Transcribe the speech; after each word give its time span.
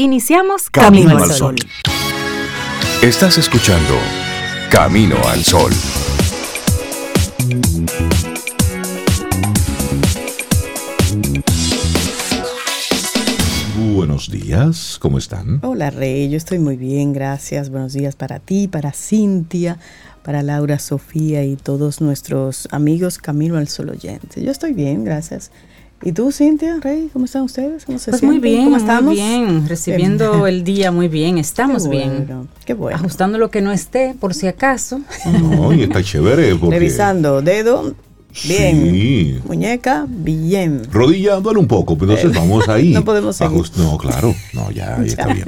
Iniciamos 0.00 0.70
Camino, 0.70 1.18
al 1.18 1.28
Sol. 1.32 1.56
Estás 3.02 3.36
escuchando 3.36 3.94
Camino 4.70 5.16
al 5.26 5.42
Sol. 5.42 5.72
Buenos 13.92 14.30
días, 14.30 14.98
¿cómo 15.00 15.18
están? 15.18 15.58
Hola 15.64 15.90
Rey, 15.90 16.30
yo 16.30 16.36
estoy 16.36 16.60
muy 16.60 16.76
bien, 16.76 17.12
gracias. 17.12 17.68
Buenos 17.68 17.92
días 17.92 18.14
para 18.14 18.38
ti, 18.38 18.68
para 18.68 18.92
Cintia, 18.92 19.80
para 20.22 20.44
Laura, 20.44 20.78
Sofía 20.78 21.42
y 21.42 21.56
todos 21.56 22.00
nuestros 22.00 22.68
amigos 22.70 23.18
Camino 23.18 23.56
al 23.56 23.66
Sol 23.66 23.88
oyente. 23.88 24.44
Yo 24.44 24.52
estoy 24.52 24.74
bien, 24.74 25.02
gracias. 25.02 25.50
¿Y 26.02 26.12
tú, 26.12 26.30
Cintia, 26.30 26.78
Rey, 26.80 27.10
cómo 27.12 27.24
están 27.24 27.42
ustedes? 27.42 27.84
¿Cómo 27.84 27.98
se 27.98 28.12
pues 28.12 28.22
muy 28.22 28.38
bien, 28.38 28.64
¿Cómo 28.64 28.76
estamos? 28.76 29.04
muy 29.04 29.16
bien, 29.16 29.68
recibiendo 29.68 30.46
el 30.46 30.62
día 30.62 30.92
muy 30.92 31.08
bien, 31.08 31.38
estamos 31.38 31.88
bien. 31.88 32.48
Qué 32.64 32.74
bueno. 32.74 32.96
Ajustando 32.96 33.36
lo 33.36 33.50
que 33.50 33.60
no 33.60 33.72
esté, 33.72 34.14
por 34.18 34.32
si 34.32 34.46
acaso. 34.46 35.00
No, 35.26 35.72
y 35.72 35.82
está 35.82 36.02
chévere. 36.02 36.54
Revisando 36.62 37.42
dedo, 37.42 37.94
bien. 38.46 38.90
Sí. 38.92 39.40
Muñeca, 39.44 40.06
bien. 40.08 40.82
Rodilla, 40.92 41.40
duele 41.40 41.58
un 41.58 41.66
poco, 41.66 41.98
pero 41.98 42.12
entonces 42.12 42.38
vamos 42.38 42.68
ahí. 42.68 42.90
no 42.94 43.04
podemos 43.04 43.34
seguir. 43.34 43.64
no, 43.76 43.98
claro, 43.98 44.34
no, 44.52 44.70
ya, 44.70 44.98
ahí 45.00 45.08
está 45.08 45.26
bien. 45.32 45.46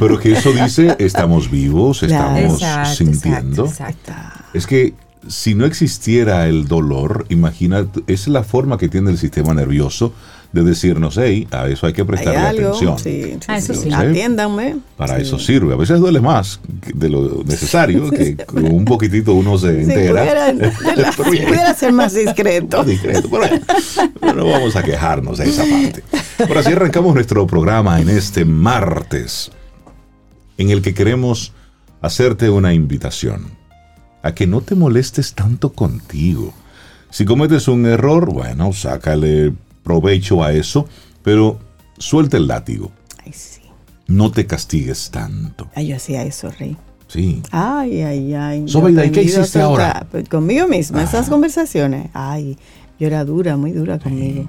Pero 0.00 0.18
que 0.18 0.32
eso 0.32 0.50
dice, 0.52 0.96
estamos 0.98 1.48
vivos, 1.48 2.02
estamos 2.02 2.60
sintiendo. 2.96 3.66
exacto. 3.66 4.12
Es 4.52 4.66
que 4.66 4.94
si 5.28 5.54
no 5.54 5.64
existiera 5.64 6.46
el 6.48 6.68
dolor, 6.68 7.26
imagina, 7.28 7.86
es 8.06 8.28
la 8.28 8.44
forma 8.44 8.78
que 8.78 8.88
tiene 8.88 9.10
el 9.10 9.18
sistema 9.18 9.54
nervioso 9.54 10.12
de 10.52 10.62
decirnos, 10.62 11.18
hey, 11.18 11.46
a 11.50 11.68
eso 11.68 11.86
hay 11.86 11.92
que 11.92 12.04
prestarle 12.04 12.40
atención. 12.40 12.98
Sí, 12.98 13.36
sí, 13.40 13.52
eso 13.52 13.74
sí. 13.74 13.90
Atiéndanme. 13.92 14.76
Para 14.96 15.18
eso 15.18 15.38
sirve. 15.38 15.74
A 15.74 15.76
veces 15.76 16.00
duele 16.00 16.20
más 16.20 16.60
de 16.94 17.08
lo 17.08 17.42
necesario, 17.44 18.10
que 18.10 18.36
con 18.36 18.64
un 18.64 18.84
poquitito 18.84 19.34
uno 19.34 19.58
se 19.58 19.82
entera. 19.82 20.54
Pudiera, 21.16 21.74
ser 21.74 21.92
más 21.92 22.14
discreto. 22.14 22.84
discreto 22.84 23.28
pero, 24.20 24.34
no 24.34 24.46
vamos 24.46 24.76
a 24.76 24.82
quejarnos 24.82 25.38
de 25.38 25.48
esa 25.48 25.64
parte. 25.64 26.02
Por 26.46 26.58
así 26.58 26.72
arrancamos 26.72 27.14
nuestro 27.14 27.46
programa 27.46 28.00
en 28.00 28.08
este 28.08 28.44
martes, 28.44 29.50
en 30.58 30.70
el 30.70 30.80
que 30.80 30.94
queremos 30.94 31.52
hacerte 32.00 32.48
una 32.50 32.72
invitación 32.72 33.55
a 34.26 34.34
que 34.34 34.46
no 34.46 34.60
te 34.60 34.74
molestes 34.74 35.34
tanto 35.34 35.72
contigo. 35.72 36.52
Si 37.10 37.24
cometes 37.24 37.68
un 37.68 37.86
error, 37.86 38.32
bueno, 38.32 38.72
sácale 38.72 39.52
provecho 39.82 40.42
a 40.42 40.52
eso, 40.52 40.88
pero 41.22 41.58
suelta 41.98 42.36
el 42.36 42.48
látigo. 42.48 42.90
Ay, 43.24 43.32
sí. 43.32 43.62
No 44.08 44.30
te 44.30 44.46
castigues 44.46 45.10
tanto. 45.10 45.68
Ay, 45.74 45.88
yo 45.88 45.96
hacía 45.96 46.24
eso, 46.24 46.50
Rey. 46.50 46.76
Sí. 47.08 47.42
Ay, 47.52 48.02
ay, 48.02 48.34
ay. 48.34 48.68
Sobeida, 48.68 49.04
¿y 49.04 49.10
qué 49.10 49.22
hiciste 49.22 49.60
ahora? 49.60 50.06
Pues, 50.10 50.28
conmigo 50.28 50.66
misma, 50.66 51.02
esas 51.02 51.28
conversaciones. 51.28 52.10
Ay, 52.12 52.58
yo 52.98 53.06
era 53.06 53.24
dura, 53.24 53.56
muy 53.56 53.70
dura 53.70 53.98
conmigo. 53.98 54.48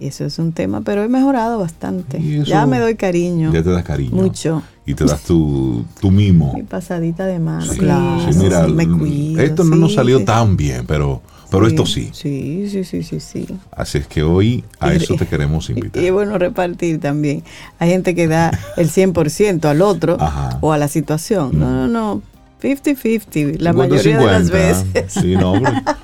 Eso 0.00 0.24
es 0.24 0.38
un 0.38 0.52
tema, 0.52 0.80
pero 0.80 1.04
he 1.04 1.08
mejorado 1.08 1.58
bastante. 1.58 2.42
Ya 2.44 2.64
me 2.64 2.78
doy 2.78 2.94
cariño. 2.94 3.52
Ya 3.52 3.62
te 3.62 3.68
das 3.68 3.84
cariño. 3.84 4.16
Mucho. 4.16 4.62
Y 4.90 4.94
te 4.94 5.04
das 5.04 5.22
tu, 5.22 5.84
tu 6.00 6.10
mimo. 6.10 6.52
Mi 6.54 6.64
pasadita 6.64 7.24
de 7.26 7.38
mano, 7.38 7.72
claro. 7.78 8.26
mira, 8.36 8.66
me 8.66 8.88
cuido, 8.88 9.40
esto 9.40 9.62
no 9.62 9.76
nos 9.76 9.94
salió 9.94 10.24
tan 10.24 10.56
bien, 10.56 10.84
pero, 10.86 11.22
pero 11.48 11.68
esto 11.68 11.86
sí. 11.86 12.10
Sí, 12.12 12.68
sí, 12.68 12.82
sí, 12.82 13.04
sí, 13.04 13.20
sí. 13.20 13.46
Así 13.70 13.98
es 13.98 14.08
que 14.08 14.24
hoy 14.24 14.64
a 14.80 14.92
eso 14.92 15.14
te 15.14 15.26
queremos 15.26 15.70
invitar. 15.70 16.02
Y, 16.02 16.06
es 16.06 16.12
bueno 16.12 16.38
repartir 16.38 16.98
también. 16.98 17.44
Hay 17.78 17.90
gente 17.90 18.16
que 18.16 18.26
da 18.26 18.50
el 18.76 18.90
100% 18.90 19.64
al 19.66 19.80
otro 19.80 20.18
o 20.60 20.72
a 20.72 20.78
la 20.78 20.88
situación. 20.88 21.58
No, 21.58 21.70
no, 21.70 21.86
no. 21.86 22.22
50-50, 22.60 23.58
la 23.58 23.72
mayoría 23.72 24.18
de 24.18 24.26
las 24.26 24.50
veces. 24.50 25.12
Sí, 25.12 25.36
no, 25.36 25.54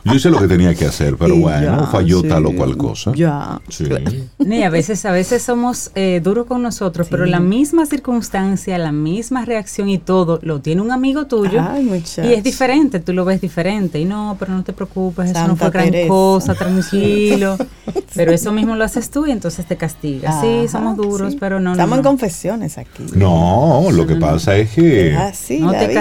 yo 0.04 0.14
hice 0.14 0.30
lo 0.30 0.38
que 0.38 0.48
tenía 0.48 0.74
que 0.74 0.86
hacer, 0.86 1.16
pero 1.16 1.36
bueno, 1.36 1.86
falló 1.90 2.22
tal 2.22 2.46
o 2.46 2.52
cual 2.52 2.76
cosa. 2.76 3.12
Ya. 3.14 3.60
Sí. 3.68 3.84
Y 4.38 4.62
a 4.62 4.70
veces, 4.70 5.04
a 5.04 5.12
veces 5.12 5.42
somos 5.42 5.90
eh, 5.94 6.20
duros 6.22 6.46
con 6.46 6.62
nosotros, 6.62 7.08
pero 7.10 7.26
la 7.26 7.40
misma 7.40 7.86
circunstancia, 7.86 8.78
la 8.78 8.92
misma 8.92 9.44
reacción 9.44 9.88
y 9.88 9.98
todo, 9.98 10.38
lo 10.42 10.60
tiene 10.60 10.82
un 10.82 10.90
amigo 10.90 11.26
tuyo. 11.26 11.62
y 11.78 12.32
es 12.32 12.42
diferente, 12.42 13.00
tú 13.00 13.12
lo 13.12 13.24
ves 13.24 13.40
diferente. 13.40 13.98
Y 13.98 14.04
no, 14.04 14.36
pero 14.38 14.52
no 14.52 14.64
te 14.64 14.72
preocupes, 14.72 15.30
eso 15.30 15.46
no 15.46 15.56
fue 15.56 15.70
gran 15.70 16.08
cosa, 16.08 16.54
tranquilo. 16.54 17.56
pero 18.14 18.32
eso 18.32 18.52
mismo 18.52 18.76
lo 18.76 18.84
haces 18.84 19.10
tú 19.10 19.26
y 19.26 19.30
entonces 19.30 19.66
te 19.66 19.76
castigas. 19.76 20.40
sí, 20.40 20.68
somos 20.68 20.96
duros, 20.96 21.36
pero 21.38 21.60
no. 21.60 21.72
Estamos 21.72 21.98
en 21.98 22.04
confesiones 22.04 22.78
aquí. 22.78 23.04
No, 23.14 23.88
lo 23.92 24.06
que 24.06 24.16
pasa 24.16 24.56
es 24.56 24.70
que. 24.70 25.16
no 25.60 25.72
te 25.72 25.92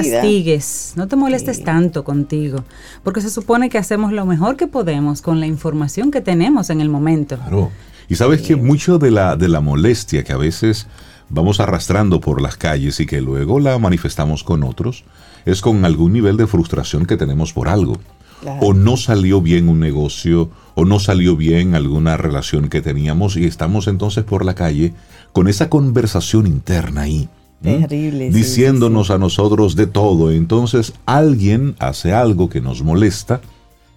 no 0.95 1.07
te 1.07 1.15
molestes 1.15 1.63
tanto 1.63 2.03
contigo, 2.03 2.63
porque 3.03 3.21
se 3.21 3.29
supone 3.29 3.69
que 3.69 3.77
hacemos 3.77 4.11
lo 4.11 4.25
mejor 4.25 4.55
que 4.55 4.67
podemos 4.67 5.21
con 5.21 5.39
la 5.39 5.47
información 5.47 6.11
que 6.11 6.21
tenemos 6.21 6.69
en 6.69 6.81
el 6.81 6.89
momento. 6.89 7.37
Claro. 7.37 7.71
Y 8.07 8.15
sabes 8.15 8.41
que 8.41 8.55
mucho 8.55 8.99
de 8.99 9.11
la, 9.11 9.35
de 9.35 9.47
la 9.47 9.61
molestia 9.61 10.23
que 10.23 10.33
a 10.33 10.37
veces 10.37 10.87
vamos 11.29 11.59
arrastrando 11.59 12.21
por 12.21 12.41
las 12.41 12.55
calles 12.57 12.99
y 12.99 13.05
que 13.05 13.21
luego 13.21 13.59
la 13.59 13.77
manifestamos 13.79 14.43
con 14.43 14.63
otros, 14.63 15.03
es 15.45 15.61
con 15.61 15.83
algún 15.85 16.13
nivel 16.13 16.37
de 16.37 16.47
frustración 16.47 17.05
que 17.05 17.17
tenemos 17.17 17.51
por 17.51 17.67
algo. 17.67 17.97
O 18.61 18.75
no 18.75 18.95
salió 18.95 19.41
bien 19.41 19.67
un 19.69 19.79
negocio, 19.79 20.51
o 20.75 20.85
no 20.85 20.99
salió 20.99 21.35
bien 21.35 21.73
alguna 21.73 22.15
relación 22.15 22.69
que 22.69 22.81
teníamos 22.81 23.37
y 23.37 23.45
estamos 23.45 23.87
entonces 23.87 24.23
por 24.23 24.45
la 24.45 24.53
calle 24.53 24.93
con 25.33 25.47
esa 25.47 25.67
conversación 25.67 26.45
interna 26.45 27.01
ahí 27.01 27.27
Terrible. 27.61 28.29
Diciéndonos 28.29 29.09
a 29.09 29.17
nosotros 29.17 29.75
de 29.75 29.87
todo. 29.87 30.31
Entonces 30.31 30.93
alguien 31.05 31.75
hace 31.79 32.13
algo 32.13 32.49
que 32.49 32.61
nos 32.61 32.83
molesta, 32.83 33.41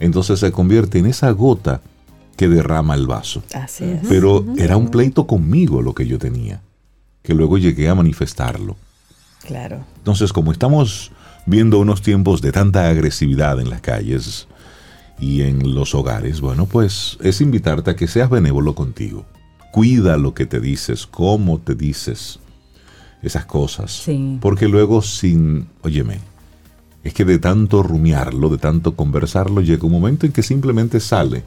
entonces 0.01 0.41
se 0.41 0.53
convierte 0.53 0.99
en 0.99 1.07
esa 1.07 1.31
gota 1.31 1.81
que 2.37 2.49
derrama 2.49 2.95
el 2.95 3.07
vaso. 3.07 3.43
Así 3.55 3.85
es. 3.85 4.01
Pero 4.09 4.45
era 4.57 4.77
un 4.77 4.89
pleito 4.89 5.27
conmigo 5.27 5.83
lo 5.83 5.95
que 5.95 6.07
yo 6.07 6.19
tenía, 6.19 6.63
que 7.23 7.35
luego 7.35 7.59
llegué 7.59 7.89
a 7.89 7.95
manifestarlo. 7.95 8.77
Claro. 9.45 9.85
Entonces, 9.97 10.33
como 10.33 10.53
estamos 10.53 11.11
viendo 11.47 11.79
unos 11.79 12.03
tiempos 12.03 12.41
de 12.41 12.53
tanta 12.53 12.89
agresividad 12.89 13.61
en 13.61 13.71
las 13.71 13.81
calles 13.81 14.47
y 15.19 15.43
en 15.43 15.75
los 15.75 15.95
hogares, 15.95 16.41
bueno, 16.41 16.67
pues 16.67 17.19
es 17.23 17.41
invitarte 17.41 17.91
a 17.91 17.97
que 17.97 18.07
seas 18.07 18.31
benévolo 18.31 18.75
contigo. 18.75 19.25
Cuida 19.73 20.17
lo 20.17 20.33
que 20.33 20.47
te 20.47 20.61
dices, 20.61 21.07
cómo 21.07 21.59
te 21.59 21.75
dices 21.75 22.39
esas 23.23 23.47
cosas. 23.47 24.07
Porque 24.41 24.69
luego 24.69 25.03
sin, 25.03 25.67
óyeme, 25.83 26.19
es 27.05 27.15
que 27.15 27.25
de 27.25 27.39
tanto 27.39 27.83
rumiarlo, 27.83 28.49
de 28.49 28.59
tanto 28.59 28.95
conversarlo, 28.95 29.61
llega 29.61 29.87
un 29.87 29.93
momento 29.93 30.27
en 30.27 30.33
que 30.33 30.43
simplemente 30.43 31.01
sale 31.01 31.43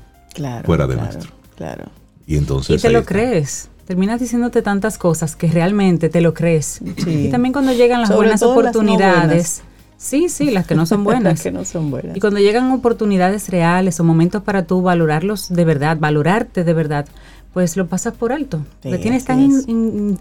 fuera 0.63 0.87
de 0.87 0.95
nuestro. 0.95 1.31
Claro. 1.55 1.85
Y 2.25 2.37
entonces... 2.37 2.79
Y 2.79 2.81
te 2.81 2.89
lo 2.91 3.05
crees. 3.05 3.69
Terminas 3.85 4.19
diciéndote 4.19 4.61
tantas 4.61 4.97
cosas 4.97 5.35
que 5.35 5.47
realmente 5.47 6.09
te 6.09 6.21
lo 6.21 6.33
crees. 6.33 6.81
Y 7.05 7.29
también 7.29 7.51
cuando 7.51 7.73
llegan 7.73 8.01
las 8.01 8.15
buenas 8.15 8.41
oportunidades. 8.41 9.63
sí, 9.97 10.29
sí, 10.29 10.51
las 10.51 10.65
que 10.65 10.75
no 10.75 10.85
son 10.85 11.03
buenas. 11.03 11.23
las 11.33 11.43
que 11.43 11.51
no 11.51 11.65
son 11.65 11.91
buenas. 11.91 12.15
Y 12.15 12.19
cuando 12.19 12.39
llegan 12.39 12.71
oportunidades 12.71 13.49
reales 13.49 13.99
o 13.99 14.03
momentos 14.03 14.43
para 14.43 14.65
tú 14.65 14.81
valorarlos 14.81 15.49
de 15.49 15.65
verdad, 15.65 15.97
valorarte 15.99 16.63
de 16.63 16.73
verdad, 16.73 17.05
pues 17.53 17.75
lo 17.75 17.87
pasas 17.87 18.13
por 18.13 18.31
alto. 18.31 18.65
lo 18.83 18.99
tienes 18.99 19.25
tan 19.25 19.41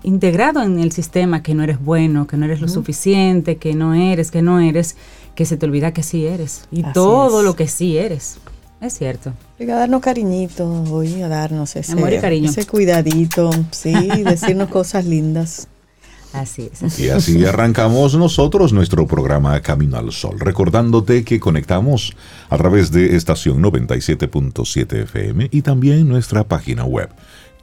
integrado 0.03 0.63
en 0.63 0.81
el 0.81 0.93
sistema 0.93 1.43
que 1.43 1.55
no 1.55 1.63
eres 1.63 1.83
bueno, 1.83 2.27
que 2.27 2.37
no 2.37 2.45
eres 2.45 2.61
lo 2.61 2.69
suficiente, 2.69 3.57
que 3.57 3.75
no 3.75 3.95
eres, 3.95 4.31
que 4.31 4.43
no 4.43 4.61
eres, 4.61 4.97
que 5.35 5.45
se 5.45 5.57
te 5.57 5.67
olvida 5.67 5.93
que 5.93 6.03
sí 6.03 6.27
eres. 6.27 6.67
Y 6.71 6.83
todo 6.83 7.43
lo 7.43 7.55
que 7.55 7.69
sí 7.69 7.97
eres. 7.97 8.39
Es 8.81 8.95
cierto. 8.95 9.35
a 9.61 9.65
darnos 9.65 10.01
cariñito 10.01 10.67
hoy, 10.91 11.21
a 11.21 11.29
darnos 11.29 11.77
ese, 11.77 11.93
Amor 11.93 12.15
y 12.15 12.19
cariño. 12.19 12.51
ese 12.51 12.67
cuidadito, 12.67 13.51
sí, 13.71 13.93
decirnos 14.25 14.71
cosas 14.71 15.05
lindas. 15.05 15.69
Así 16.33 16.71
es. 16.73 17.01
y 17.01 17.09
así 17.09 17.45
arrancamos 17.45 18.17
nosotros 18.17 18.73
nuestro 18.73 19.05
programa 19.07 19.61
Camino 19.61 19.99
al 19.99 20.13
Sol, 20.13 20.39
recordándote 20.39 21.25
que 21.25 21.41
conectamos 21.41 22.15
a 22.49 22.57
través 22.57 22.93
de 22.93 23.17
estación 23.17 23.61
97.7 23.63 25.03
FM 25.03 25.49
y 25.51 25.63
también 25.63 26.09
nuestra 26.09 26.45
página 26.45 26.85
web 26.85 27.09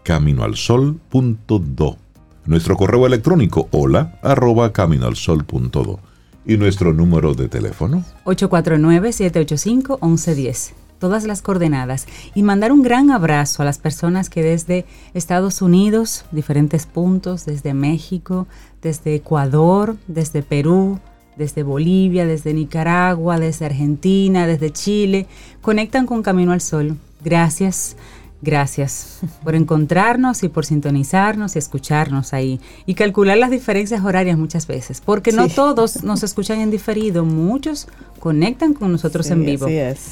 caminoalsol.do. 0.03 1.97
Nuestro 2.45 2.77
correo 2.77 3.05
electrónico 3.05 3.67
hola 3.71 4.17
arroba 4.21 4.71
caminoalsol.do 4.71 5.99
y 6.45 6.57
nuestro 6.57 6.93
número 6.93 7.33
de 7.33 7.49
teléfono 7.49 8.05
849-785-1110 8.25 10.86
todas 10.99 11.25
las 11.25 11.41
coordenadas 11.41 12.07
y 12.35 12.43
mandar 12.43 12.71
un 12.71 12.81
gran 12.81 13.11
abrazo 13.11 13.61
a 13.61 13.65
las 13.65 13.77
personas 13.77 14.29
que 14.29 14.43
desde 14.43 14.85
Estados 15.13 15.61
Unidos, 15.61 16.25
diferentes 16.31 16.85
puntos, 16.85 17.45
desde 17.45 17.73
México, 17.73 18.47
desde 18.81 19.15
Ecuador, 19.15 19.97
desde 20.07 20.43
Perú, 20.43 20.99
desde 21.37 21.63
Bolivia, 21.63 22.25
desde 22.25 22.53
Nicaragua, 22.53 23.39
desde 23.39 23.65
Argentina, 23.65 24.47
desde 24.47 24.71
Chile, 24.71 25.27
conectan 25.61 26.05
con 26.05 26.23
Camino 26.23 26.51
al 26.51 26.61
Sol. 26.61 26.97
Gracias. 27.23 27.95
Gracias 28.41 29.19
por 29.43 29.55
encontrarnos 29.55 30.43
y 30.43 30.49
por 30.49 30.63
sintonizarnos 30.63 31.55
y 31.55 31.59
escucharnos 31.59 32.33
ahí 32.33 32.59
y 32.85 32.93
calcular 32.93 33.37
las 33.37 33.49
diferencias 33.49 34.03
horarias 34.03 34.37
muchas 34.37 34.67
veces, 34.67 35.01
porque 35.03 35.31
no 35.31 35.47
todos 35.49 36.03
nos 36.03 36.21
escuchan 36.21 36.59
en 36.59 36.69
diferido, 36.69 37.25
muchos 37.25 37.87
conectan 38.19 38.73
con 38.73 38.91
nosotros 38.91 39.29
en 39.31 39.43
vivo. 39.43 39.67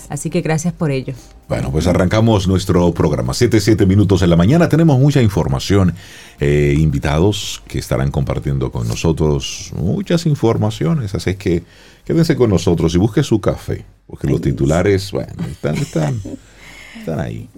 Así, 0.09 0.29
que 0.29 0.41
gracias 0.41 0.73
por 0.73 0.89
ello. 0.89 1.13
Bueno, 1.47 1.71
pues 1.71 1.85
arrancamos 1.85 2.47
nuestro 2.47 2.91
programa. 2.93 3.33
7, 3.33 3.59
7 3.59 3.85
minutos 3.85 4.21
en 4.21 4.29
la 4.31 4.35
mañana. 4.35 4.69
Tenemos 4.69 4.97
mucha 4.99 5.21
información. 5.21 5.93
Eh, 6.39 6.75
invitados 6.77 7.61
que 7.67 7.77
estarán 7.77 8.11
compartiendo 8.11 8.71
con 8.71 8.87
nosotros 8.87 9.71
muchas 9.75 10.25
informaciones. 10.25 11.13
Así 11.13 11.35
que 11.35 11.63
quédense 12.05 12.35
con 12.35 12.49
nosotros 12.49 12.95
y 12.95 12.97
busque 12.97 13.21
su 13.21 13.39
café. 13.39 13.85
Porque 14.07 14.27
los 14.27 14.41
titulares, 14.41 15.11
bueno, 15.11 15.33
están, 15.49 15.75
están 15.75 16.21
están 16.99 17.19
ahí. 17.19 17.49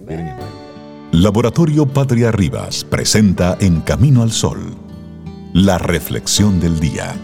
Laboratorio 1.12 1.86
Patria 1.86 2.30
Rivas 2.30 2.84
presenta 2.84 3.56
En 3.60 3.80
Camino 3.80 4.22
al 4.22 4.30
Sol, 4.30 4.76
la 5.52 5.78
reflexión 5.78 6.60
del 6.60 6.78
día. 6.80 7.14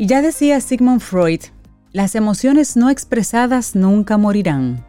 Y 0.00 0.06
ya 0.06 0.22
decía 0.22 0.60
Sigmund 0.60 1.00
Freud, 1.00 1.40
las 1.92 2.14
emociones 2.14 2.76
no 2.76 2.88
expresadas 2.88 3.74
nunca 3.74 4.16
morirán. 4.16 4.84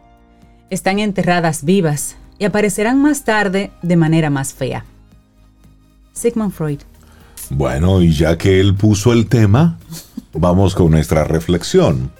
Están 0.70 1.00
enterradas 1.00 1.64
vivas 1.64 2.16
y 2.38 2.44
aparecerán 2.44 3.02
más 3.02 3.24
tarde 3.24 3.72
de 3.82 3.96
manera 3.96 4.30
más 4.30 4.54
fea. 4.54 4.84
Sigmund 6.12 6.52
Freud. 6.52 6.80
Bueno, 7.50 8.00
y 8.00 8.12
ya 8.12 8.38
que 8.38 8.60
él 8.60 8.74
puso 8.74 9.12
el 9.12 9.26
tema, 9.26 9.78
vamos 10.32 10.74
con 10.74 10.92
nuestra 10.92 11.24
reflexión. 11.24 12.12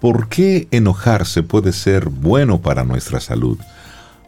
¿Por 0.00 0.28
qué 0.28 0.68
enojarse 0.70 1.42
puede 1.42 1.72
ser 1.72 2.10
bueno 2.10 2.60
para 2.60 2.84
nuestra 2.84 3.18
salud? 3.20 3.58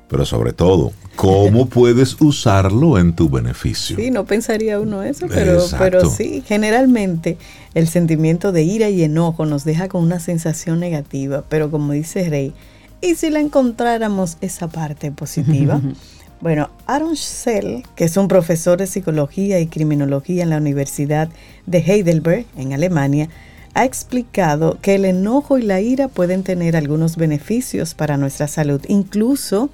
Pero 0.08 0.24
sobre 0.24 0.54
todo, 0.54 0.92
¿cómo 1.16 1.66
puedes 1.68 2.18
usarlo 2.20 2.98
en 2.98 3.14
tu 3.14 3.28
beneficio? 3.28 3.96
Sí, 3.96 4.10
no 4.10 4.24
pensaría 4.24 4.80
uno 4.80 5.02
eso, 5.02 5.26
pero, 5.28 5.62
pero 5.78 6.08
sí, 6.08 6.42
generalmente 6.46 7.36
el 7.74 7.86
sentimiento 7.86 8.50
de 8.50 8.62
ira 8.62 8.88
y 8.88 9.02
enojo 9.02 9.44
nos 9.44 9.64
deja 9.64 9.88
con 9.88 10.02
una 10.02 10.18
sensación 10.18 10.80
negativa, 10.80 11.44
pero 11.46 11.70
como 11.70 11.92
dice 11.92 12.26
Rey, 12.30 12.54
¿y 13.02 13.16
si 13.16 13.28
la 13.28 13.40
encontráramos 13.40 14.38
esa 14.40 14.68
parte 14.68 15.12
positiva? 15.12 15.82
Bueno, 16.40 16.70
Aaron 16.86 17.16
Schell, 17.16 17.82
que 17.96 18.04
es 18.04 18.16
un 18.16 18.28
profesor 18.28 18.78
de 18.78 18.86
psicología 18.86 19.58
y 19.58 19.66
criminología 19.66 20.44
en 20.44 20.50
la 20.50 20.58
Universidad 20.58 21.28
de 21.66 21.78
Heidelberg, 21.78 22.46
en 22.56 22.72
Alemania, 22.72 23.28
ha 23.74 23.84
explicado 23.84 24.78
que 24.80 24.94
el 24.94 25.04
enojo 25.04 25.58
y 25.58 25.62
la 25.62 25.80
ira 25.80 26.06
pueden 26.06 26.44
tener 26.44 26.76
algunos 26.76 27.16
beneficios 27.16 27.94
para 27.94 28.16
nuestra 28.16 28.46
salud, 28.46 28.80
incluso 28.86 29.68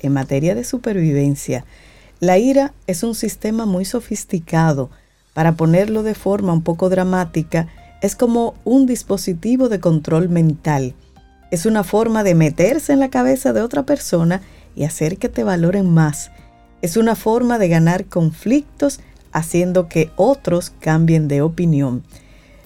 en 0.00 0.12
materia 0.12 0.54
de 0.54 0.64
supervivencia. 0.64 1.64
La 2.20 2.36
ira 2.36 2.74
es 2.86 3.02
un 3.02 3.14
sistema 3.14 3.64
muy 3.64 3.86
sofisticado. 3.86 4.90
Para 5.32 5.52
ponerlo 5.52 6.02
de 6.02 6.14
forma 6.14 6.52
un 6.52 6.62
poco 6.62 6.90
dramática, 6.90 7.68
es 8.02 8.14
como 8.14 8.54
un 8.64 8.84
dispositivo 8.84 9.70
de 9.70 9.80
control 9.80 10.28
mental. 10.28 10.92
Es 11.50 11.64
una 11.64 11.82
forma 11.82 12.24
de 12.24 12.34
meterse 12.34 12.92
en 12.92 13.00
la 13.00 13.08
cabeza 13.08 13.54
de 13.54 13.62
otra 13.62 13.84
persona 13.84 14.42
y 14.74 14.84
hacer 14.84 15.18
que 15.18 15.28
te 15.28 15.44
valoren 15.44 15.90
más. 15.90 16.30
Es 16.82 16.96
una 16.96 17.14
forma 17.14 17.58
de 17.58 17.68
ganar 17.68 18.06
conflictos 18.06 19.00
haciendo 19.32 19.88
que 19.88 20.10
otros 20.16 20.70
cambien 20.80 21.28
de 21.28 21.42
opinión. 21.42 22.02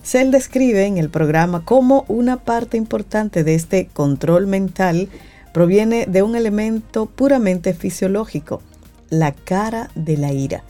Sell 0.02 0.30
describe 0.30 0.86
en 0.86 0.98
el 0.98 1.10
programa 1.10 1.64
cómo 1.64 2.04
una 2.08 2.36
parte 2.36 2.76
importante 2.76 3.42
de 3.42 3.54
este 3.54 3.86
control 3.86 4.46
mental 4.46 5.08
proviene 5.52 6.06
de 6.06 6.22
un 6.22 6.36
elemento 6.36 7.06
puramente 7.06 7.74
fisiológico, 7.74 8.60
la 9.08 9.32
cara 9.32 9.90
de 9.94 10.16
la 10.16 10.32
ira. 10.32 10.64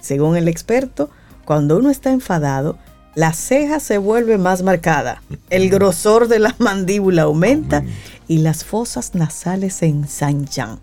Según 0.00 0.36
el 0.36 0.48
experto, 0.48 1.08
cuando 1.44 1.78
uno 1.78 1.88
está 1.88 2.10
enfadado, 2.10 2.78
la 3.14 3.32
ceja 3.32 3.80
se 3.80 3.98
vuelve 3.98 4.38
más 4.38 4.62
marcada, 4.62 5.22
el 5.50 5.70
grosor 5.70 6.28
de 6.28 6.38
la 6.38 6.54
mandíbula 6.58 7.22
aumenta 7.22 7.84
y 8.28 8.38
las 8.38 8.64
fosas 8.64 9.14
nasales 9.14 9.74
se 9.74 9.86
ensanchan. 9.86 10.78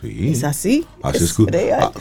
Sí. 0.00 0.28
Es 0.28 0.44
así. 0.44 0.86
Ah, 1.02 1.12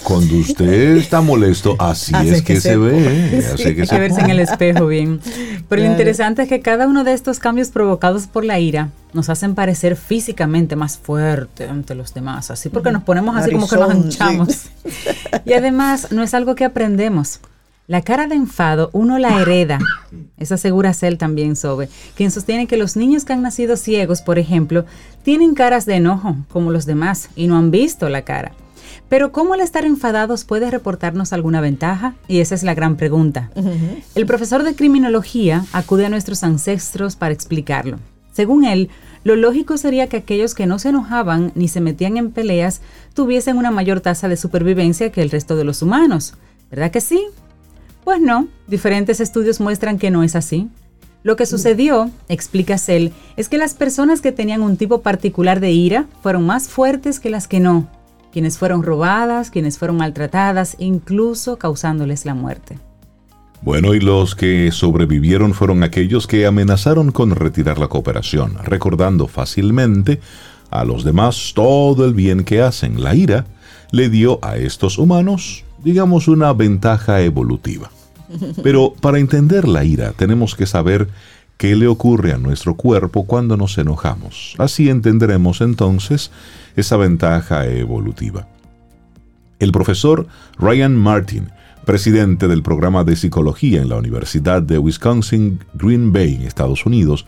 cuando 0.04 0.36
usted 0.36 0.98
está 0.98 1.20
molesto, 1.20 1.76
así, 1.80 2.14
es 2.28 2.44
que, 2.44 2.62
se, 2.62 2.78
ve. 2.78 3.44
Así 3.52 3.74
que 3.74 3.82
Hay 3.82 3.88
que 3.88 4.00
verse 4.00 4.22
en 4.22 4.30
el 4.30 4.40
espejo 4.40 4.86
bien. 4.86 5.20
Pero 5.68 5.82
lo 5.82 5.88
interesante 5.88 6.44
es 6.44 6.50
que 6.50 6.60
cada 6.60 6.86
uno 6.86 7.04
de 7.04 7.14
estos 7.14 7.40
cambios 7.40 7.70
provocados 7.70 8.28
por 8.28 8.46
la 8.46 8.60
ira 8.60 8.92
nos 9.14 9.30
hacen 9.30 9.56
parecer 9.56 9.96
físicamente 9.96 10.76
más 10.76 11.00
fuerte 11.00 11.68
ante 11.68 11.96
los 11.96 12.14
demás. 12.14 12.52
Así 12.52 12.70
porque 12.70 12.92
nos 12.92 13.02
ponemos 13.02 13.36
así 13.36 13.52
como 13.52 13.68
que 13.68 13.78
nos 13.78 13.96
hinchamos. 13.96 14.68
Y 15.46 15.54
además 15.54 16.12
no 16.12 16.24
es 16.24 16.34
algo 16.34 16.56
que 16.56 16.66
aprendemos. 16.66 17.40
La 17.88 18.02
cara 18.02 18.28
de 18.28 18.36
enfado 18.36 18.90
uno 18.92 19.18
la 19.18 19.42
hereda. 19.42 19.80
Eso 20.36 20.56
asegura 20.56 20.94
Cell 20.94 21.16
también 21.16 21.56
Sobe, 21.56 21.88
quien 22.16 22.32
sostiene 22.32 22.68
que 22.68 22.76
los 22.76 22.98
niños 22.98 23.24
que 23.24 23.32
han 23.32 23.42
nacido 23.42 23.78
ciegos, 23.78 24.22
por 24.22 24.40
ejemplo, 24.40 24.84
tienen 25.24 25.54
caras 25.54 25.86
de 25.86 25.96
enojo, 25.96 26.36
como 26.50 26.72
los 26.72 26.86
demás, 26.86 27.30
y 27.38 27.48
no 27.48 27.56
han 27.58 27.72
visto 27.72 28.10
la 28.10 28.24
cara. 28.24 28.52
Pero 29.08 29.32
¿cómo 29.32 29.56
el 29.56 29.62
estar 29.62 29.86
enfadados 29.86 30.44
puede 30.44 30.70
reportarnos 30.70 31.32
alguna 31.32 31.62
ventaja? 31.62 32.16
Y 32.28 32.40
esa 32.40 32.56
es 32.56 32.64
la 32.64 32.74
gran 32.74 32.98
pregunta. 32.98 33.52
El 34.16 34.26
profesor 34.26 34.64
de 34.64 34.76
criminología 34.76 35.64
acude 35.72 36.08
a 36.08 36.10
nuestros 36.10 36.44
ancestros 36.44 37.16
para 37.16 37.34
explicarlo. 37.34 38.00
Según 38.34 38.66
él, 38.66 38.90
lo 39.24 39.38
lógico 39.38 39.78
sería 39.78 40.08
que 40.08 40.18
aquellos 40.18 40.56
que 40.56 40.66
no 40.66 40.78
se 40.78 40.90
enojaban 40.90 41.54
ni 41.56 41.70
se 41.70 41.80
metían 41.80 42.18
en 42.18 42.32
peleas 42.32 42.82
tuviesen 43.14 43.58
una 43.58 43.72
mayor 43.72 44.02
tasa 44.02 44.28
de 44.28 44.36
supervivencia 44.36 45.10
que 45.10 45.22
el 45.22 45.30
resto 45.30 45.56
de 45.56 45.64
los 45.64 45.82
humanos. 45.82 46.34
¿Verdad 46.70 46.92
que 46.92 47.00
sí? 47.00 47.26
Pues 48.08 48.22
no, 48.22 48.48
diferentes 48.68 49.20
estudios 49.20 49.60
muestran 49.60 50.00
que 50.00 50.12
no 50.12 50.24
es 50.24 50.38
así. 50.38 50.70
Lo 51.24 51.36
que 51.36 51.46
sucedió, 51.46 52.10
explica 52.30 52.78
Cell, 52.78 53.10
es 53.36 53.50
que 53.50 53.58
las 53.58 53.74
personas 53.74 54.22
que 54.22 54.32
tenían 54.32 54.62
un 54.62 54.78
tipo 54.78 55.02
particular 55.02 55.60
de 55.60 55.72
ira 55.72 56.06
fueron 56.24 56.46
más 56.46 56.70
fuertes 56.70 57.20
que 57.20 57.30
las 57.30 57.50
que 57.50 57.60
no, 57.60 57.90
quienes 58.32 58.58
fueron 58.58 58.84
robadas, 58.84 59.52
quienes 59.52 59.78
fueron 59.78 59.98
maltratadas, 59.98 60.78
incluso 60.80 61.58
causándoles 61.58 62.26
la 62.26 62.34
muerte. 62.34 62.80
Bueno, 63.62 63.94
y 63.94 64.00
los 64.00 64.36
que 64.36 64.72
sobrevivieron 64.72 65.54
fueron 65.54 65.84
aquellos 65.84 66.28
que 66.28 66.46
amenazaron 66.46 67.12
con 67.12 67.32
retirar 67.32 67.78
la 67.78 67.90
cooperación, 67.90 68.56
recordando 68.64 69.28
fácilmente 69.28 70.22
a 70.70 70.86
los 70.86 71.04
demás 71.04 71.52
todo 71.54 72.06
el 72.06 72.14
bien 72.14 72.46
que 72.46 72.62
hacen. 72.62 73.04
La 73.04 73.16
ira 73.16 73.44
le 73.92 74.08
dio 74.08 74.40
a 74.44 74.56
estos 74.56 74.98
humanos, 74.98 75.66
digamos, 75.84 76.30
una 76.30 76.54
ventaja 76.54 77.20
evolutiva. 77.20 77.92
Pero 78.64 78.94
para 79.00 79.20
entender 79.20 79.68
la 79.68 79.84
ira 79.84 80.12
tenemos 80.14 80.56
que 80.56 80.66
saber 80.66 81.08
qué 81.58 81.76
le 81.76 81.88
ocurre 81.88 82.34
a 82.34 82.38
nuestro 82.38 82.76
cuerpo 82.76 83.26
cuando 83.26 83.58
nos 83.58 83.78
enojamos. 83.78 84.56
Así 84.58 84.90
entenderemos 84.90 85.62
entonces 85.62 86.32
esa 86.76 86.98
ventaja 86.98 87.66
evolutiva. 87.66 88.48
El 89.60 89.72
profesor 89.72 90.28
Ryan 90.60 90.96
Martin, 90.96 91.50
presidente 91.86 92.48
del 92.48 92.62
programa 92.62 93.04
de 93.04 93.16
psicología 93.16 93.82
en 93.82 93.90
la 93.90 93.96
Universidad 93.96 94.62
de 94.62 94.78
Wisconsin 94.78 95.60
Green 95.74 96.14
Bay 96.14 96.36
en 96.36 96.42
Estados 96.44 96.86
Unidos, 96.86 97.26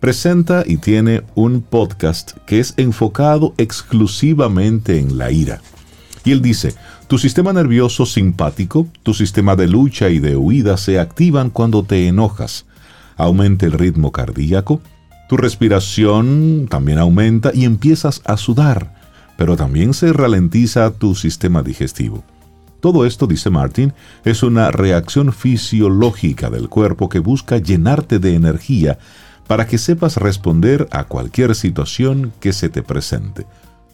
presenta 0.00 0.64
y 0.66 0.78
tiene 0.78 1.22
un 1.34 1.60
podcast 1.60 2.32
que 2.46 2.58
es 2.58 2.74
enfocado 2.76 3.54
exclusivamente 3.58 4.98
en 4.98 5.18
la 5.18 5.30
ira. 5.30 5.60
Y 6.24 6.32
él 6.32 6.42
dice, 6.42 6.74
tu 7.08 7.16
sistema 7.16 7.54
nervioso 7.54 8.04
simpático, 8.04 8.86
tu 9.02 9.14
sistema 9.14 9.56
de 9.56 9.66
lucha 9.66 10.10
y 10.10 10.18
de 10.18 10.36
huida 10.36 10.76
se 10.76 11.00
activan 11.00 11.48
cuando 11.48 11.82
te 11.82 12.06
enojas. 12.06 12.66
Aumenta 13.16 13.64
el 13.64 13.72
ritmo 13.72 14.12
cardíaco, 14.12 14.82
tu 15.28 15.38
respiración 15.38 16.68
también 16.68 16.98
aumenta 16.98 17.50
y 17.54 17.64
empiezas 17.64 18.20
a 18.26 18.36
sudar, 18.36 18.94
pero 19.38 19.56
también 19.56 19.94
se 19.94 20.12
ralentiza 20.12 20.90
tu 20.90 21.14
sistema 21.14 21.62
digestivo. 21.62 22.22
Todo 22.80 23.06
esto, 23.06 23.26
dice 23.26 23.48
Martin, 23.48 23.94
es 24.24 24.42
una 24.42 24.70
reacción 24.70 25.32
fisiológica 25.32 26.50
del 26.50 26.68
cuerpo 26.68 27.08
que 27.08 27.20
busca 27.20 27.56
llenarte 27.56 28.18
de 28.18 28.34
energía 28.34 28.98
para 29.46 29.66
que 29.66 29.78
sepas 29.78 30.18
responder 30.18 30.86
a 30.92 31.04
cualquier 31.04 31.54
situación 31.54 32.32
que 32.38 32.52
se 32.52 32.68
te 32.68 32.82
presente. 32.82 33.46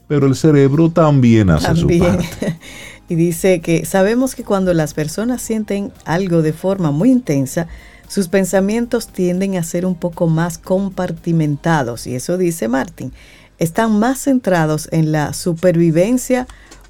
Pero 0.09 0.26
el 0.26 0.35
cerebro 0.35 0.90
también 0.90 1.49
hace 1.49 1.76
su 1.76 1.87
parte. 1.87 2.59
y 3.08 3.14
dice 3.16 3.61
que 3.61 3.84
sabemos 3.84 4.34
que 4.34 4.44
cuando 4.44 4.73
las 4.73 4.94
personas 4.94 5.42
sienten 5.42 5.92
algo 6.04 6.42
de 6.42 6.52
forma 6.52 6.90
muy 6.90 7.11
intensa, 7.11 7.68
sus 8.08 8.28
pensamientos 8.28 9.08
tienden 9.08 9.56
a 9.56 9.62
ser 9.62 9.87
un 9.87 9.94
poco 9.94 10.26
más 10.26 10.58
compartimentados, 10.58 12.06
y 12.06 12.14
eso 12.14 12.38
dice 12.38 12.68
Martin, 12.68 13.12
están 13.58 13.99
más 13.99 14.20
centrados 14.20 14.88
en 14.92 15.12
la 15.12 15.32
supervivencia 15.32 16.46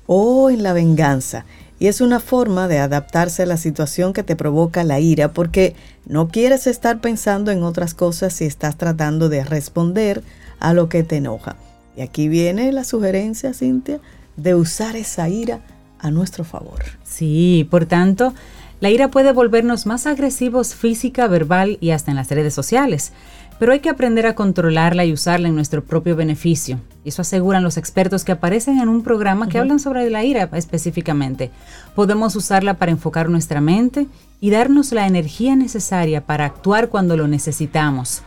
o 0.07 0.51
en 0.51 0.63
la 0.63 0.73
venganza. 0.73 1.45
y 1.81 1.89
es 1.89 2.01
una 2.01 2.21
forma 2.21 2.69
de 2.69 2.79
adaptarse 2.79 3.43
a 3.43 3.47
la 3.47 3.57
situación 3.57 4.13
que 4.13 4.23
te 4.23 4.37
provoca 4.37 4.85
la 4.85 5.01
ira 5.01 5.33
porque 5.33 5.75
no 6.07 6.29
quieres 6.29 6.69
estar 6.69 7.01
pensando 7.01 7.51
en 7.51 7.65
otras 7.65 7.95
cosas 7.95 8.33
si 8.33 8.45
estás 8.45 8.79
tratando 8.79 9.29
de 9.29 9.45
responder 9.45 10.23
a 10.61 10.73
lo 10.73 10.89
que 10.89 11.03
te 11.03 11.17
enoja. 11.17 11.57
Y 11.97 12.03
aquí 12.03 12.29
viene 12.29 12.71
la 12.73 12.85
sugerencia, 12.85 13.53
Cintia, 13.53 14.01
de 14.37 14.55
usar 14.55 14.95
esa 14.95 15.29
ira 15.29 15.61
a 15.99 16.11
nuestro 16.11 16.45
favor. 16.45 16.83
Sí, 17.03 17.67
por 17.71 17.87
tanto, 17.87 18.35
la 18.81 18.91
ira 18.91 19.11
puede 19.11 19.33
volvernos 19.33 19.87
más 19.87 20.07
agresivos 20.07 20.75
física, 20.75 21.27
verbal 21.27 21.79
y 21.81 21.91
hasta 21.91 22.11
en 22.11 22.17
las 22.17 22.31
redes 22.31 22.55
sociales 22.55 23.13
pero 23.59 23.73
hay 23.73 23.81
que 23.81 23.91
aprender 23.91 24.27
a 24.27 24.35
controlarla 24.35 25.05
y 25.05 25.13
usarla 25.13 25.49
en 25.49 25.55
nuestro 25.55 25.85
propio 25.85 26.17
beneficio. 26.17 26.81
Eso 27.05 27.23
aseguran 27.23 27.63
los 27.63 27.77
expertos 27.77 28.25
que 28.25 28.33
aparecen 28.33 28.81
en 28.81 28.89
un 28.89 29.03
programa 29.03 29.49
que 29.49 29.59
hablan 29.59 29.79
sobre 29.79 30.09
la 30.11 30.25
ira 30.25 30.49
específicamente. 30.53 31.51
Podemos 31.95 32.35
usarla 32.37 32.75
para 32.75 32.93
enfocar 32.93 33.29
nuestra 33.29 33.61
mente 33.61 34.07
y 34.41 34.51
darnos 34.51 34.93
la 34.93 35.07
energía 35.07 35.55
necesaria 35.57 36.21
para 36.23 36.47
actuar 36.47 36.89
cuando 36.89 37.17
lo 37.17 37.29
necesitamos. 37.29 38.23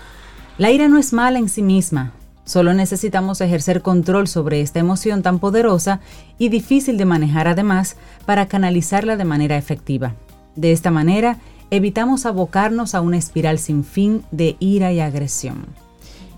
La 0.58 0.72
ira 0.72 0.88
no 0.88 0.98
es 0.98 1.14
mala 1.14 1.40
en 1.40 1.50
sí 1.50 1.62
misma, 1.62 2.14
solo 2.48 2.74
necesitamos 2.74 3.40
ejercer 3.42 3.84
control 3.84 4.28
sobre 4.28 4.62
esta 4.62 4.80
emoción 4.80 5.22
tan 5.22 5.38
poderosa 5.38 6.00
y 6.40 6.50
difícil 6.50 6.98
de 6.98 7.06
manejar 7.06 7.48
además 7.48 7.96
para 8.26 8.48
canalizarla 8.48 9.18
de 9.18 9.26
manera 9.26 9.56
efectiva. 9.56 10.16
De 10.56 10.72
esta 10.72 10.90
manera, 10.90 11.38
evitamos 11.70 12.26
abocarnos 12.26 12.96
a 12.96 13.02
una 13.02 13.18
espiral 13.18 13.60
sin 13.60 13.84
fin 13.84 14.24
de 14.32 14.56
ira 14.60 14.92
y 14.92 15.00
agresión. 15.02 15.68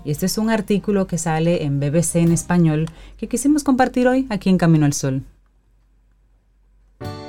Y 0.04 0.10
este 0.10 0.26
es 0.26 0.36
un 0.36 0.50
artículo 0.50 1.06
que 1.06 1.16
sale 1.16 1.64
en 1.64 1.80
BBC 1.80 2.16
en 2.16 2.32
español 2.32 2.90
que 3.16 3.28
quisimos 3.28 3.64
compartir 3.64 4.06
hoy 4.06 4.26
aquí 4.28 4.50
en 4.50 4.58
Camino 4.58 4.84
al 4.84 4.92
Sol. 4.92 5.22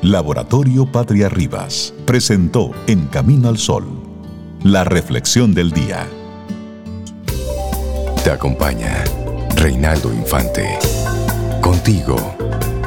Laboratorio 0.01 0.91
Patria 0.91 1.29
Rivas 1.29 1.93
presentó 2.05 2.71
En 2.87 3.05
Camino 3.07 3.47
al 3.47 3.57
Sol 3.57 4.11
la 4.63 4.83
reflexión 4.83 5.55
del 5.55 5.71
día. 5.71 6.07
Te 8.23 8.29
acompaña 8.29 9.03
Reinaldo 9.55 10.13
Infante. 10.13 10.77
Contigo, 11.59 12.35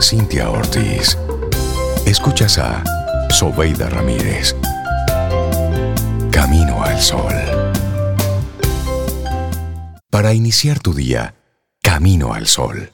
Cintia 0.00 0.48
Ortiz. 0.48 1.18
Escuchas 2.06 2.58
a 2.58 2.84
Sobeida 3.30 3.90
Ramírez. 3.90 4.54
Camino 6.30 6.84
al 6.84 7.00
Sol. 7.00 7.34
Para 10.08 10.34
iniciar 10.34 10.78
tu 10.78 10.94
día, 10.94 11.34
Camino 11.82 12.32
al 12.32 12.46
Sol. 12.46 12.92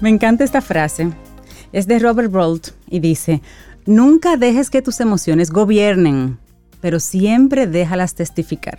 Me 0.00 0.08
encanta 0.08 0.44
esta 0.44 0.60
frase. 0.60 1.10
Es 1.72 1.86
de 1.86 1.98
Robert 1.98 2.30
Brault 2.30 2.68
y 2.88 3.00
dice, 3.00 3.42
nunca 3.86 4.36
dejes 4.36 4.70
que 4.70 4.82
tus 4.82 5.00
emociones 5.00 5.50
gobiernen, 5.50 6.38
pero 6.80 7.00
siempre 7.00 7.66
déjalas 7.66 8.14
testificar. 8.14 8.78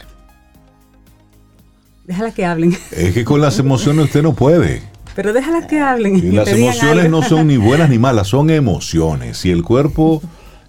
Déjala 2.06 2.32
que 2.32 2.46
hablen. 2.46 2.76
Es 2.92 3.14
que 3.14 3.24
con 3.24 3.40
las 3.40 3.60
emociones 3.60 4.06
usted 4.06 4.24
no 4.24 4.34
puede. 4.34 4.82
Pero 5.16 5.34
déjalas 5.34 5.68
que 5.68 5.80
hablen. 5.80 6.18
Y 6.18 6.32
las 6.32 6.48
emociones 6.48 7.10
no 7.10 7.22
son 7.22 7.48
ni 7.48 7.58
buenas 7.58 7.90
ni 7.90 8.00
malas, 8.00 8.28
son 8.28 8.50
emociones. 8.50 9.46
Y 9.46 9.52
el 9.52 9.64
cuerpo, 9.64 10.22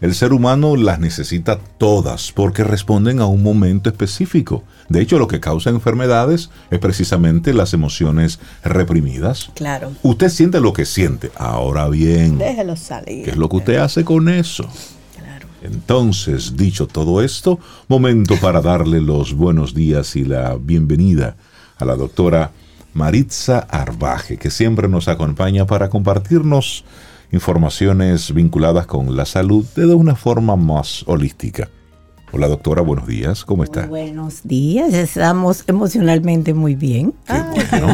el 0.03 0.17
ser 0.17 0.33
humano 0.33 0.75
las 0.75 0.99
necesita 0.99 1.59
todas 1.79 2.33
porque 2.33 2.65
responden 2.65 3.21
a 3.21 3.27
un 3.27 3.45
momento 3.45 3.89
específico. 3.89 4.65
De 4.89 5.01
hecho, 5.01 5.17
lo 5.17 5.29
que 5.29 5.39
causa 5.39 5.71
enfermedades 5.71 6.51
es 6.73 6.81
precisamente 6.81 7.55
las 7.55 7.73
emociones 7.73 8.41
reprimidas. 8.65 9.53
Claro. 9.55 9.93
Usted 10.03 10.29
siente 10.29 10.61
lo 10.61 10.73
que 10.73 10.87
siente. 10.87 11.31
Ahora 11.37 11.89
bien, 11.89 12.37
déjelo 12.37 12.75
salir. 12.75 13.25
¿Qué 13.25 13.31
es 13.31 13.37
lo 13.37 13.49
que 13.49 13.57
usted 13.59 13.77
hace 13.77 14.05
con 14.05 14.29
eso? 14.29 14.69
Claro. 15.17 15.47
Entonces, 15.63 16.57
dicho 16.57 16.89
todo 16.89 17.23
esto, 17.23 17.61
momento 17.87 18.37
para 18.41 18.61
darle 18.61 19.01
los 19.01 19.35
buenos 19.35 19.73
días 19.73 20.17
y 20.17 20.25
la 20.25 20.57
bienvenida 20.57 21.37
a 21.79 21.85
la 21.85 21.95
doctora 21.95 22.51
Maritza 22.93 23.61
Arbaje, 23.61 24.37
que 24.37 24.51
siempre 24.51 24.89
nos 24.89 25.07
acompaña 25.07 25.65
para 25.65 25.89
compartirnos 25.89 26.85
informaciones 27.33 28.33
vinculadas 28.33 28.87
con 28.87 29.17
la 29.17 29.25
salud 29.25 29.65
de 29.75 29.95
una 29.95 30.15
forma 30.15 30.55
más 30.55 31.03
holística. 31.07 31.69
Hola 32.31 32.49
doctora, 32.49 32.81
buenos 32.81 33.07
días, 33.07 33.45
¿cómo 33.45 33.63
está? 33.63 33.87
buenos 33.87 34.43
días, 34.45 34.95
estamos 34.95 35.65
emocionalmente 35.67 36.55
muy 36.55 36.75
bien. 36.75 37.13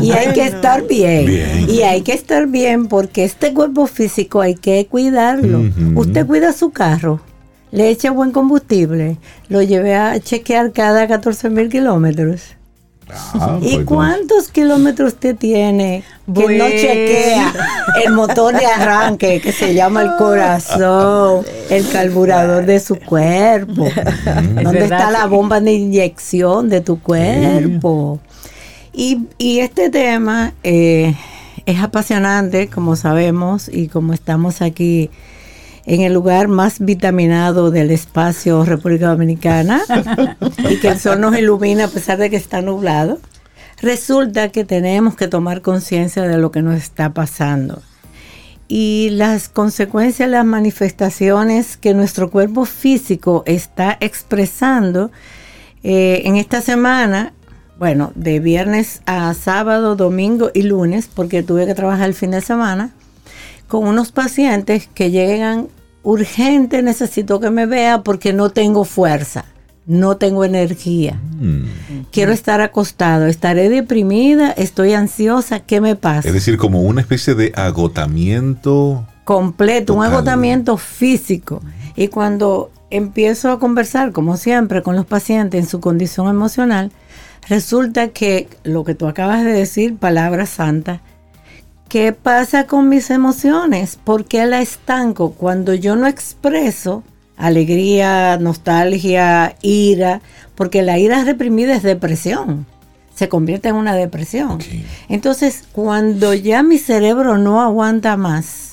Y 0.01 0.13
hay 0.13 0.33
que 0.33 0.47
estar 0.47 0.87
bien. 0.87 1.69
Y 1.69 1.83
hay 1.83 2.03
que 2.03 2.13
estar 2.13 2.47
bien 2.47 2.87
porque 2.87 3.25
este 3.25 3.53
cuerpo 3.53 3.87
físico 3.87 4.41
hay 4.41 4.55
que 4.55 4.87
cuidarlo. 4.87 5.63
Usted 5.97 6.27
cuida 6.27 6.53
su 6.53 6.71
carro, 6.71 7.21
le 7.73 7.91
echa 7.91 8.13
buen 8.13 8.31
combustible, 8.31 9.19
lo 9.49 9.61
lleve 9.63 9.97
a 9.97 10.19
chequear 10.21 10.73
cada 10.73 11.09
14 11.09 11.51
mil 11.51 11.69
kilómetros. 11.69 12.58
Ah, 13.11 13.59
¿Y 13.63 13.75
pues 13.75 13.87
cuántos 13.87 14.49
kilómetros 14.49 15.15
usted 15.15 15.37
tiene 15.37 16.05
que 16.33 16.59
no 16.59 16.69
chequea. 16.69 17.55
El 18.05 18.13
motor 18.13 18.55
de 18.59 18.67
arranque 18.67 19.41
que 19.41 19.53
se 19.53 19.75
llama 19.75 20.03
el 20.03 20.17
corazón, 20.17 21.45
el 21.71 21.89
carburador 21.89 22.67
de 22.67 22.81
su 22.81 22.97
cuerpo? 22.97 23.87
¿Dónde 24.63 24.85
está 24.85 25.11
la 25.11 25.27
bomba 25.27 25.61
de 25.61 25.73
inyección 25.73 26.69
de 26.69 26.81
tu 26.81 27.01
cuerpo? 27.01 28.21
Y, 28.93 29.29
este 29.39 29.91
tema 29.91 30.55
eh, 30.65 31.15
es 31.67 31.81
apasionante, 31.81 32.69
como 32.69 32.97
sabemos, 32.97 33.71
y 33.73 33.89
como 33.89 34.13
estamos 34.13 34.61
aquí 34.61 35.11
en 35.89 36.03
el 36.03 36.13
lugar 36.13 36.49
más 36.49 36.81
vitaminado 36.81 37.71
del 37.71 37.91
espacio 37.91 38.63
República 38.67 39.09
Dominicana 39.09 39.81
y 40.71 40.77
que 40.81 40.89
el 40.89 41.01
sol 41.01 41.19
nos 41.19 41.37
ilumina 41.37 41.85
a 41.85 41.89
pesar 41.89 42.19
de 42.19 42.29
que 42.29 42.37
está 42.37 42.61
nublado, 42.61 43.19
resulta 43.81 44.51
que 44.51 44.65
tenemos 44.65 45.17
que 45.17 45.29
tomar 45.29 45.63
conciencia 45.63 46.25
de 46.25 46.37
lo 46.37 46.51
que 46.51 46.61
nos 46.61 46.77
está 46.77 47.15
pasando. 47.15 47.81
Y 48.69 49.09
las 49.13 49.49
consecuencias, 49.49 50.29
las 50.29 50.45
manifestaciones 50.45 51.79
que 51.79 51.95
nuestro 51.95 52.31
cuerpo 52.31 52.67
físico 52.67 53.43
está 53.47 53.97
expresando 54.01 55.11
eh, 55.83 56.21
en 56.27 56.37
esta 56.37 56.61
semana, 56.61 57.33
bueno, 57.79 58.13
de 58.15 58.41
viernes 58.41 59.01
a 59.07 59.33
sábado, 59.33 59.97
domingo 59.97 60.51
y 60.53 60.63
lunes, 60.63 61.09
porque 61.09 61.43
tuve 61.43 61.65
que 61.65 61.75
trabajar 61.75 62.09
el 62.09 62.15
fin 62.15 62.33
de 62.33 62.43
semana, 62.43 62.91
con 63.69 63.87
unos 63.87 64.13
pacientes 64.13 64.87
que 64.93 65.11
llegan 65.11 65.69
urgente 66.09 66.83
necesito 66.83 67.39
que 67.39 67.51
me 67.51 67.67
vea 67.67 68.03
porque 68.03 68.33
no 68.33 68.49
tengo 68.49 68.87
fuerza, 68.87 69.45
no 69.85 70.17
tengo 70.17 70.43
energía. 70.43 71.21
Mm. 71.39 71.65
Quiero 72.11 72.33
estar 72.33 72.63
acostado, 72.63 73.27
estaré 73.27 73.69
deprimida, 73.69 74.51
estoy 74.53 74.95
ansiosa, 74.95 75.61
¿qué 75.61 75.83
me 75.83 75.97
pasa? 75.97 76.27
Es 76.27 76.33
decir, 76.33 76.57
como 76.57 76.81
una 76.81 77.03
especie 77.03 77.35
de 77.35 77.53
agotamiento 77.55 79.07
completo, 79.25 79.93
un 79.93 80.03
agotamiento 80.03 80.79
físico. 80.79 81.61
Y 81.95 82.09
cuando 82.09 82.71
empiezo 82.89 83.51
a 83.51 83.59
conversar, 83.59 84.13
como 84.13 84.39
siempre, 84.39 84.83
con 84.83 84.97
los 84.97 85.05
pacientes 85.05 85.63
en 85.63 85.69
su 85.69 85.81
condición 85.81 86.29
emocional, 86.29 86.91
resulta 87.51 88.09
que 88.09 88.49
lo 88.65 88.83
que 88.83 88.95
tú 88.95 89.07
acabas 89.07 89.45
de 89.45 89.53
decir, 89.53 89.99
palabra 89.99 90.47
santa, 90.47 91.03
¿Qué 91.89 92.13
pasa 92.13 92.67
con 92.67 92.91
mis 92.91 93.09
emociones? 93.09 93.99
¿Por 94.03 94.27
qué 94.27 94.45
la 94.45 94.61
estanco? 94.61 95.33
Cuando 95.33 95.73
yo 95.73 95.97
no 95.97 96.07
expreso 96.07 97.03
alegría, 97.39 98.37
nostalgia, 98.37 99.57
ira, 99.63 100.21
porque 100.55 100.83
la 100.83 100.99
ira 100.99 101.25
reprimida 101.25 101.75
es 101.75 101.83
depresión, 101.83 102.67
se 103.15 103.31
convierte 103.31 103.71
en 103.71 103.77
una 103.77 103.95
depresión. 103.95 104.59
Entonces, 105.09 105.65
cuando 105.73 106.35
ya 106.35 106.63
mi 106.63 106.77
cerebro 106.77 107.39
no 107.39 107.63
aguanta 107.63 108.19
más, 108.19 108.68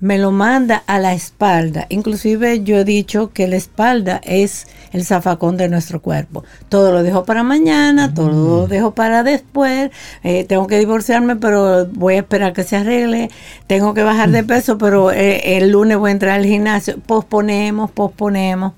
me 0.00 0.18
lo 0.18 0.30
manda 0.30 0.82
a 0.86 0.98
la 0.98 1.14
espalda. 1.14 1.86
Inclusive 1.88 2.62
yo 2.62 2.78
he 2.78 2.84
dicho 2.84 3.32
que 3.32 3.48
la 3.48 3.56
espalda 3.56 4.20
es 4.24 4.66
el 4.92 5.04
zafacón 5.04 5.56
de 5.56 5.68
nuestro 5.68 6.00
cuerpo. 6.00 6.44
Todo 6.68 6.92
lo 6.92 7.02
dejo 7.02 7.24
para 7.24 7.42
mañana, 7.42 8.14
todo 8.14 8.28
lo 8.28 8.66
mm. 8.66 8.68
dejo 8.68 8.94
para 8.94 9.22
después. 9.22 9.90
Eh, 10.22 10.44
tengo 10.44 10.66
que 10.66 10.78
divorciarme, 10.78 11.36
pero 11.36 11.86
voy 11.86 12.14
a 12.14 12.18
esperar 12.18 12.52
que 12.52 12.62
se 12.62 12.76
arregle. 12.76 13.30
Tengo 13.66 13.92
que 13.94 14.02
bajar 14.02 14.30
de 14.30 14.42
mm. 14.42 14.46
peso, 14.46 14.78
pero 14.78 15.10
eh, 15.10 15.58
el 15.58 15.70
lunes 15.70 15.98
voy 15.98 16.10
a 16.10 16.12
entrar 16.12 16.38
al 16.38 16.46
gimnasio. 16.46 16.98
Posponemos, 17.00 17.90
posponemos. 17.90 18.74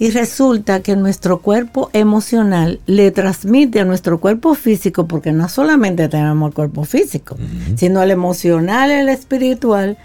Y 0.00 0.10
resulta 0.10 0.80
que 0.80 0.94
nuestro 0.94 1.40
cuerpo 1.40 1.90
emocional 1.92 2.80
le 2.86 3.10
transmite 3.10 3.80
a 3.80 3.84
nuestro 3.84 4.20
cuerpo 4.20 4.54
físico, 4.54 5.08
porque 5.08 5.32
no 5.32 5.48
solamente 5.48 6.08
tenemos 6.08 6.50
el 6.50 6.54
cuerpo 6.54 6.84
físico, 6.84 7.36
sino 7.74 8.00
el 8.00 8.12
emocional, 8.12 8.92
el 8.92 9.08
espiritual, 9.08 9.98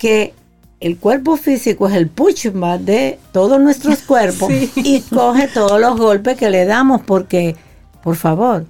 que 0.00 0.32
el 0.80 0.96
cuerpo 0.96 1.36
físico 1.36 1.86
es 1.86 1.94
el 1.94 2.08
push 2.08 2.46
de 2.46 3.18
todos 3.32 3.60
nuestros 3.60 3.98
cuerpos 4.06 4.50
y 4.76 5.02
coge 5.02 5.46
todos 5.46 5.78
los 5.78 5.98
golpes 5.98 6.38
que 6.38 6.48
le 6.48 6.64
damos 6.64 7.02
porque, 7.02 7.54
por 8.02 8.16
favor, 8.16 8.64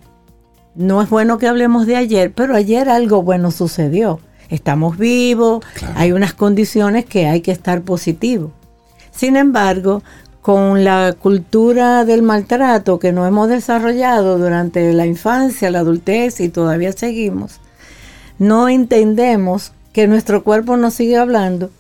no 0.75 1.01
es 1.01 1.09
bueno 1.09 1.39
que 1.39 1.47
hablemos 1.47 1.87
de 1.87 1.95
ayer, 1.95 2.33
pero 2.33 2.57
ayer 2.57 2.89
algo 2.89 3.23
bueno 3.23 3.53
sucedió. 3.53 4.19
Estamos 4.49 4.99
vivos, 4.99 5.65
hay 5.95 6.11
unas 6.11 6.35
condiciones 6.35 7.05
que 7.05 7.29
hay 7.29 7.43
que 7.43 7.53
estar 7.53 7.83
positivo. 7.83 8.51
Sin 9.13 9.37
embargo, 9.37 10.03
con 10.43 10.83
la 10.83 11.15
cultura 11.17 12.05
del 12.05 12.23
maltrato 12.23 12.99
que 12.99 13.13
no 13.13 13.25
hemos 13.25 13.49
desarrollado 13.49 14.37
durante 14.37 14.93
la 14.93 15.07
infancia, 15.07 15.71
la 15.71 15.81
adultez 15.81 16.41
y 16.41 16.49
todavía 16.49 16.91
seguimos, 16.91 17.61
no 18.41 18.69
entendemos 18.69 19.73
que 19.93 20.07
nuestro 20.07 20.43
cuerpo 20.43 20.77
nos 20.77 20.95
sigue 20.95 21.17
hablando, 21.17 21.71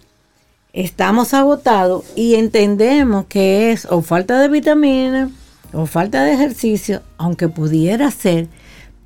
estamos 0.72 1.34
agotados 1.34 2.04
y 2.16 2.34
entendemos 2.34 3.26
que 3.26 3.72
es 3.72 3.86
o 3.86 4.02
falta 4.02 4.40
de 4.40 4.48
vitamina 4.48 5.30
o 5.72 5.86
falta 5.86 6.24
de 6.24 6.32
ejercicio, 6.32 7.02
aunque 7.16 7.48
pudiera 7.48 8.10
ser, 8.10 8.48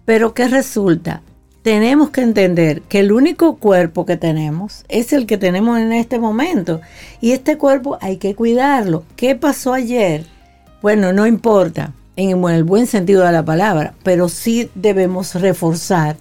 pero 0.04 0.34
que 0.34 0.48
resulta, 0.48 1.22
tenemos 1.62 2.10
que 2.10 2.20
entender 2.20 2.82
que 2.82 3.00
el 3.00 3.10
único 3.12 3.56
cuerpo 3.56 4.04
que 4.04 4.18
tenemos 4.18 4.84
es 4.88 5.12
el 5.14 5.26
que 5.26 5.38
tenemos 5.38 5.78
en 5.78 5.92
este 5.92 6.18
momento 6.18 6.80
y 7.22 7.32
este 7.32 7.56
cuerpo 7.56 7.96
hay 8.02 8.18
que 8.18 8.34
cuidarlo. 8.34 9.04
¿Qué 9.16 9.34
pasó 9.34 9.72
ayer? 9.72 10.26
Bueno, 10.82 11.14
no 11.14 11.26
importa 11.26 11.92
en 12.16 12.46
el 12.46 12.64
buen 12.64 12.86
sentido 12.86 13.24
de 13.24 13.32
la 13.32 13.44
palabra, 13.44 13.94
pero 14.02 14.28
sí 14.28 14.70
debemos 14.74 15.34
reforzar 15.34 16.16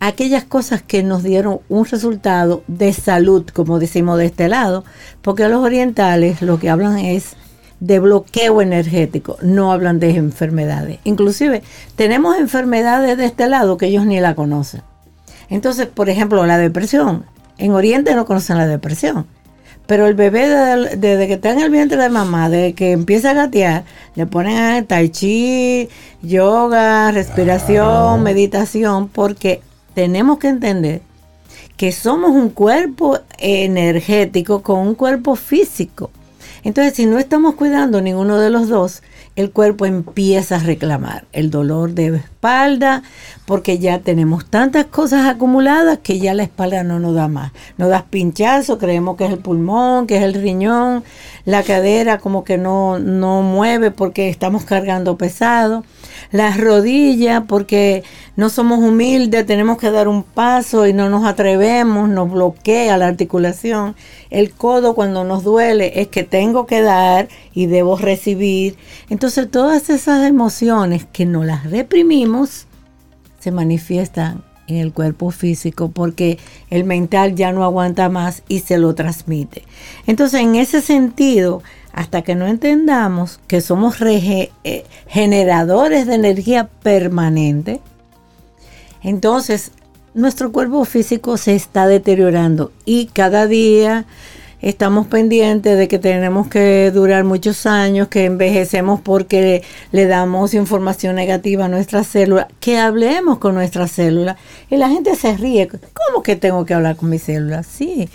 aquellas 0.00 0.44
cosas 0.44 0.82
que 0.82 1.02
nos 1.02 1.22
dieron 1.22 1.60
un 1.68 1.84
resultado 1.84 2.62
de 2.66 2.92
salud, 2.92 3.46
como 3.52 3.78
decimos 3.78 4.18
de 4.18 4.26
este 4.26 4.48
lado, 4.48 4.84
porque 5.22 5.48
los 5.48 5.62
orientales 5.62 6.42
lo 6.42 6.58
que 6.58 6.70
hablan 6.70 6.98
es 6.98 7.36
de 7.80 7.98
bloqueo 7.98 8.62
energético, 8.62 9.36
no 9.42 9.72
hablan 9.72 10.00
de 10.00 10.16
enfermedades. 10.16 10.98
Inclusive 11.04 11.62
tenemos 11.94 12.38
enfermedades 12.38 13.16
de 13.18 13.26
este 13.26 13.48
lado 13.48 13.76
que 13.76 13.86
ellos 13.86 14.06
ni 14.06 14.20
la 14.20 14.34
conocen. 14.34 14.82
Entonces, 15.48 15.86
por 15.86 16.08
ejemplo, 16.08 16.44
la 16.46 16.58
depresión. 16.58 17.24
En 17.58 17.72
Oriente 17.72 18.14
no 18.14 18.26
conocen 18.26 18.58
la 18.58 18.66
depresión. 18.66 19.26
Pero 19.86 20.06
el 20.08 20.14
bebé 20.14 20.48
desde 20.96 21.26
que 21.28 21.34
está 21.34 21.52
en 21.52 21.60
el 21.60 21.70
vientre 21.70 21.96
de 21.96 22.08
mamá, 22.08 22.50
desde 22.50 22.74
que 22.74 22.90
empieza 22.90 23.30
a 23.30 23.34
gatear, 23.34 23.84
le 24.16 24.26
ponen 24.26 24.84
tai 24.84 25.10
chi, 25.10 25.88
yoga, 26.22 27.12
respiración, 27.12 28.22
meditación, 28.24 29.08
porque 29.08 29.60
tenemos 29.96 30.38
que 30.38 30.48
entender 30.48 31.00
que 31.78 31.90
somos 31.90 32.32
un 32.32 32.50
cuerpo 32.50 33.18
energético 33.38 34.62
con 34.62 34.80
un 34.80 34.94
cuerpo 34.94 35.36
físico. 35.36 36.10
Entonces, 36.64 36.92
si 36.92 37.06
no 37.06 37.18
estamos 37.18 37.54
cuidando 37.54 38.02
ninguno 38.02 38.38
de 38.38 38.50
los 38.50 38.68
dos, 38.68 39.02
el 39.36 39.52
cuerpo 39.52 39.86
empieza 39.86 40.56
a 40.56 40.58
reclamar 40.58 41.24
el 41.32 41.48
dolor 41.48 41.92
de 41.92 42.10
porque 43.46 43.78
ya 43.78 44.00
tenemos 44.00 44.44
tantas 44.44 44.86
cosas 44.86 45.26
acumuladas 45.26 45.98
que 46.02 46.18
ya 46.18 46.34
la 46.34 46.42
espalda 46.42 46.82
no 46.82 46.98
nos 46.98 47.14
da 47.14 47.28
más. 47.28 47.52
Nos 47.78 47.88
da 47.88 48.04
pinchazo, 48.04 48.78
creemos 48.78 49.16
que 49.16 49.26
es 49.26 49.32
el 49.32 49.38
pulmón, 49.38 50.06
que 50.06 50.16
es 50.16 50.22
el 50.24 50.34
riñón, 50.34 51.04
la 51.44 51.62
cadera 51.62 52.18
como 52.18 52.44
que 52.44 52.58
no, 52.58 52.98
no 52.98 53.42
mueve 53.42 53.92
porque 53.92 54.28
estamos 54.28 54.64
cargando 54.64 55.16
pesado, 55.16 55.84
las 56.32 56.58
rodillas 56.58 57.44
porque 57.46 58.02
no 58.34 58.50
somos 58.50 58.80
humildes, 58.80 59.46
tenemos 59.46 59.78
que 59.78 59.90
dar 59.90 60.08
un 60.08 60.24
paso 60.24 60.86
y 60.86 60.92
no 60.92 61.08
nos 61.08 61.24
atrevemos, 61.24 62.08
nos 62.08 62.30
bloquea 62.30 62.98
la 62.98 63.06
articulación. 63.06 63.94
El 64.28 64.50
codo 64.50 64.94
cuando 64.94 65.22
nos 65.22 65.44
duele 65.44 66.00
es 66.00 66.08
que 66.08 66.24
tengo 66.24 66.66
que 66.66 66.82
dar 66.82 67.28
y 67.54 67.66
debo 67.66 67.96
recibir. 67.96 68.76
Entonces 69.08 69.48
todas 69.50 69.88
esas 69.88 70.26
emociones 70.26 71.06
que 71.12 71.24
no 71.24 71.44
las 71.44 71.70
reprimimos 71.70 72.35
se 72.44 73.50
manifiestan 73.50 74.42
en 74.66 74.76
el 74.76 74.92
cuerpo 74.92 75.30
físico 75.30 75.90
porque 75.90 76.38
el 76.70 76.84
mental 76.84 77.34
ya 77.34 77.52
no 77.52 77.64
aguanta 77.64 78.08
más 78.08 78.42
y 78.48 78.60
se 78.60 78.78
lo 78.78 78.94
transmite. 78.94 79.62
Entonces 80.06 80.40
en 80.40 80.56
ese 80.56 80.80
sentido, 80.80 81.62
hasta 81.92 82.22
que 82.22 82.34
no 82.34 82.46
entendamos 82.46 83.40
que 83.46 83.60
somos 83.60 84.00
eh, 84.00 84.50
generadores 85.06 86.06
de 86.06 86.14
energía 86.14 86.68
permanente, 86.82 87.80
entonces 89.02 89.72
nuestro 90.14 90.50
cuerpo 90.50 90.84
físico 90.84 91.36
se 91.36 91.54
está 91.54 91.86
deteriorando 91.86 92.72
y 92.84 93.06
cada 93.06 93.46
día 93.46 94.06
estamos 94.60 95.06
pendientes 95.06 95.78
de 95.78 95.88
que 95.88 95.98
tenemos 95.98 96.48
que 96.48 96.90
durar 96.90 97.24
muchos 97.24 97.66
años, 97.66 98.08
que 98.08 98.24
envejecemos 98.24 99.00
porque 99.00 99.62
le 99.92 100.06
damos 100.06 100.54
información 100.54 101.16
negativa 101.16 101.66
a 101.66 101.68
nuestras 101.68 102.06
células, 102.06 102.46
que 102.60 102.78
hablemos 102.78 103.38
con 103.38 103.54
nuestras 103.54 103.90
células. 103.90 104.36
Y 104.70 104.76
la 104.76 104.88
gente 104.88 105.14
se 105.14 105.36
ríe. 105.36 105.68
¿Cómo 105.68 106.22
que 106.22 106.36
tengo 106.36 106.64
que 106.64 106.74
hablar 106.74 106.96
con 106.96 107.10
mis 107.10 107.22
células? 107.22 107.66
Sí. 107.66 108.08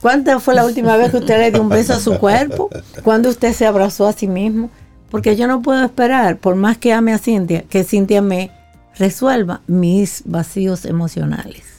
¿Cuánta 0.00 0.38
fue 0.38 0.54
la 0.54 0.66
última 0.66 0.96
vez 0.96 1.10
que 1.10 1.16
usted 1.16 1.38
le 1.38 1.50
dio 1.50 1.62
un 1.62 1.70
beso 1.70 1.94
a 1.94 2.00
su 2.00 2.18
cuerpo? 2.18 2.68
¿Cuándo 3.02 3.30
usted 3.30 3.52
se 3.54 3.66
abrazó 3.66 4.06
a 4.06 4.12
sí 4.12 4.28
mismo? 4.28 4.70
Porque 5.10 5.34
yo 5.34 5.46
no 5.46 5.62
puedo 5.62 5.82
esperar, 5.82 6.36
por 6.36 6.56
más 6.56 6.76
que 6.76 6.92
ame 6.92 7.12
a 7.14 7.18
Cintia, 7.18 7.62
que 7.62 7.84
Cintia 7.84 8.20
me 8.20 8.50
resuelva 8.98 9.62
mis 9.66 10.22
vacíos 10.26 10.84
emocionales. 10.84 11.73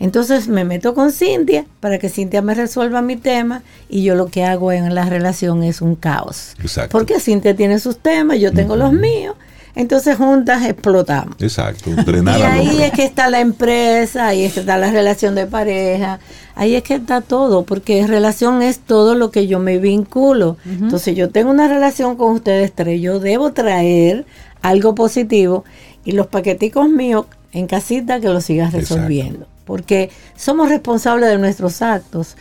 Entonces 0.00 0.48
me 0.48 0.64
meto 0.64 0.94
con 0.94 1.12
Cintia 1.12 1.66
para 1.80 1.98
que 1.98 2.08
Cintia 2.08 2.42
me 2.42 2.54
resuelva 2.54 3.02
mi 3.02 3.16
tema 3.16 3.62
y 3.88 4.02
yo 4.02 4.14
lo 4.14 4.26
que 4.26 4.44
hago 4.44 4.72
en 4.72 4.94
la 4.94 5.04
relación 5.04 5.62
es 5.62 5.80
un 5.80 5.94
caos. 5.94 6.54
Exacto. 6.60 6.92
Porque 6.92 7.20
Cintia 7.20 7.54
tiene 7.54 7.78
sus 7.78 7.98
temas, 7.98 8.38
yo 8.38 8.52
tengo 8.52 8.76
los 8.76 8.92
míos. 8.92 9.36
Entonces 9.76 10.16
juntas 10.16 10.64
explotamos. 10.64 11.34
Exacto, 11.40 11.90
y 12.36 12.42
ahí 12.42 12.82
es 12.82 12.92
que 12.92 13.04
está 13.04 13.28
la 13.28 13.40
empresa, 13.40 14.28
ahí 14.28 14.44
es 14.44 14.54
que 14.54 14.60
está 14.60 14.78
la 14.78 14.90
relación 14.90 15.34
de 15.34 15.46
pareja, 15.46 16.20
ahí 16.54 16.76
es 16.76 16.84
que 16.84 16.94
está 16.94 17.20
todo, 17.20 17.64
porque 17.64 18.06
relación 18.06 18.62
es 18.62 18.78
todo 18.78 19.16
lo 19.16 19.32
que 19.32 19.48
yo 19.48 19.58
me 19.58 19.78
vinculo. 19.78 20.56
Entonces 20.64 21.16
yo 21.16 21.30
tengo 21.30 21.50
una 21.50 21.66
relación 21.66 22.16
con 22.16 22.32
ustedes 22.32 22.72
tres, 22.72 23.00
yo 23.00 23.18
debo 23.18 23.52
traer 23.52 24.26
algo 24.62 24.94
positivo 24.94 25.64
y 26.04 26.12
los 26.12 26.28
paqueticos 26.28 26.88
míos 26.88 27.26
en 27.52 27.66
casita 27.66 28.20
que 28.20 28.28
lo 28.28 28.40
sigas 28.40 28.72
resolviendo 28.72 29.46
porque 29.64 30.10
somos 30.36 30.68
responsables 30.68 31.28
de 31.28 31.38
nuestros 31.38 31.82
actos 31.82 32.36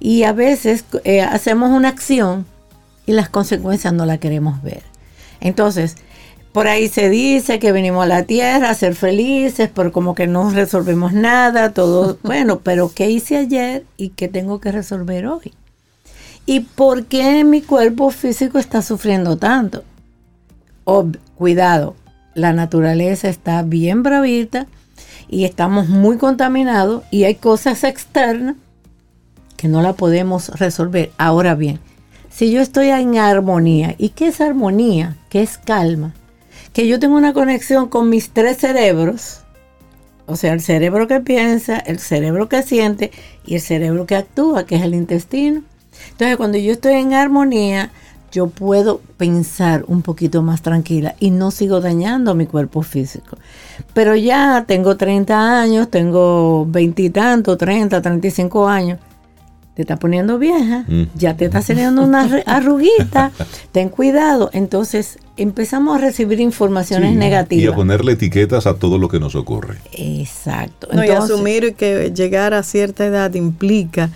y 0.00 0.22
a 0.22 0.32
veces 0.32 0.84
eh, 1.04 1.22
hacemos 1.22 1.70
una 1.70 1.88
acción 1.88 2.46
y 3.06 3.12
las 3.12 3.28
consecuencias 3.28 3.92
no 3.92 4.06
la 4.06 4.18
queremos 4.18 4.62
ver. 4.62 4.82
Entonces, 5.40 5.96
por 6.52 6.66
ahí 6.66 6.88
se 6.88 7.08
dice 7.08 7.58
que 7.58 7.72
venimos 7.72 8.04
a 8.04 8.08
la 8.08 8.24
tierra 8.24 8.70
a 8.70 8.74
ser 8.74 8.94
felices, 8.94 9.70
pero 9.74 9.92
como 9.92 10.14
que 10.14 10.26
no 10.26 10.50
resolvemos 10.50 11.12
nada, 11.12 11.72
todo, 11.72 12.18
bueno, 12.24 12.60
pero 12.60 12.92
¿qué 12.94 13.10
hice 13.10 13.36
ayer 13.36 13.84
y 13.96 14.10
qué 14.10 14.28
tengo 14.28 14.60
que 14.60 14.72
resolver 14.72 15.26
hoy? 15.26 15.52
¿Y 16.46 16.60
por 16.60 17.04
qué 17.04 17.44
mi 17.44 17.60
cuerpo 17.60 18.10
físico 18.10 18.58
está 18.58 18.82
sufriendo 18.82 19.36
tanto? 19.36 19.84
cuidado, 21.36 21.94
la 22.34 22.54
naturaleza 22.54 23.28
está 23.28 23.62
bien 23.62 24.02
bravita 24.02 24.66
y 25.28 25.44
estamos 25.44 25.88
muy 25.88 26.16
contaminados 26.16 27.04
y 27.10 27.24
hay 27.24 27.34
cosas 27.34 27.84
externas 27.84 28.56
que 29.56 29.68
no 29.68 29.82
la 29.82 29.92
podemos 29.92 30.48
resolver. 30.58 31.10
Ahora 31.18 31.54
bien, 31.54 31.80
si 32.30 32.50
yo 32.50 32.60
estoy 32.60 32.88
en 32.88 33.18
armonía, 33.18 33.94
¿y 33.98 34.10
qué 34.10 34.28
es 34.28 34.40
armonía? 34.40 35.16
¿Qué 35.28 35.42
es 35.42 35.58
calma? 35.58 36.14
Que 36.72 36.86
yo 36.86 37.00
tengo 37.00 37.16
una 37.16 37.32
conexión 37.32 37.88
con 37.88 38.08
mis 38.08 38.30
tres 38.30 38.58
cerebros, 38.58 39.40
o 40.26 40.36
sea, 40.36 40.52
el 40.52 40.60
cerebro 40.60 41.08
que 41.08 41.20
piensa, 41.20 41.78
el 41.78 41.98
cerebro 41.98 42.48
que 42.48 42.62
siente 42.62 43.10
y 43.44 43.54
el 43.54 43.60
cerebro 43.60 44.06
que 44.06 44.14
actúa, 44.14 44.66
que 44.66 44.76
es 44.76 44.82
el 44.82 44.94
intestino. 44.94 45.62
Entonces, 46.10 46.36
cuando 46.36 46.58
yo 46.58 46.72
estoy 46.72 46.94
en 46.94 47.14
armonía, 47.14 47.90
yo 48.30 48.48
puedo 48.48 49.00
pensar 49.16 49.84
un 49.86 50.02
poquito 50.02 50.42
más 50.42 50.62
tranquila 50.62 51.14
y 51.20 51.30
no 51.30 51.50
sigo 51.50 51.80
dañando 51.80 52.34
mi 52.34 52.46
cuerpo 52.46 52.82
físico. 52.82 53.36
Pero 53.94 54.16
ya 54.16 54.64
tengo 54.66 54.96
30 54.96 55.60
años, 55.60 55.88
tengo 55.90 56.66
veintitantos, 56.66 57.56
30, 57.58 58.00
35 58.02 58.68
años. 58.68 58.98
Te 59.74 59.82
está 59.82 59.96
poniendo 59.96 60.38
vieja, 60.38 60.84
mm. 60.88 61.04
ya 61.14 61.36
te 61.36 61.44
está 61.44 61.62
saliendo 61.62 62.02
una 62.02 62.22
arruguita, 62.46 63.30
ten 63.70 63.90
cuidado. 63.90 64.50
Entonces 64.52 65.18
empezamos 65.36 65.96
a 65.96 66.00
recibir 66.00 66.40
informaciones 66.40 67.14
negativas. 67.14 67.64
Y 67.64 67.68
a 67.68 67.74
ponerle 67.74 68.12
etiquetas 68.12 68.66
a 68.66 68.74
todo 68.74 68.98
lo 68.98 69.08
que 69.08 69.20
nos 69.20 69.36
ocurre. 69.36 69.78
Exacto. 69.92 70.88
y 70.92 71.10
asumir 71.10 71.74
que 71.76 72.12
llegar 72.12 72.54
a 72.54 72.64
cierta 72.64 73.06
edad 73.06 73.32
implica 73.34 74.10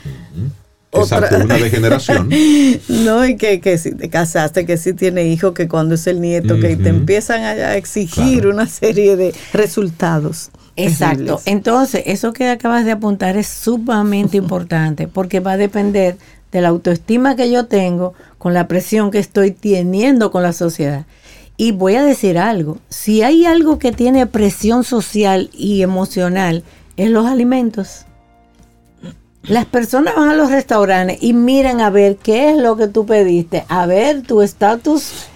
Exacto, 0.93 1.37
una 1.37 1.57
degeneración. 1.57 2.29
no, 2.89 3.27
y 3.27 3.37
que, 3.37 3.61
que 3.61 3.79
si 3.79 3.93
te 3.95 4.11
casaste, 4.11 4.67
que 4.67 4.77
si 4.77 4.93
tiene 4.93 5.25
hijo, 5.25 5.55
que 5.55 5.67
cuando 5.67 5.95
es 5.95 6.07
el 6.07 6.21
nieto, 6.21 6.61
que 6.61 6.77
te 6.77 6.91
empiezan 6.91 7.43
a 7.43 7.77
exigir 7.77 8.47
una 8.47 8.67
serie 8.67 9.17
de 9.17 9.35
resultados. 9.53 10.51
Exacto. 10.77 11.41
Entonces, 11.45 12.03
eso 12.07 12.33
que 12.33 12.49
acabas 12.49 12.85
de 12.85 12.93
apuntar 12.93 13.37
es 13.37 13.47
sumamente 13.47 14.37
importante 14.37 15.09
porque 15.09 15.41
va 15.41 15.53
a 15.53 15.57
depender 15.57 16.17
de 16.51 16.61
la 16.61 16.69
autoestima 16.69 17.37
que 17.37 17.51
yo 17.51 17.67
tengo 17.67 18.15
con 18.39 18.55
la 18.55 18.69
presión 18.69 19.11
que 19.11 19.19
estoy 19.19 19.53
teniendo 19.53 20.31
con 20.31 20.43
la 20.43 20.53
sociedad. 20.53 21.07
Y 21.57 21.73
voy 21.73 21.95
a 21.97 22.03
decir 22.03 22.39
algo, 22.39 22.79
si 22.89 23.23
hay 23.23 23.47
algo 23.47 23.79
que 23.79 23.93
tiene 23.93 24.27
presión 24.27 24.85
social 24.85 25.51
y 25.53 25.83
emocional, 25.83 26.65
es 26.97 27.11
los 27.11 27.27
alimentos. 27.27 28.07
Las 29.45 29.67
personas 29.67 30.15
van 30.15 30.29
a 30.29 30.35
los 30.35 30.51
restaurantes 30.51 31.19
y 31.21 31.33
miran 31.33 31.81
a 31.81 31.91
ver 31.91 32.17
qué 32.17 32.51
es 32.51 32.57
lo 32.57 32.77
que 32.77 32.87
tú 32.87 33.07
pediste, 33.07 33.65
a 33.69 33.87
ver 33.87 34.23
tu 34.23 34.41
estatus 34.41 35.27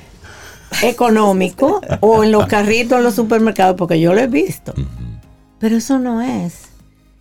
económico 0.82 1.80
o 2.00 2.22
en 2.22 2.30
los 2.30 2.46
carritos 2.46 2.98
en 2.98 3.04
los 3.04 3.14
supermercados, 3.14 3.76
porque 3.76 4.00
yo 4.00 4.14
lo 4.14 4.20
he 4.20 4.28
visto. 4.28 4.74
Pero 5.58 5.76
eso 5.76 5.98
no 5.98 6.22
es. 6.22 6.66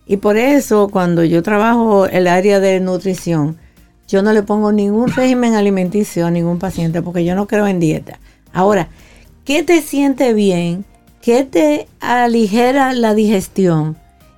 Y 0.06 0.18
por 0.18 0.36
eso 0.36 0.88
cuando 0.88 1.24
yo 1.24 1.42
trabajo 1.42 2.06
el 2.06 2.28
área 2.28 2.60
de 2.60 2.78
nutrición, 2.78 3.56
yo 4.06 4.22
no 4.22 4.32
le 4.32 4.44
pongo 4.44 4.70
ningún 4.70 5.08
régimen 5.08 5.54
alimenticio 5.54 6.26
a 6.26 6.30
ningún 6.30 6.60
paciente 6.60 7.02
porque 7.02 7.24
yo 7.24 7.34
no 7.34 7.48
creo 7.48 7.66
en 7.66 7.80
dieta. 7.80 8.20
Ahora, 8.52 8.88
¿qué 9.44 9.64
te 9.64 9.82
siente 9.82 10.32
bien? 10.32 10.84
¿Qué 11.20 11.42
te 11.42 11.88
aligera 11.98 12.92
la 12.92 13.14
digestión? 13.14 13.96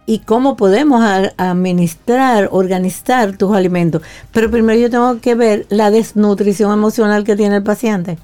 Y 0.08 0.20
cómo 0.20 0.56
podemos 0.56 1.04
administrar, 1.36 2.48
organizar 2.50 3.36
tus 3.36 3.54
alimentos. 3.54 4.00
Pero 4.32 4.50
primero 4.50 4.80
yo 4.80 4.88
tengo 4.88 5.20
que 5.20 5.34
ver 5.34 5.66
la 5.68 5.90
desnutrición 5.90 6.72
emocional 6.72 7.24
que 7.24 7.36
tiene 7.36 7.56
el 7.56 7.62
paciente. 7.62 8.16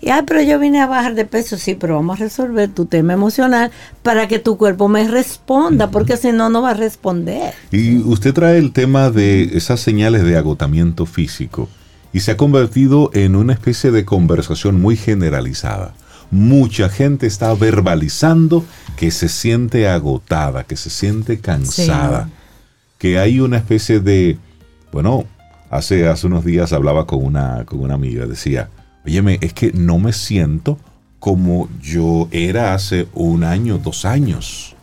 Y, 0.00 0.08
ah, 0.08 0.24
pero 0.26 0.42
yo 0.42 0.58
vine 0.58 0.80
a 0.80 0.88
bajar 0.88 1.14
de 1.14 1.26
peso, 1.26 1.56
sí, 1.58 1.76
pero 1.76 1.94
vamos 1.94 2.18
a 2.18 2.24
resolver 2.24 2.70
tu 2.70 2.86
tema 2.86 3.12
emocional 3.12 3.70
para 4.02 4.26
que 4.26 4.40
tu 4.40 4.56
cuerpo 4.56 4.88
me 4.88 5.06
responda, 5.06 5.92
porque 5.92 6.16
si 6.16 6.32
no, 6.32 6.50
no 6.50 6.60
va 6.60 6.70
a 6.70 6.74
responder. 6.74 7.54
Y 7.70 7.98
usted 7.98 8.34
trae 8.34 8.58
el 8.58 8.72
tema 8.72 9.10
de 9.10 9.56
esas 9.56 9.78
señales 9.78 10.24
de 10.24 10.36
agotamiento 10.36 11.06
físico 11.06 11.68
y 12.12 12.18
se 12.18 12.32
ha 12.32 12.36
convertido 12.36 13.12
en 13.14 13.36
una 13.36 13.52
especie 13.52 13.92
de 13.92 14.04
conversación 14.04 14.80
muy 14.80 14.96
generalizada 14.96 15.94
mucha 16.30 16.88
gente 16.88 17.26
está 17.26 17.52
verbalizando 17.54 18.64
que 18.96 19.10
se 19.10 19.28
siente 19.28 19.88
agotada, 19.88 20.64
que 20.64 20.76
se 20.76 20.90
siente 20.90 21.40
cansada, 21.40 22.28
que 22.98 23.18
hay 23.18 23.40
una 23.40 23.56
especie 23.56 24.00
de, 24.00 24.38
bueno, 24.92 25.24
hace, 25.70 26.08
hace 26.08 26.26
unos 26.26 26.44
días 26.44 26.72
hablaba 26.72 27.06
con 27.06 27.24
una, 27.24 27.64
con 27.64 27.80
una 27.80 27.94
amiga, 27.94 28.26
decía, 28.26 28.70
óyeme, 29.04 29.38
es 29.40 29.52
que 29.52 29.72
no 29.72 29.98
me 29.98 30.12
siento 30.12 30.78
como 31.18 31.68
yo 31.80 32.28
era 32.30 32.74
hace 32.74 33.06
un 33.14 33.44
año, 33.44 33.78
dos 33.78 34.04
años. 34.04 34.74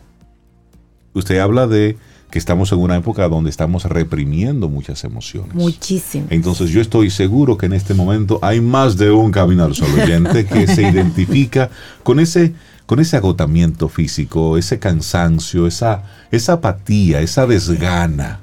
Usted 1.13 1.39
habla 1.39 1.65
de 1.65 1.97
que 2.29 2.39
estamos 2.39 2.71
en 2.71 2.79
una 2.79 2.97
época 2.97 3.27
donde 3.29 3.49
estamos 3.49 3.85
reprimiendo 3.85 4.67
muchas 4.67 5.03
emociones. 5.03 5.53
Muchísimo. 5.53 6.27
Entonces 6.29 6.71
yo 6.71 6.81
estoy 6.81 7.09
seguro 7.09 7.57
que 7.57 7.67
en 7.67 7.73
este 7.73 7.93
momento 7.93 8.39
hay 8.41 8.59
más 8.59 8.97
de 8.97 9.11
un 9.11 9.31
camino 9.31 9.63
al 9.63 9.75
sol 9.75 9.87
oyente 9.99 10.45
que 10.45 10.67
se 10.67 10.81
identifica 10.89 11.69
con 12.03 12.19
ese, 12.19 12.53
con 12.85 12.99
ese 12.99 13.15
agotamiento 13.15 13.87
físico, 13.87 14.57
ese 14.57 14.77
cansancio, 14.77 15.67
esa, 15.67 16.03
esa 16.29 16.53
apatía, 16.53 17.21
esa 17.21 17.47
desgana. 17.47 18.41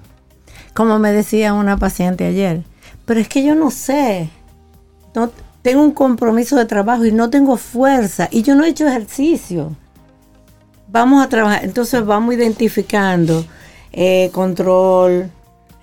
Como 0.72 0.98
me 0.98 1.12
decía 1.12 1.52
una 1.52 1.76
paciente 1.76 2.24
ayer, 2.26 2.64
pero 3.04 3.20
es 3.20 3.28
que 3.28 3.44
yo 3.44 3.54
no 3.54 3.70
sé, 3.70 4.30
no, 5.14 5.30
tengo 5.60 5.82
un 5.82 5.92
compromiso 5.92 6.56
de 6.56 6.64
trabajo 6.64 7.04
y 7.04 7.12
no 7.12 7.30
tengo 7.30 7.56
fuerza 7.56 8.28
y 8.30 8.42
yo 8.42 8.54
no 8.54 8.64
he 8.64 8.68
hecho 8.68 8.88
ejercicio. 8.88 9.76
Vamos 10.88 11.24
a 11.24 11.28
trabajar, 11.28 11.64
entonces 11.64 12.04
vamos 12.04 12.34
identificando 12.34 13.44
eh, 13.96 14.30
control, 14.32 15.30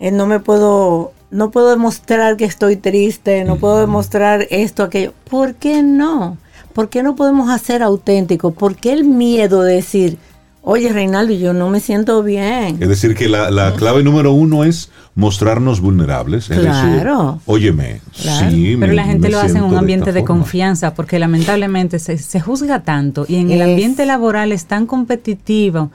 eh, 0.01 0.11
no 0.11 0.27
me 0.27 0.41
puedo, 0.41 1.13
no 1.29 1.49
puedo 1.49 1.69
demostrar 1.69 2.35
que 2.35 2.43
estoy 2.43 2.75
triste, 2.75 3.45
no 3.45 3.55
puedo 3.55 3.79
demostrar 3.79 4.47
esto, 4.49 4.83
aquello. 4.83 5.13
¿Por 5.29 5.55
qué 5.55 5.81
no? 5.81 6.37
¿Por 6.73 6.89
qué 6.89 7.03
no 7.03 7.15
podemos 7.15 7.49
hacer 7.49 7.81
auténtico? 7.81 8.51
¿Por 8.51 8.75
qué 8.75 8.91
el 8.91 9.05
miedo 9.05 9.61
de 9.63 9.75
decir, 9.75 10.17
oye 10.61 10.91
Reinaldo, 10.91 11.33
yo 11.33 11.53
no 11.53 11.69
me 11.69 11.79
siento 11.79 12.21
bien? 12.21 12.77
Es 12.81 12.89
decir, 12.89 13.15
que 13.15 13.29
la, 13.29 13.73
clave 13.77 14.03
número 14.03 14.33
uno 14.33 14.65
es 14.65 14.89
mostrarnos 15.15 15.79
vulnerables. 15.79 16.47
claro. 16.47 17.39
óyeme, 17.45 18.01
sí, 18.13 18.75
Pero 18.77 18.91
la 18.91 19.05
gente 19.05 19.29
lo 19.29 19.39
hace 19.39 19.57
en 19.57 19.63
un 19.63 19.77
ambiente 19.77 20.11
de, 20.11 20.25
confianza 20.25 20.93
porque 20.93 21.17
lamentablemente 21.17 21.97
se, 21.99 22.17
se, 22.17 22.41
juzga 22.41 22.83
tanto 22.83 23.25
y 23.27 23.35
en 23.35 23.51
el 23.51 23.61
ambiente 23.61 24.05
laboral 24.05 24.51
es 24.51 24.65
tan 24.65 24.85
competitivo 24.85 25.91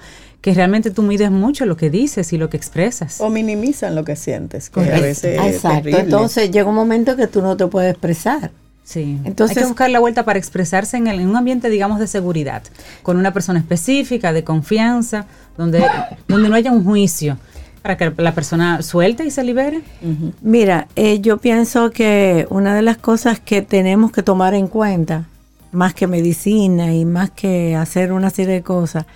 que 0.47 0.55
realmente 0.55 0.93
tú 0.93 1.03
mides 1.03 1.33
mucho 1.33 1.67
lo 1.67 1.77
que 1.77 1.91
dices 1.91 2.33
y 2.33 2.39
lo 2.39 2.49
que 2.49 2.57
expresas. 2.57 3.21
O 3.21 3.31
minimizan 3.31 3.97
lo 3.97 4.05
que 4.05 4.15
sientes, 4.15 4.71
que 4.71 4.79
a 4.79 5.01
veces 5.01 5.41
Exacto. 5.45 5.89
Entonces 5.89 6.53
llega 6.53 6.69
un 6.69 6.77
momento 6.77 7.17
que 7.17 7.27
tú 7.27 7.43
no 7.43 7.57
te 7.57 7.67
puedes 7.67 7.91
expresar. 7.91 8.53
Sí. 8.85 9.19
Entonces, 9.25 9.57
Hay 9.57 9.63
que 9.65 9.67
buscar 9.67 9.91
la 9.91 9.99
vuelta 9.99 10.25
para 10.25 10.39
expresarse 10.39 10.99
en, 10.99 11.09
un 11.29 11.35
ambiente, 11.35 11.69
digamos, 11.69 11.99
de 11.99 12.07
seguridad, 12.07 12.63
con 13.03 13.17
una 13.17 13.33
persona 13.33 13.59
específica, 13.59 14.33
de 14.33 14.45
confianza, 14.45 15.27
donde, 15.57 15.85
donde 16.29 16.49
no 16.49 16.55
haya 16.55 16.71
un 16.71 16.85
juicio, 16.85 17.39
para 17.83 17.97
que 17.97 18.13
la 18.17 18.33
persona 18.33 18.83
suelte 18.83 19.25
y 19.25 19.33
se 19.33 19.43
libere. 19.43 19.83
Mira, 20.43 20.87
eh, 20.95 21.19
yo 21.19 21.39
pienso 21.39 21.91
que 21.91 22.47
una 22.51 22.77
de 22.77 22.83
las 22.83 22.99
cosas 22.99 23.41
que 23.41 23.63
tenemos 23.63 24.13
que 24.13 24.23
tomar 24.23 24.55
en 24.55 24.69
cuenta, 24.69 25.25
más 25.73 25.93
que 25.93 26.07
medicina 26.07 26.95
y 26.95 27.05
más 27.05 27.33
que 27.33 27.75
hacer 27.75 28.13
una 28.13 28.31
serie 28.31 28.55
de 28.55 28.63
cosas, 28.63 29.07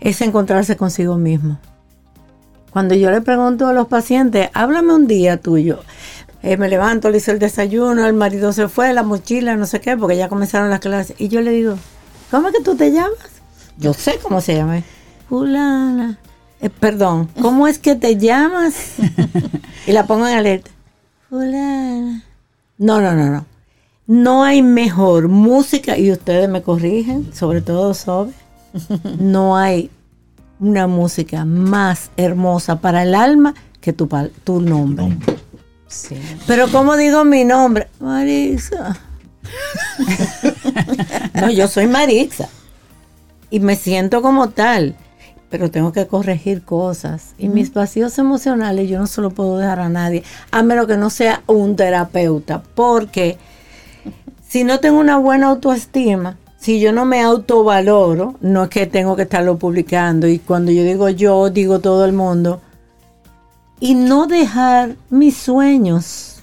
es 0.00 0.20
encontrarse 0.20 0.76
consigo 0.76 1.16
mismo. 1.16 1.58
Cuando 2.70 2.94
yo 2.94 3.10
le 3.10 3.22
pregunto 3.22 3.66
a 3.68 3.72
los 3.72 3.88
pacientes, 3.88 4.50
háblame 4.52 4.94
un 4.94 5.06
día 5.06 5.38
tuyo. 5.38 5.80
Eh, 6.42 6.56
me 6.56 6.68
levanto, 6.68 7.10
le 7.10 7.16
hice 7.18 7.32
el 7.32 7.38
desayuno, 7.38 8.06
el 8.06 8.12
marido 8.12 8.52
se 8.52 8.68
fue, 8.68 8.92
la 8.92 9.02
mochila, 9.02 9.56
no 9.56 9.66
sé 9.66 9.80
qué, 9.80 9.96
porque 9.96 10.16
ya 10.16 10.28
comenzaron 10.28 10.70
las 10.70 10.80
clases. 10.80 11.16
Y 11.18 11.28
yo 11.28 11.40
le 11.40 11.52
digo, 11.52 11.76
¿cómo 12.30 12.48
es 12.48 12.54
que 12.54 12.62
tú 12.62 12.76
te 12.76 12.92
llamas? 12.92 13.16
Yo 13.78 13.94
sé 13.94 14.18
cómo 14.22 14.40
se 14.40 14.56
llama. 14.56 14.82
Fulana. 15.28 16.18
Eh, 16.60 16.70
perdón, 16.70 17.28
¿cómo 17.40 17.66
es 17.66 17.78
que 17.78 17.96
te 17.96 18.16
llamas? 18.16 18.74
y 19.86 19.92
la 19.92 20.06
pongo 20.06 20.28
en 20.28 20.36
alerta. 20.36 20.70
Fulana. 21.30 22.22
No, 22.78 23.00
no, 23.00 23.12
no, 23.14 23.30
no. 23.30 23.46
No 24.06 24.44
hay 24.44 24.62
mejor 24.62 25.28
música, 25.28 25.98
y 25.98 26.12
ustedes 26.12 26.48
me 26.48 26.62
corrigen, 26.62 27.34
sobre 27.34 27.60
todo 27.60 27.92
Sobe 27.94 28.32
no 29.18 29.56
hay 29.56 29.90
una 30.60 30.86
música 30.86 31.44
más 31.44 32.10
hermosa 32.16 32.80
para 32.80 33.02
el 33.02 33.14
alma 33.14 33.54
que 33.80 33.92
tu, 33.92 34.08
tu 34.44 34.60
nombre. 34.60 35.16
Pero 36.46 36.68
como 36.68 36.96
digo 36.96 37.24
mi 37.24 37.44
nombre, 37.44 37.88
Marixa. 38.00 38.96
no, 41.34 41.50
yo 41.50 41.68
soy 41.68 41.86
Marixa. 41.86 42.48
Y 43.50 43.60
me 43.60 43.76
siento 43.76 44.22
como 44.22 44.50
tal. 44.50 44.96
Pero 45.48 45.70
tengo 45.70 45.92
que 45.92 46.08
corregir 46.08 46.62
cosas. 46.62 47.34
Y 47.38 47.48
mis 47.48 47.72
vacíos 47.72 48.18
emocionales 48.18 48.88
yo 48.88 48.98
no 48.98 49.06
se 49.06 49.20
los 49.20 49.32
puedo 49.32 49.58
dejar 49.58 49.78
a 49.78 49.88
nadie. 49.88 50.24
A 50.50 50.62
menos 50.62 50.88
que 50.88 50.96
no 50.96 51.08
sea 51.08 51.42
un 51.46 51.76
terapeuta. 51.76 52.62
Porque 52.74 53.38
si 54.48 54.64
no 54.64 54.80
tengo 54.80 54.98
una 54.98 55.18
buena 55.18 55.46
autoestima, 55.46 56.36
si 56.58 56.80
yo 56.80 56.92
no 56.92 57.04
me 57.04 57.20
autovaloro, 57.20 58.34
no 58.40 58.64
es 58.64 58.70
que 58.70 58.86
tengo 58.86 59.16
que 59.16 59.22
estarlo 59.22 59.58
publicando. 59.58 60.26
Y 60.26 60.38
cuando 60.38 60.72
yo 60.72 60.82
digo 60.82 61.08
yo, 61.08 61.50
digo 61.50 61.80
todo 61.80 62.04
el 62.04 62.12
mundo. 62.12 62.60
Y 63.78 63.94
no 63.94 64.26
dejar 64.26 64.96
mis 65.10 65.36
sueños. 65.36 66.42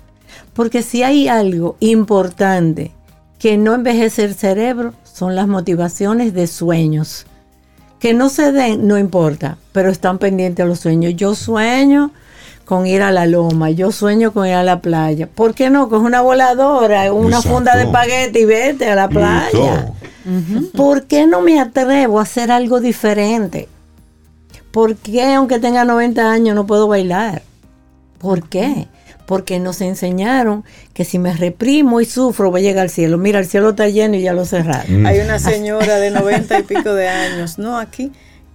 Porque 0.54 0.84
si 0.84 1.04
hay 1.04 1.28
algo 1.28 1.76
importante 1.80 2.92
que 3.40 3.58
no 3.58 3.74
envejece 3.74 4.24
el 4.24 4.36
cerebro, 4.36 4.94
son 5.04 5.36
las 5.36 5.48
motivaciones 5.48 6.34
de 6.34 6.48
sueños. 6.48 7.26
Que 8.00 8.14
no 8.14 8.30
se 8.30 8.52
den, 8.52 8.88
no 8.88 8.98
importa, 8.98 9.58
pero 9.72 9.90
están 9.90 10.20
pendientes 10.20 10.64
a 10.64 10.68
los 10.68 10.80
sueños. 10.80 11.16
Yo 11.16 11.36
sueño 11.36 12.12
con 12.66 12.88
ir 12.88 13.02
a 13.02 13.12
la 13.12 13.26
loma, 13.26 13.72
yo 13.72 13.92
sueño 13.92 14.32
con 14.32 14.48
ir 14.48 14.54
a 14.54 14.64
la 14.64 14.80
playa. 14.80 15.28
¿Por 15.28 15.54
qué 15.54 15.70
no? 15.70 15.90
Con 15.90 16.04
una 16.04 16.22
voladora, 16.22 17.12
una 17.12 17.42
funda 17.42 17.76
de 17.76 17.88
paquete 17.88 18.42
y 18.42 18.46
vete 18.46 18.90
a 18.90 18.96
la 18.96 19.10
playa. 19.10 19.92
¿Por 20.76 21.06
qué 21.06 21.28
no 21.28 21.42
me 21.42 21.60
atrevo 21.60 22.20
a 22.20 22.24
hacer 22.24 22.52
algo 22.52 22.80
diferente? 22.80 23.68
¿Por 24.72 24.96
qué, 24.96 25.34
aunque 25.34 25.60
tenga 25.60 25.86
90 25.86 26.32
años, 26.32 26.56
no 26.56 26.66
puedo 26.66 26.88
bailar? 26.88 27.44
¿Por 28.18 28.48
qué? 28.48 28.88
Porque 29.26 29.60
nos 29.60 29.82
enseñaron 29.82 30.64
que 30.94 31.06
si 31.06 31.20
me 31.20 31.34
reprimo 31.34 32.02
y 32.02 32.06
sufro, 32.06 32.52
voy 32.52 32.62
a 32.62 32.64
llegar 32.64 32.84
al 32.84 32.90
cielo. 32.90 33.18
Mira, 33.18 33.40
el 33.40 33.46
cielo 33.46 33.72
está 33.72 33.88
lleno 33.88 34.16
y 34.16 34.22
ya 34.22 34.34
lo 34.34 34.46
cerraron. 34.46 35.06
Hay 35.06 35.20
una 35.20 35.40
señora 35.40 35.98
de 35.98 36.12
90 36.12 36.60
y 36.60 36.64
pico 36.64 36.94
de 36.94 37.08
años, 37.08 37.58
¿no? 37.58 37.78
Aquí, 37.78 38.12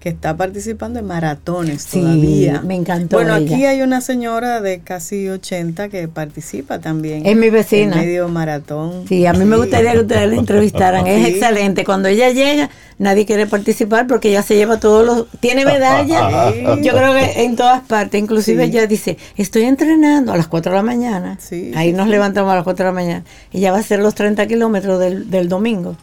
que 0.09 0.15
está 0.15 0.37
participando 0.37 0.99
en 0.99 1.07
maratones 1.07 1.83
sí, 1.83 2.01
todavía. 2.01 2.63
Me 2.63 2.75
encantó. 2.75 3.17
Bueno, 3.17 3.35
aquí 3.35 3.67
hay 3.67 3.83
una 3.83 4.01
señora 4.01 4.63
de 4.63 4.81
casi 4.81 5.29
80 5.29 5.91
que 5.91 6.09
participa 6.09 6.79
también. 6.79 7.27
Es 7.27 7.37
mi 7.37 7.51
vecina. 7.51 7.97
En 7.97 8.07
medio 8.07 8.29
maratón. 8.29 9.05
Sí, 9.07 9.27
a 9.27 9.35
mí 9.35 9.45
me 9.45 9.59
gustaría 9.59 9.93
que 9.93 10.01
ustedes 10.01 10.31
la 10.31 10.37
entrevistaran. 10.37 11.07
Es 11.07 11.29
excelente. 11.29 11.85
Cuando 11.85 12.09
ella 12.09 12.31
llega, 12.31 12.71
nadie 12.97 13.27
quiere 13.27 13.47
participar 13.47 14.07
porque 14.07 14.31
ella 14.31 14.43
se 14.43 14.57
lleva 14.57 14.81
todos 14.81 15.05
los. 15.05 15.27
Tiene 15.41 15.67
medalla. 15.67 16.55
Yo 16.81 16.93
creo 16.95 17.13
que 17.13 17.45
en 17.45 17.57
todas 17.57 17.83
partes. 17.83 18.19
Inclusive 18.19 18.65
ella 18.65 18.87
dice: 18.87 19.19
Estoy 19.37 19.65
entrenando 19.65 20.33
a 20.33 20.39
las 20.39 20.49
4 20.49 20.73
de 20.73 20.77
la 20.77 20.83
mañana. 20.83 21.39
Ahí 21.75 21.93
nos 21.93 22.09
levantamos 22.09 22.51
a 22.51 22.57
las 22.57 22.65
4 22.65 22.85
de 22.87 22.91
la 22.91 22.95
mañana. 22.95 23.25
Ella 23.53 23.73
va 23.73 23.77
a 23.77 23.81
hacer 23.81 24.01
los 24.01 24.15
30 24.15 24.47
kilómetros 24.47 24.99
del, 24.99 25.29
del 25.31 25.51
domingo. 25.51 25.97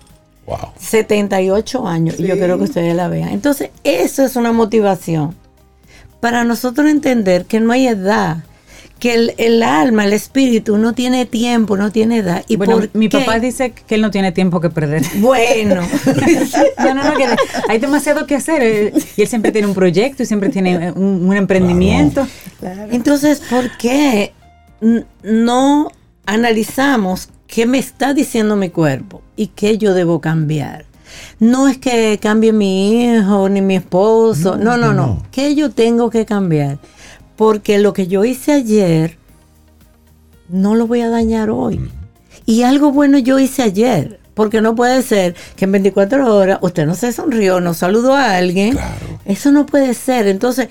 Wow. 0.46 0.74
78 0.80 1.88
años, 1.88 2.20
y 2.20 2.28
yo 2.28 2.36
quiero 2.36 2.58
que 2.58 2.66
ustedes 2.66 2.96
la 2.96 3.08
vean. 3.08 3.30
Entonces, 3.30 3.72
eso 3.84 4.24
es 4.24 4.36
una 4.36 4.52
motivación 4.52 5.36
para 6.20 6.44
nosotros 6.44 6.90
entender 6.90 7.46
que 7.46 7.60
no 7.60 7.72
hay 7.72 7.88
edad, 7.88 8.38
que 9.00 9.34
el, 9.38 9.62
alma, 9.62 10.06
el 10.06 10.14
espíritu 10.14 10.78
no 10.78 10.94
tiene 10.94 11.28
tiempo, 11.28 11.78
no 11.78 11.92
tiene 11.92 12.18
edad. 12.18 12.44
Y 12.48 12.56
bueno, 12.56 12.80
mi 12.94 13.10
papá 13.10 13.40
dice 13.40 13.74
que 13.74 13.94
él 13.94 14.02
no 14.02 14.10
tiene 14.10 14.32
tiempo 14.32 14.60
que 14.60 14.72
perder. 14.72 15.04
Bueno, 15.18 15.76
no, 16.80 16.94
no, 16.96 17.04
no, 17.04 17.14
que 17.16 17.28
hay 17.70 17.78
demasiado 17.78 18.26
que 18.26 18.36
hacer. 18.36 18.64
Eh, 18.64 18.94
y 19.18 19.22
él 19.22 19.28
siempre 19.28 19.52
tiene 19.52 19.68
un 19.68 19.76
proyecto 19.76 20.24
y 20.24 20.26
siempre 20.26 20.50
tiene 20.50 20.92
un, 20.94 21.32
emprendimiento. 21.36 22.28
Entonces, 22.90 23.42
¿por 23.48 23.70
qué 23.78 24.34
no 25.22 25.92
analizamos 26.26 27.30
qué 27.56 27.66
me 27.66 27.78
está 27.78 28.14
diciendo 28.14 28.58
mi 28.58 28.70
cuerpo 28.70 29.22
y 29.38 29.48
qué 29.48 29.78
yo 29.78 29.94
debo 29.94 30.20
cambiar. 30.20 30.84
No 31.40 31.70
es 31.70 31.78
que 31.78 32.20
cambie 32.22 32.52
mi 32.52 33.06
hijo 33.06 33.48
ni 33.48 33.62
mi 33.62 33.78
esposo, 33.78 34.58
no, 34.58 34.76
no, 34.76 34.92
no, 34.92 35.24
¿Qué 35.32 35.56
yo 35.56 35.72
tengo 35.72 36.10
que 36.10 36.26
cambiar? 36.26 36.80
Porque 37.38 37.80
lo 37.80 37.94
que 37.94 38.08
yo 38.08 38.26
hice 38.26 38.52
ayer 38.52 39.18
no 40.50 40.76
lo 40.76 40.86
voy 40.86 41.00
a 41.00 41.08
dañar 41.08 41.50
hoy. 41.50 41.80
Mm. 41.80 41.90
Y 42.46 42.64
algo 42.64 42.92
bueno 42.92 43.20
yo 43.20 43.40
hice 43.40 43.64
ayer, 43.64 44.20
porque 44.34 44.60
no 44.60 44.76
puede 44.76 45.02
ser 45.02 45.34
que 45.56 45.64
en 45.64 45.72
24 45.72 46.36
horas 46.36 46.60
usted 46.62 46.86
no 46.86 46.94
se 46.94 47.14
sonrió, 47.14 47.62
no 47.62 47.74
saludó 47.74 48.16
a 48.16 48.36
alguien. 48.36 48.78
Eso 49.24 49.54
no 49.54 49.66
puede 49.66 49.94
ser. 49.94 50.28
Entonces, 50.28 50.68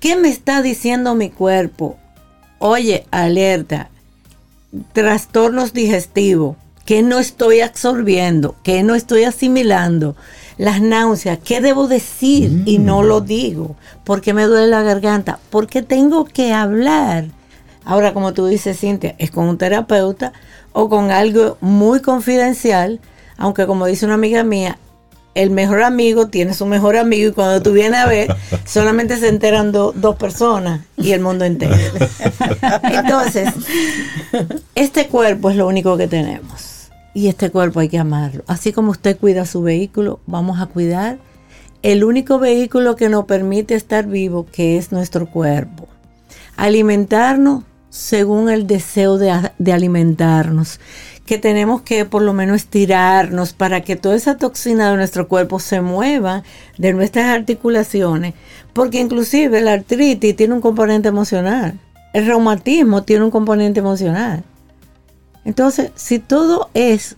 ¿qué 0.00 0.16
me 0.16 0.30
está 0.30 0.62
diciendo 0.62 1.14
mi 1.14 1.30
cuerpo? 1.30 1.96
Oye, 2.58 3.06
alerta, 3.12 3.90
trastornos 4.92 5.72
digestivos, 5.72 6.56
que 6.84 7.02
no 7.02 7.18
estoy 7.18 7.60
absorbiendo, 7.60 8.56
que 8.62 8.82
no 8.82 8.94
estoy 8.94 9.24
asimilando, 9.24 10.16
las 10.58 10.80
náuseas, 10.80 11.38
¿qué 11.42 11.60
debo 11.60 11.88
decir? 11.88 12.62
Y 12.64 12.78
no 12.78 13.02
lo 13.02 13.20
mm. 13.20 13.26
digo, 13.26 13.76
porque 14.04 14.34
me 14.34 14.44
duele 14.44 14.68
la 14.68 14.82
garganta, 14.82 15.38
porque 15.50 15.82
tengo 15.82 16.24
que 16.26 16.52
hablar. 16.52 17.26
Ahora, 17.84 18.14
como 18.14 18.32
tú 18.32 18.46
dices, 18.46 18.78
Cintia, 18.78 19.14
es 19.18 19.30
con 19.30 19.48
un 19.48 19.58
terapeuta 19.58 20.32
o 20.72 20.88
con 20.88 21.10
algo 21.10 21.58
muy 21.60 22.00
confidencial, 22.00 23.00
aunque 23.36 23.66
como 23.66 23.86
dice 23.86 24.06
una 24.06 24.14
amiga 24.14 24.44
mía, 24.44 24.78
el 25.34 25.50
mejor 25.50 25.82
amigo 25.82 26.28
tiene 26.28 26.54
su 26.54 26.66
mejor 26.66 26.96
amigo 26.96 27.30
y 27.30 27.32
cuando 27.32 27.62
tú 27.62 27.72
vienes 27.72 28.00
a 28.00 28.06
ver, 28.06 28.34
solamente 28.64 29.16
se 29.18 29.28
enteran 29.28 29.72
dos 29.72 30.16
personas 30.16 30.82
y 30.96 31.12
el 31.12 31.20
mundo 31.20 31.44
entero. 31.44 31.74
Entonces, 32.92 33.50
este 34.74 35.08
cuerpo 35.08 35.50
es 35.50 35.56
lo 35.56 35.66
único 35.66 35.96
que 35.96 36.06
tenemos 36.06 36.90
y 37.14 37.28
este 37.28 37.50
cuerpo 37.50 37.80
hay 37.80 37.88
que 37.88 37.98
amarlo. 37.98 38.44
Así 38.46 38.72
como 38.72 38.90
usted 38.90 39.16
cuida 39.18 39.46
su 39.46 39.62
vehículo, 39.62 40.20
vamos 40.26 40.60
a 40.60 40.66
cuidar 40.66 41.18
el 41.82 42.02
único 42.02 42.38
vehículo 42.38 42.96
que 42.96 43.08
nos 43.08 43.26
permite 43.26 43.74
estar 43.74 44.06
vivo, 44.06 44.46
que 44.50 44.78
es 44.78 44.90
nuestro 44.90 45.26
cuerpo. 45.26 45.86
Alimentarnos 46.56 47.64
según 47.90 48.48
el 48.48 48.66
deseo 48.66 49.18
de, 49.18 49.50
de 49.58 49.72
alimentarnos 49.72 50.80
que 51.26 51.38
tenemos 51.38 51.82
que 51.82 52.04
por 52.04 52.22
lo 52.22 52.32
menos 52.32 52.56
estirarnos 52.56 53.52
para 53.52 53.80
que 53.80 53.96
toda 53.96 54.14
esa 54.14 54.36
toxina 54.36 54.90
de 54.90 54.96
nuestro 54.96 55.26
cuerpo 55.26 55.58
se 55.58 55.80
mueva 55.80 56.42
de 56.76 56.92
nuestras 56.92 57.26
articulaciones, 57.26 58.34
porque 58.72 59.00
inclusive 59.00 59.60
la 59.60 59.72
artritis 59.72 60.36
tiene 60.36 60.54
un 60.54 60.60
componente 60.60 61.08
emocional, 61.08 61.78
el 62.12 62.26
reumatismo 62.26 63.02
tiene 63.02 63.24
un 63.24 63.30
componente 63.30 63.80
emocional. 63.80 64.44
Entonces, 65.44 65.90
si 65.94 66.18
todo 66.18 66.70
es 66.74 67.16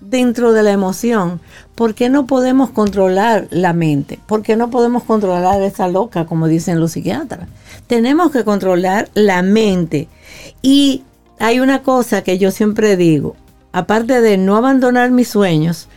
dentro 0.00 0.52
de 0.52 0.62
la 0.62 0.72
emoción, 0.72 1.40
¿por 1.74 1.94
qué 1.94 2.08
no 2.08 2.26
podemos 2.26 2.70
controlar 2.70 3.48
la 3.50 3.72
mente? 3.72 4.18
¿Por 4.26 4.42
qué 4.42 4.56
no 4.56 4.70
podemos 4.70 5.04
controlar 5.04 5.62
esa 5.62 5.88
loca, 5.88 6.26
como 6.26 6.48
dicen 6.48 6.80
los 6.80 6.92
psiquiatras? 6.92 7.48
Tenemos 7.86 8.30
que 8.30 8.44
controlar 8.44 9.10
la 9.14 9.42
mente 9.42 10.08
y 10.62 11.02
hay 11.40 11.58
una 11.58 11.82
cosa 11.82 12.22
que 12.22 12.38
yo 12.38 12.50
siempre 12.50 12.96
digo, 12.96 13.34
aparte 13.72 14.20
de 14.20 14.36
no 14.36 14.56
abandonar 14.56 15.10
mis 15.10 15.28
sueños, 15.28 15.88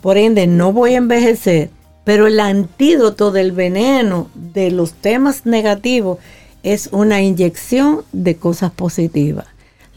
por 0.00 0.16
ende 0.16 0.46
no 0.46 0.72
voy 0.72 0.94
a 0.94 0.98
envejecer, 0.98 1.70
pero 2.04 2.28
el 2.28 2.38
antídoto 2.38 3.32
del 3.32 3.52
veneno 3.52 4.30
de 4.34 4.70
los 4.70 4.92
temas 4.92 5.44
negativos 5.46 6.18
es 6.62 6.88
una 6.92 7.20
inyección 7.20 8.02
de 8.12 8.36
cosas 8.36 8.70
positivas. 8.70 9.46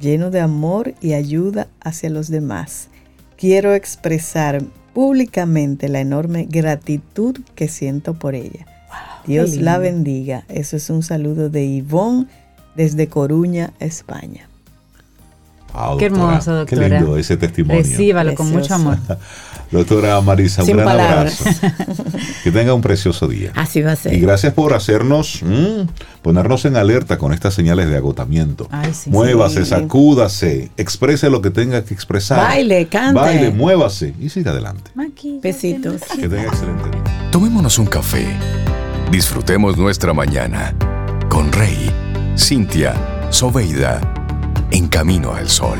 lleno 0.00 0.30
de 0.30 0.40
amor 0.40 0.94
y 1.02 1.12
ayuda 1.12 1.68
hacia 1.80 2.08
los 2.08 2.28
demás. 2.30 2.88
Quiero 3.36 3.74
expresar 3.74 4.62
públicamente 4.94 5.90
la 5.90 6.00
enorme 6.00 6.46
gratitud 6.48 7.36
que 7.54 7.68
siento 7.68 8.14
por 8.14 8.34
ella 8.34 8.66
Dios 9.26 9.56
la 9.56 9.78
bendiga. 9.78 10.44
Eso 10.48 10.76
es 10.76 10.88
un 10.90 11.02
saludo 11.02 11.48
de 11.48 11.64
Ivonne 11.64 12.26
desde 12.74 13.08
Coruña, 13.08 13.72
España. 13.80 14.48
Qué 15.98 16.06
hermoso, 16.06 16.54
doctora. 16.54 16.88
Qué 16.88 16.94
lindo 16.94 17.16
ese 17.18 17.36
testimonio. 17.36 17.82
Recíbalo 17.82 18.34
con 18.34 18.50
mucho 18.50 18.74
amor. 18.74 18.98
Doctora 19.70 20.20
Marisa, 20.20 20.62
un 20.62 20.76
gran 20.76 20.88
abrazo. 20.88 21.44
Que 22.44 22.52
tenga 22.52 22.72
un 22.72 22.80
precioso 22.80 23.26
día. 23.26 23.50
Así 23.56 23.82
va 23.82 23.92
a 23.92 23.96
ser. 23.96 24.14
Y 24.14 24.20
gracias 24.20 24.52
por 24.54 24.74
hacernos, 24.74 25.40
mm, 25.42 25.88
ponernos 26.22 26.64
en 26.66 26.76
alerta 26.76 27.18
con 27.18 27.32
estas 27.32 27.54
señales 27.54 27.88
de 27.88 27.96
agotamiento. 27.96 28.68
muévase, 29.06 29.64
sacúdase, 29.64 30.70
exprese 30.76 31.30
lo 31.30 31.42
que 31.42 31.50
tenga 31.50 31.84
que 31.84 31.94
expresar. 31.94 32.38
Baile, 32.38 32.86
cante. 32.86 33.20
Baile, 33.20 33.50
muévase 33.50 34.14
y 34.20 34.28
siga 34.28 34.52
adelante. 34.52 34.92
Besitos. 35.42 36.02
Que 36.14 36.28
tenga 36.28 36.44
excelente 36.44 36.88
día. 36.90 37.30
Tomémonos 37.32 37.78
un 37.78 37.86
café. 37.86 38.24
Disfrutemos 39.10 39.78
nuestra 39.78 40.12
mañana 40.12 40.74
con 41.28 41.52
Rey, 41.52 41.90
Cintia, 42.36 42.94
Soveida, 43.30 44.00
en 44.72 44.88
camino 44.88 45.32
al 45.32 45.48
sol. 45.48 45.78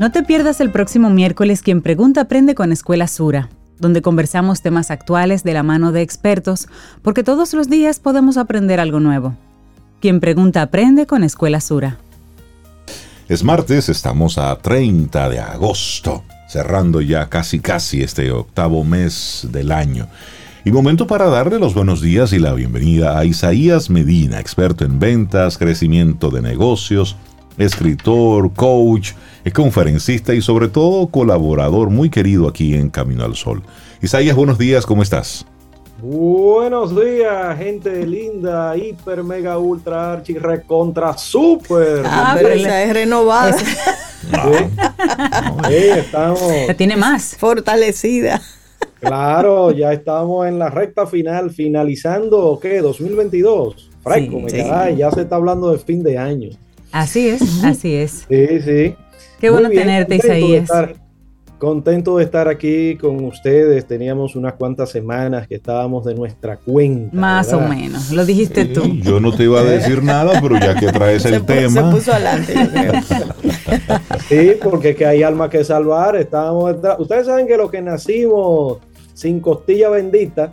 No 0.00 0.10
te 0.10 0.24
pierdas 0.24 0.60
el 0.60 0.72
próximo 0.72 1.08
miércoles 1.08 1.62
Quien 1.62 1.82
Pregunta 1.82 2.22
Aprende 2.22 2.56
con 2.56 2.72
Escuela 2.72 3.06
Sura, 3.06 3.48
donde 3.78 4.02
conversamos 4.02 4.60
temas 4.60 4.90
actuales 4.90 5.44
de 5.44 5.54
la 5.54 5.62
mano 5.62 5.92
de 5.92 6.02
expertos, 6.02 6.68
porque 7.00 7.22
todos 7.22 7.54
los 7.54 7.70
días 7.70 8.00
podemos 8.00 8.36
aprender 8.36 8.80
algo 8.80 8.98
nuevo. 8.98 9.36
Quien 10.00 10.18
Pregunta 10.18 10.62
Aprende 10.62 11.06
con 11.06 11.22
Escuela 11.22 11.60
Sura. 11.60 11.98
Es 13.26 13.42
martes, 13.42 13.88
estamos 13.88 14.36
a 14.36 14.54
30 14.58 15.30
de 15.30 15.40
agosto, 15.40 16.24
cerrando 16.46 17.00
ya 17.00 17.30
casi 17.30 17.58
casi 17.58 18.02
este 18.02 18.30
octavo 18.30 18.84
mes 18.84 19.48
del 19.50 19.72
año. 19.72 20.08
Y 20.62 20.72
momento 20.72 21.06
para 21.06 21.30
darle 21.30 21.58
los 21.58 21.72
buenos 21.72 22.02
días 22.02 22.34
y 22.34 22.38
la 22.38 22.52
bienvenida 22.52 23.18
a 23.18 23.24
Isaías 23.24 23.88
Medina, 23.88 24.40
experto 24.40 24.84
en 24.84 24.98
ventas, 24.98 25.56
crecimiento 25.56 26.28
de 26.28 26.42
negocios, 26.42 27.16
escritor, 27.56 28.52
coach, 28.52 29.12
conferencista 29.54 30.34
y 30.34 30.42
sobre 30.42 30.68
todo 30.68 31.06
colaborador 31.06 31.88
muy 31.88 32.10
querido 32.10 32.46
aquí 32.46 32.74
en 32.74 32.90
Camino 32.90 33.24
al 33.24 33.36
Sol. 33.36 33.62
Isaías, 34.02 34.36
buenos 34.36 34.58
días, 34.58 34.84
¿cómo 34.84 35.02
estás? 35.02 35.46
Buenos 36.02 36.94
días, 36.94 37.56
gente 37.56 38.04
linda, 38.04 38.76
hiper, 38.76 39.22
mega, 39.22 39.58
ultra, 39.58 40.14
archi, 40.14 40.34
recontra, 40.34 41.16
super. 41.16 42.02
Ah, 42.04 42.34
pero 42.36 42.48
esa 42.50 42.82
es 42.82 42.92
renovada. 42.92 43.56
Sí, 45.68 45.74
estamos. 45.98 46.40
tiene 46.78 46.96
más. 46.96 47.36
Fortalecida. 47.36 48.40
Claro, 48.98 49.70
ya 49.70 49.92
estamos 49.92 50.46
en 50.48 50.58
la 50.58 50.70
recta 50.70 51.06
final, 51.06 51.50
finalizando, 51.50 52.58
¿qué? 52.60 52.80
2022. 52.80 53.90
Fresco, 54.02 54.40
me 54.40 54.50
ya 54.96 55.10
se 55.10 55.22
está 55.22 55.36
hablando 55.36 55.72
de 55.72 55.78
fin 55.78 56.02
de 56.02 56.16
año. 56.18 56.50
Así 56.90 57.28
es, 57.28 57.62
así 57.64 57.94
es. 57.94 58.24
Sí, 58.28 58.60
sí. 58.62 58.96
Qué 59.40 59.50
bueno 59.50 59.68
tenerte, 59.68 60.16
Isaías. 60.16 60.70
Contento 61.58 62.18
de 62.18 62.24
estar 62.24 62.48
aquí 62.48 62.96
con 62.96 63.24
ustedes. 63.24 63.86
Teníamos 63.86 64.36
unas 64.36 64.54
cuantas 64.54 64.90
semanas 64.90 65.46
que 65.46 65.56
estábamos 65.56 66.04
de 66.04 66.14
nuestra 66.14 66.56
cuenta. 66.56 67.16
Más 67.16 67.52
o 67.52 67.60
menos, 67.60 68.10
lo 68.10 68.24
dijiste 68.24 68.66
tú. 68.66 68.82
Yo 69.02 69.20
no 69.20 69.32
te 69.34 69.44
iba 69.44 69.60
a 69.60 69.64
decir 69.64 70.02
nada, 70.02 70.40
pero 70.40 70.58
ya 70.58 70.74
que 70.74 70.92
traes 70.92 71.24
el 71.24 71.44
tema. 71.44 71.90
Se 71.90 71.96
puso 71.96 72.12
adelante, 72.12 72.54
sí, 74.28 74.52
porque 74.62 74.94
que 74.94 75.06
hay 75.06 75.22
alma 75.22 75.48
que 75.48 75.64
salvar. 75.64 76.16
Estábamos 76.16 76.76
Ustedes 76.98 77.26
saben 77.26 77.46
que 77.46 77.56
los 77.56 77.70
que 77.70 77.82
nacimos 77.82 78.78
sin 79.14 79.40
costilla 79.40 79.88
bendita, 79.90 80.52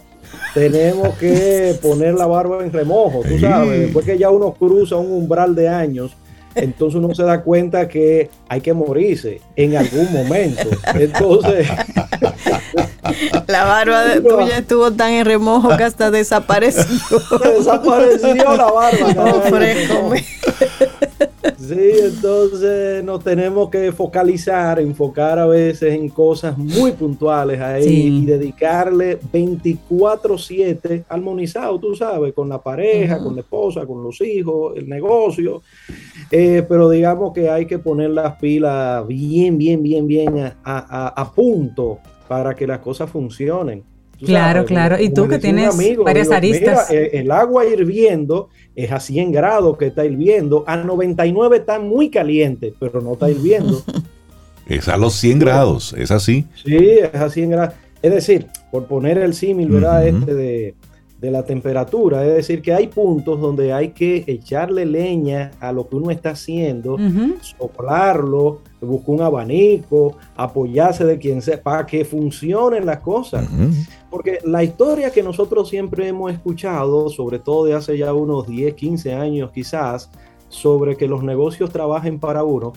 tenemos 0.53 1.15
que 1.17 1.75
poner 1.81 2.13
la 2.13 2.27
barba 2.27 2.63
en 2.63 2.71
remojo, 2.71 3.21
tú 3.27 3.39
sabes. 3.39 3.81
Después 3.81 4.05
que 4.05 4.17
ya 4.17 4.29
uno 4.29 4.53
cruza 4.53 4.95
un 4.97 5.11
umbral 5.11 5.55
de 5.55 5.67
años 5.67 6.15
entonces 6.55 6.99
uno 6.99 7.13
se 7.15 7.23
da 7.23 7.41
cuenta 7.41 7.87
que 7.87 8.29
hay 8.49 8.61
que 8.61 8.73
morirse 8.73 9.41
en 9.55 9.77
algún 9.77 10.11
momento. 10.11 10.69
Entonces. 10.93 11.67
La 13.47 13.65
barba 13.65 14.05
de 14.05 14.21
tuya 14.21 14.57
estuvo 14.59 14.91
tan 14.91 15.11
en 15.13 15.25
remojo 15.25 15.75
que 15.75 15.83
hasta 15.83 16.11
desapareció. 16.11 16.83
Desapareció 17.57 18.55
la 18.55 18.71
barba. 18.71 19.41
Fresco. 19.49 20.13
Sí, 21.57 21.91
entonces 22.03 23.03
nos 23.03 23.23
tenemos 23.23 23.69
que 23.69 23.91
focalizar, 23.91 24.79
enfocar 24.79 25.39
a 25.39 25.47
veces 25.47 25.93
en 25.93 26.09
cosas 26.09 26.57
muy 26.57 26.91
puntuales 26.91 27.59
ahí 27.59 28.21
y 28.21 28.25
dedicarle 28.25 29.19
24/7 29.31 31.05
armonizado, 31.09 31.79
tú 31.79 31.95
sabes, 31.95 32.33
con 32.33 32.49
la 32.49 32.61
pareja, 32.61 33.19
con 33.19 33.35
la 33.35 33.41
esposa, 33.41 33.85
con 33.85 34.03
los 34.03 34.21
hijos, 34.21 34.77
el 34.77 34.87
negocio. 34.87 35.61
Eh, 36.29 36.63
pero 36.67 36.89
digamos 36.89 37.33
que 37.33 37.49
hay 37.49 37.65
que 37.65 37.79
poner 37.79 38.11
las 38.11 38.35
pilas 38.37 39.07
bien, 39.07 39.57
bien, 39.57 39.81
bien, 39.81 40.07
bien 40.07 40.53
a 40.63 41.31
punto 41.35 41.99
para 42.27 42.53
que 42.55 42.67
las 42.67 42.79
cosas 42.79 43.09
funcionen. 43.09 43.90
Claro, 44.25 44.65
claro. 44.65 44.99
Y 44.99 45.09
tú 45.09 45.27
que 45.27 45.39
tienes 45.39 45.75
varias 46.03 46.31
aristas. 46.31 46.91
Eh, 46.91 47.11
el, 47.13 47.31
agua 47.31 47.65
hirviendo 47.65 48.49
es 48.75 48.91
a 48.91 48.99
100 48.99 49.31
grados 49.31 49.77
que 49.77 49.87
está 49.87 50.05
hirviendo, 50.05 50.63
a 50.67 50.77
99 50.77 51.57
está 51.57 51.79
muy 51.79 52.09
caliente, 52.09 52.73
pero 52.79 53.01
no 53.01 53.13
está 53.13 53.29
hirviendo. 53.29 53.81
es 54.67 54.87
a 54.87 54.97
los 54.97 55.13
100 55.15 55.39
grados, 55.39 55.95
es 55.97 56.11
así. 56.11 56.45
Sí, 56.63 56.77
es 56.77 57.15
a 57.15 57.29
100 57.29 57.49
grados. 57.49 57.75
Es 58.01 58.13
decir, 58.13 58.47
por 58.71 58.85
poner 58.85 59.17
el 59.17 59.33
símil, 59.33 59.69
¿verdad? 59.69 60.07
Este 60.07 60.33
de, 60.33 60.75
de 61.21 61.29
la 61.29 61.43
temperatura. 61.43 62.25
Es 62.25 62.33
decir, 62.33 62.63
que 62.63 62.73
hay 62.73 62.87
puntos 62.87 63.39
donde 63.39 63.71
hay 63.71 63.89
que 63.89 64.23
echarle 64.25 64.87
leña 64.87 65.51
a 65.59 65.71
lo 65.71 65.87
que 65.87 65.95
uno 65.95 66.09
está 66.09 66.31
haciendo, 66.31 66.97
soplarlo, 67.41 68.61
buscar 68.81 69.15
un 69.15 69.21
abanico, 69.21 70.17
apoyarse 70.35 71.05
de 71.05 71.19
quien 71.19 71.43
sea, 71.43 71.61
para 71.61 71.85
que 71.85 72.03
funcionen 72.03 72.87
las 72.87 73.01
cosas. 73.01 73.47
Porque 74.09 74.39
la 74.43 74.63
historia 74.63 75.11
que 75.11 75.21
nosotros 75.21 75.69
siempre 75.69 76.07
hemos 76.07 76.33
escuchado, 76.33 77.07
sobre 77.09 77.37
todo 77.37 77.65
de 77.65 77.75
hace 77.75 77.95
ya 77.99 78.11
unos 78.13 78.47
10, 78.47 78.73
15 78.73 79.13
años 79.13 79.51
quizás, 79.51 80.09
sobre 80.49 80.97
que 80.97 81.07
los 81.07 81.23
negocios 81.23 81.69
trabajen 81.69 82.19
para 82.19 82.43
uno, 82.43 82.73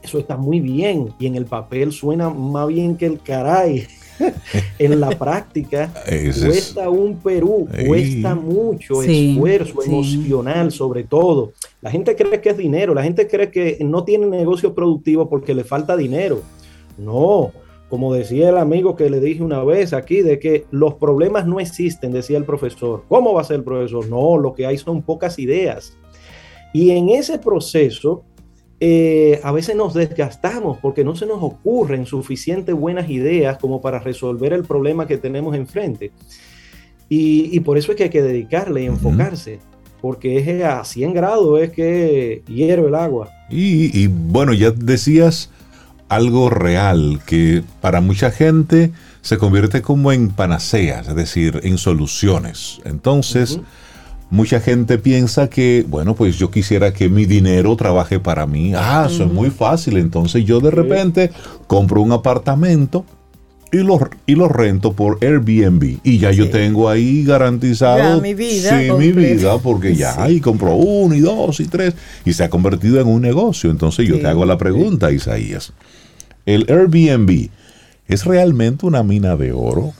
eso 0.00 0.18
está 0.20 0.36
muy 0.36 0.60
bien 0.60 1.12
y 1.18 1.26
en 1.26 1.34
el 1.34 1.44
papel 1.44 1.90
suena 1.90 2.30
más 2.30 2.68
bien 2.68 2.96
que 2.96 3.06
el 3.06 3.20
caray. 3.20 3.88
en 4.78 5.00
la 5.00 5.10
práctica 5.10 5.92
cuesta 6.04 6.90
un 6.90 7.16
Perú, 7.16 7.68
cuesta 7.86 8.34
mucho 8.34 9.02
esfuerzo 9.02 9.82
emocional 9.82 10.72
sobre 10.72 11.04
todo. 11.04 11.52
La 11.80 11.90
gente 11.90 12.16
cree 12.16 12.40
que 12.40 12.50
es 12.50 12.56
dinero, 12.56 12.94
la 12.94 13.02
gente 13.02 13.26
cree 13.28 13.50
que 13.50 13.78
no 13.80 14.04
tiene 14.04 14.26
negocio 14.26 14.74
productivo 14.74 15.28
porque 15.28 15.54
le 15.54 15.64
falta 15.64 15.96
dinero. 15.96 16.42
No, 16.96 17.52
como 17.88 18.12
decía 18.12 18.50
el 18.50 18.58
amigo 18.58 18.96
que 18.96 19.08
le 19.08 19.20
dije 19.20 19.42
una 19.42 19.64
vez 19.64 19.92
aquí, 19.92 20.20
de 20.20 20.38
que 20.38 20.66
los 20.70 20.94
problemas 20.94 21.46
no 21.46 21.60
existen, 21.60 22.12
decía 22.12 22.36
el 22.36 22.44
profesor. 22.44 23.04
¿Cómo 23.08 23.32
va 23.32 23.42
a 23.42 23.44
ser 23.44 23.56
el 23.56 23.64
profesor? 23.64 24.08
No, 24.08 24.36
lo 24.36 24.54
que 24.54 24.66
hay 24.66 24.76
son 24.76 25.02
pocas 25.02 25.38
ideas. 25.38 25.96
Y 26.72 26.90
en 26.90 27.08
ese 27.08 27.38
proceso 27.38 28.24
eh, 28.80 29.40
a 29.42 29.50
veces 29.50 29.74
nos 29.74 29.94
desgastamos 29.94 30.78
porque 30.78 31.02
no 31.04 31.16
se 31.16 31.26
nos 31.26 31.42
ocurren 31.42 32.06
suficientes 32.06 32.74
buenas 32.74 33.10
ideas 33.10 33.58
como 33.58 33.80
para 33.80 33.98
resolver 33.98 34.52
el 34.52 34.64
problema 34.64 35.06
que 35.06 35.18
tenemos 35.18 35.56
enfrente. 35.56 36.12
Y, 37.08 37.58
por 37.60 37.78
eso 37.78 37.92
es 37.92 37.96
que 37.96 38.04
hay 38.04 38.10
que 38.10 38.22
dedicarle 38.22 38.82
y 38.82 38.86
enfocarse, 38.86 39.60
porque 40.02 40.38
es 40.38 40.62
a 40.62 40.84
100 40.84 41.14
grados 41.14 41.58
es 41.60 41.70
que 41.70 42.42
hierve 42.46 42.88
el 42.88 42.94
agua. 42.94 43.30
Y, 43.48 43.98
y, 43.98 44.08
bueno, 44.08 44.52
ya 44.52 44.70
decías 44.70 45.50
algo 46.10 46.50
real 46.50 47.20
que 47.26 47.62
para 47.80 48.02
mucha 48.02 48.30
gente 48.30 48.92
se 49.22 49.38
convierte 49.38 49.82
como 49.82 50.12
en 50.12 50.30
panaceas, 50.30 51.08
es 51.08 51.14
decir, 51.14 51.60
en 51.64 51.78
soluciones. 51.78 52.80
Entonces, 52.84 53.58
Mucha 54.30 54.60
gente 54.60 54.98
piensa 54.98 55.48
que, 55.48 55.86
bueno, 55.88 56.14
pues 56.14 56.36
yo 56.36 56.50
quisiera 56.50 56.92
que 56.92 57.08
mi 57.08 57.24
dinero 57.24 57.74
trabaje 57.76 58.20
para 58.20 58.46
mí. 58.46 58.72
Ah, 58.76 59.06
eso 59.10 59.24
es 59.24 59.32
muy 59.32 59.50
fácil. 59.50 59.96
Entonces 59.96 60.44
yo 60.44 60.60
de 60.60 60.70
repente 60.70 61.30
compro 61.66 62.02
un 62.02 62.12
apartamento 62.12 63.06
y 63.72 63.78
lo, 63.78 63.98
y 64.26 64.34
lo 64.34 64.48
rento 64.48 64.92
por 64.92 65.18
Airbnb. 65.22 66.00
Y 66.02 66.18
ya 66.18 66.30
yo 66.30 66.50
tengo 66.50 66.88
ahí 66.88 67.24
garantizado 67.24 68.20
mi 68.20 68.34
vida. 68.34 68.78
Sí, 68.78 68.90
mi 68.92 69.12
vida, 69.12 69.58
porque 69.58 69.94
ya 69.94 70.22
ahí 70.22 70.40
compro 70.40 70.74
uno 70.74 71.14
y 71.14 71.20
dos 71.20 71.60
y 71.60 71.66
tres. 71.66 71.94
Y 72.24 72.34
se 72.34 72.44
ha 72.44 72.50
convertido 72.50 73.00
en 73.00 73.08
un 73.08 73.22
negocio. 73.22 73.70
Entonces 73.70 74.06
yo 74.06 74.18
te 74.18 74.26
hago 74.26 74.44
la 74.44 74.58
pregunta, 74.58 75.10
Isaías. 75.10 75.72
¿El 76.44 76.66
Airbnb 76.68 77.48
es 78.06 78.24
realmente 78.24 78.86
una 78.86 79.02
mina 79.02 79.36
de 79.36 79.52
oro? 79.52 79.92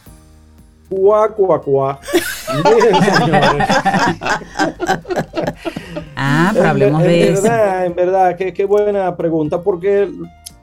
Cuá, 0.88 1.28
cuá, 1.28 1.60
cuá. 1.60 2.00
ah, 6.16 6.50
pero 6.54 6.68
hablemos 6.68 7.02
en, 7.02 7.08
de 7.08 7.30
eso. 7.30 7.42
Verdad, 7.42 7.86
en 7.86 7.94
verdad, 7.94 8.36
qué, 8.36 8.64
buena 8.64 9.14
pregunta, 9.14 9.60
porque 9.60 10.08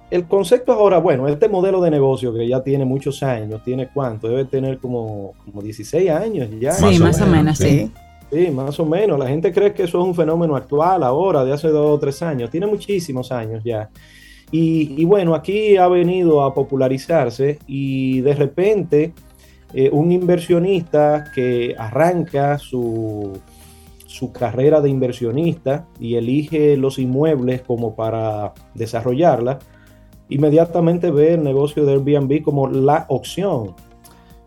el, 0.10 0.26
concepto 0.26 0.74
ahora, 0.74 0.98
bueno, 0.98 1.28
este 1.28 1.48
modelo 1.48 1.80
de 1.80 1.92
negocio 1.92 2.34
que 2.34 2.48
ya 2.48 2.64
tiene 2.64 2.86
muchos 2.86 3.22
años, 3.22 3.62
¿tiene 3.64 3.90
cuánto? 3.94 4.28
Debe 4.28 4.46
tener 4.46 4.80
como, 4.80 5.34
como 5.46 5.62
16 5.62 6.10
años 6.10 6.50
ya. 6.60 6.72
Sí, 6.72 6.98
más, 6.98 7.22
o, 7.22 7.28
menos, 7.28 7.60
sí. 7.60 7.92
sí. 8.32 8.50
más 8.50 8.80
o 8.80 8.86
menos. 8.86 9.20
La 9.20 9.28
gente 9.28 9.54
cree 9.54 9.74
que 9.74 9.84
eso 9.84 10.00
es 10.00 10.06
un 10.06 10.16
fenómeno 10.16 10.56
actual 10.56 11.04
ahora, 11.04 11.46
de 11.46 11.54
hace 11.54 11.68
dos 11.68 11.98
o 11.98 12.00
tres 12.00 12.24
años. 12.24 12.50
Tiene 12.50 12.66
muchísimos 12.66 13.32
años 13.32 13.64
ya. 13.64 13.92
Y, 14.52 15.00
y 15.00 15.06
bueno, 15.06 15.36
aquí 15.36 15.78
ha 15.78 15.88
venido 15.88 16.44
a 16.44 16.52
popularizarse 16.54 17.60
y 17.68 18.22
de 18.22 18.34
repente 18.34 19.14
eh, 19.74 19.90
un 19.92 20.12
inversionista 20.12 21.32
que 21.34 21.76
arranca 21.78 22.58
su, 22.58 23.40
su 24.06 24.32
carrera 24.32 24.80
de 24.80 24.90
inversionista 24.90 25.88
y 26.00 26.16
elige 26.16 26.78
los 26.78 27.00
inmuebles 27.00 27.62
como 27.62 27.96
para 27.96 28.54
desarrollarla, 28.74 29.60
inmediatamente 30.30 31.12
ve 31.12 31.34
el 31.34 31.44
negocio 31.44 31.86
de 31.86 31.94
Airbnb 31.94 32.42
como 32.42 32.70
la 32.70 33.06
opción. 33.10 33.76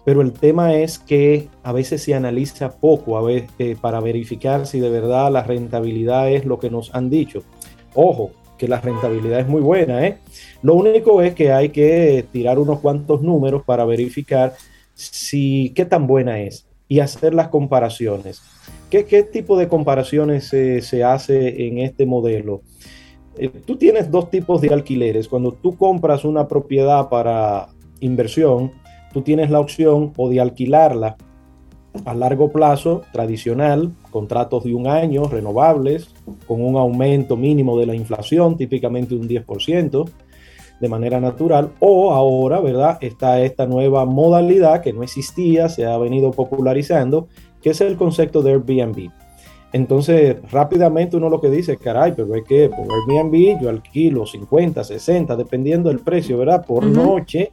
Pero 0.04 0.22
el 0.22 0.32
tema 0.32 0.74
es 0.74 0.98
que 0.98 1.48
a 1.62 1.72
veces 1.72 2.02
se 2.02 2.14
analiza 2.14 2.72
poco 2.72 3.18
a 3.18 3.30
eh, 3.30 3.76
para 3.78 4.00
verificar 4.00 4.66
si 4.66 4.80
de 4.80 4.88
verdad 4.88 5.30
la 5.30 5.42
rentabilidad 5.42 6.30
es 6.32 6.46
lo 6.46 6.58
que 6.58 6.70
nos 6.70 6.94
han 6.94 7.10
dicho. 7.10 7.42
Ojo, 7.94 8.30
que 8.56 8.68
la 8.68 8.80
rentabilidad 8.80 9.40
es 9.40 9.48
muy 9.48 9.60
buena. 9.60 10.06
¿eh? 10.06 10.16
Lo 10.62 10.74
único 10.74 11.20
es 11.20 11.34
que 11.34 11.52
hay 11.52 11.68
que 11.68 12.24
tirar 12.32 12.58
unos 12.58 12.80
cuantos 12.80 13.20
números 13.20 13.62
para 13.64 13.84
verificar 13.84 14.54
si 14.98 15.72
qué 15.74 15.84
tan 15.84 16.06
buena 16.06 16.40
es 16.40 16.66
y 16.88 17.00
hacer 17.00 17.34
las 17.34 17.48
comparaciones. 17.48 18.42
¿Qué, 18.90 19.04
qué 19.04 19.22
tipo 19.22 19.58
de 19.58 19.68
comparaciones 19.68 20.48
se 20.48 21.04
hace 21.04 21.66
en 21.66 21.78
este 21.78 22.06
modelo? 22.06 22.62
Eh, 23.38 23.50
tú 23.64 23.76
tienes 23.76 24.10
dos 24.10 24.30
tipos 24.30 24.60
de 24.60 24.72
alquileres. 24.72 25.28
Cuando 25.28 25.52
tú 25.52 25.76
compras 25.76 26.24
una 26.24 26.48
propiedad 26.48 27.08
para 27.08 27.68
inversión, 28.00 28.72
tú 29.12 29.22
tienes 29.22 29.50
la 29.50 29.60
opción 29.60 30.12
o 30.16 30.28
de 30.28 30.40
alquilarla 30.40 31.16
a 32.04 32.14
largo 32.14 32.50
plazo, 32.50 33.02
tradicional, 33.12 33.92
contratos 34.10 34.64
de 34.64 34.74
un 34.74 34.88
año, 34.88 35.24
renovables, 35.24 36.14
con 36.46 36.62
un 36.62 36.76
aumento 36.76 37.36
mínimo 37.36 37.78
de 37.78 37.86
la 37.86 37.94
inflación, 37.94 38.56
típicamente 38.56 39.14
un 39.14 39.28
10%, 39.28 40.10
de 40.80 40.88
manera 40.88 41.20
natural, 41.20 41.70
o 41.80 42.12
ahora, 42.12 42.60
¿verdad? 42.60 42.98
Está 43.00 43.40
esta 43.40 43.66
nueva 43.66 44.04
modalidad 44.04 44.80
que 44.80 44.92
no 44.92 45.02
existía, 45.02 45.68
se 45.68 45.86
ha 45.86 45.98
venido 45.98 46.30
popularizando, 46.30 47.28
que 47.62 47.70
es 47.70 47.80
el 47.80 47.96
concepto 47.96 48.42
de 48.42 48.52
Airbnb. 48.52 49.10
Entonces, 49.72 50.36
rápidamente 50.50 51.16
uno 51.16 51.28
lo 51.28 51.40
que 51.40 51.50
dice, 51.50 51.76
caray, 51.76 52.12
pero 52.16 52.34
es 52.34 52.44
que 52.44 52.70
por 52.70 52.86
Airbnb 52.90 53.60
yo 53.60 53.68
alquilo 53.68 54.24
50, 54.24 54.82
60, 54.82 55.36
dependiendo 55.36 55.90
del 55.90 56.00
precio, 56.00 56.38
¿verdad? 56.38 56.64
Por 56.64 56.86
noche. 56.86 57.50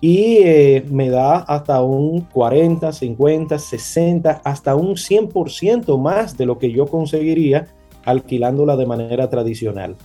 Y 0.00 0.38
eh, 0.42 0.84
me 0.90 1.08
da 1.08 1.36
hasta 1.38 1.82
un 1.82 2.22
40, 2.22 2.92
50, 2.92 3.58
60, 3.58 4.42
hasta 4.44 4.74
un 4.74 4.96
100% 4.96 5.98
más 5.98 6.36
de 6.36 6.46
lo 6.46 6.58
que 6.58 6.70
yo 6.70 6.86
conseguiría 6.86 7.68
alquilándola 8.04 8.76
de 8.76 8.86
manera 8.86 9.30
tradicional. 9.30 9.96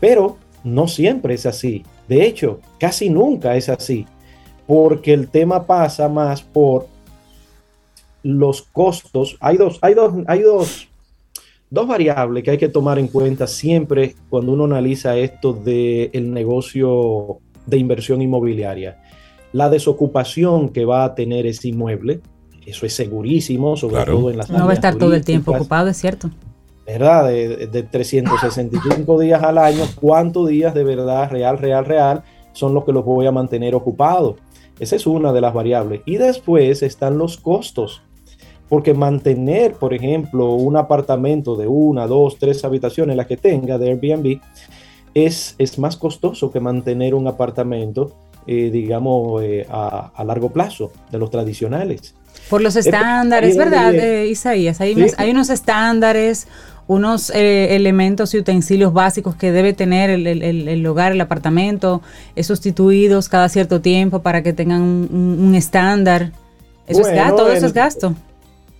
Pero 0.00 0.36
no 0.64 0.88
siempre 0.88 1.34
es 1.34 1.46
así. 1.46 1.84
De 2.08 2.24
hecho, 2.26 2.60
casi 2.78 3.10
nunca 3.10 3.56
es 3.56 3.68
así. 3.68 4.06
Porque 4.66 5.14
el 5.14 5.28
tema 5.28 5.66
pasa 5.66 6.08
más 6.08 6.42
por 6.42 6.86
los 8.22 8.62
costos, 8.62 9.36
hay 9.40 9.56
dos, 9.56 9.78
hay 9.80 9.94
dos, 9.94 10.12
hay 10.26 10.42
dos, 10.42 10.88
dos 11.70 11.86
variables 11.86 12.42
que 12.42 12.50
hay 12.50 12.58
que 12.58 12.68
tomar 12.68 12.98
en 12.98 13.08
cuenta 13.08 13.46
siempre 13.46 14.14
cuando 14.28 14.52
uno 14.52 14.64
analiza 14.64 15.16
esto 15.16 15.52
del 15.52 16.10
el 16.12 16.32
negocio 16.32 17.38
de 17.66 17.78
inversión 17.78 18.20
inmobiliaria. 18.20 19.00
La 19.52 19.70
desocupación 19.70 20.68
que 20.70 20.84
va 20.84 21.04
a 21.04 21.14
tener 21.14 21.46
ese 21.46 21.68
inmueble, 21.68 22.20
eso 22.66 22.84
es 22.84 22.92
segurísimo, 22.92 23.76
sobre 23.76 24.04
todo 24.04 24.30
en 24.30 24.36
las 24.36 24.50
No 24.50 24.66
va 24.66 24.72
a 24.72 24.74
estar 24.74 24.96
todo 24.96 25.14
el 25.14 25.24
tiempo 25.24 25.52
ocupado, 25.52 25.88
es 25.88 25.96
cierto. 25.96 26.30
¿Verdad? 26.88 27.28
De, 27.28 27.66
de 27.66 27.82
365 27.82 29.18
días 29.20 29.42
al 29.42 29.58
año, 29.58 29.84
¿cuántos 30.00 30.48
días 30.48 30.72
de 30.72 30.84
verdad 30.84 31.30
real, 31.30 31.58
real, 31.58 31.84
real 31.84 32.22
son 32.52 32.72
los 32.72 32.84
que 32.84 32.92
los 32.92 33.04
voy 33.04 33.26
a 33.26 33.32
mantener 33.32 33.74
ocupados? 33.74 34.36
Esa 34.80 34.96
es 34.96 35.06
una 35.06 35.32
de 35.32 35.40
las 35.42 35.52
variables. 35.52 36.00
Y 36.06 36.16
después 36.16 36.82
están 36.82 37.18
los 37.18 37.36
costos. 37.36 38.02
Porque 38.68 38.94
mantener, 38.94 39.74
por 39.74 39.94
ejemplo, 39.94 40.52
un 40.52 40.76
apartamento 40.76 41.56
de 41.56 41.66
una, 41.66 42.06
dos, 42.06 42.38
tres 42.38 42.64
habitaciones, 42.64 43.16
la 43.16 43.26
que 43.26 43.36
tenga 43.36 43.78
de 43.78 43.90
Airbnb, 43.90 44.40
es, 45.14 45.54
es 45.58 45.78
más 45.78 45.96
costoso 45.96 46.50
que 46.50 46.60
mantener 46.60 47.14
un 47.14 47.26
apartamento, 47.26 48.12
eh, 48.46 48.70
digamos, 48.70 49.42
eh, 49.42 49.66
a, 49.70 50.22
largo 50.24 50.50
plazo, 50.50 50.92
de 51.10 51.18
los 51.18 51.30
tradicionales. 51.30 52.14
Por 52.50 52.60
los 52.60 52.76
estándares, 52.76 53.56
¿verdad, 53.56 53.94
eh, 53.94 54.28
Isaías? 54.28 54.80
Hay, 54.80 54.94
hay 55.16 55.30
unos 55.30 55.48
estándares, 55.48 56.46
unos 56.88 57.30
elementos 57.30 58.34
y 58.34 58.38
utensilios 58.38 58.92
básicos 58.92 59.36
que 59.36 59.52
debe 59.52 59.74
tener 59.74 60.10
el, 60.10 60.26
el, 60.26 60.68
el, 60.68 60.86
hogar, 60.86 61.12
el 61.12 61.20
apartamento, 61.20 62.02
sustituidos 62.40 63.28
cada 63.28 63.48
cierto 63.50 63.80
tiempo 63.80 64.22
para 64.22 64.42
que 64.42 64.52
tengan 64.54 64.82
un, 64.82 65.54
estándar. 65.54 66.32
Eso 66.86 67.02
es 67.02 67.14
gasto, 67.14 67.36
todo 67.36 67.52
eso 67.52 67.66
es 67.66 67.74
gasto. 67.74 68.14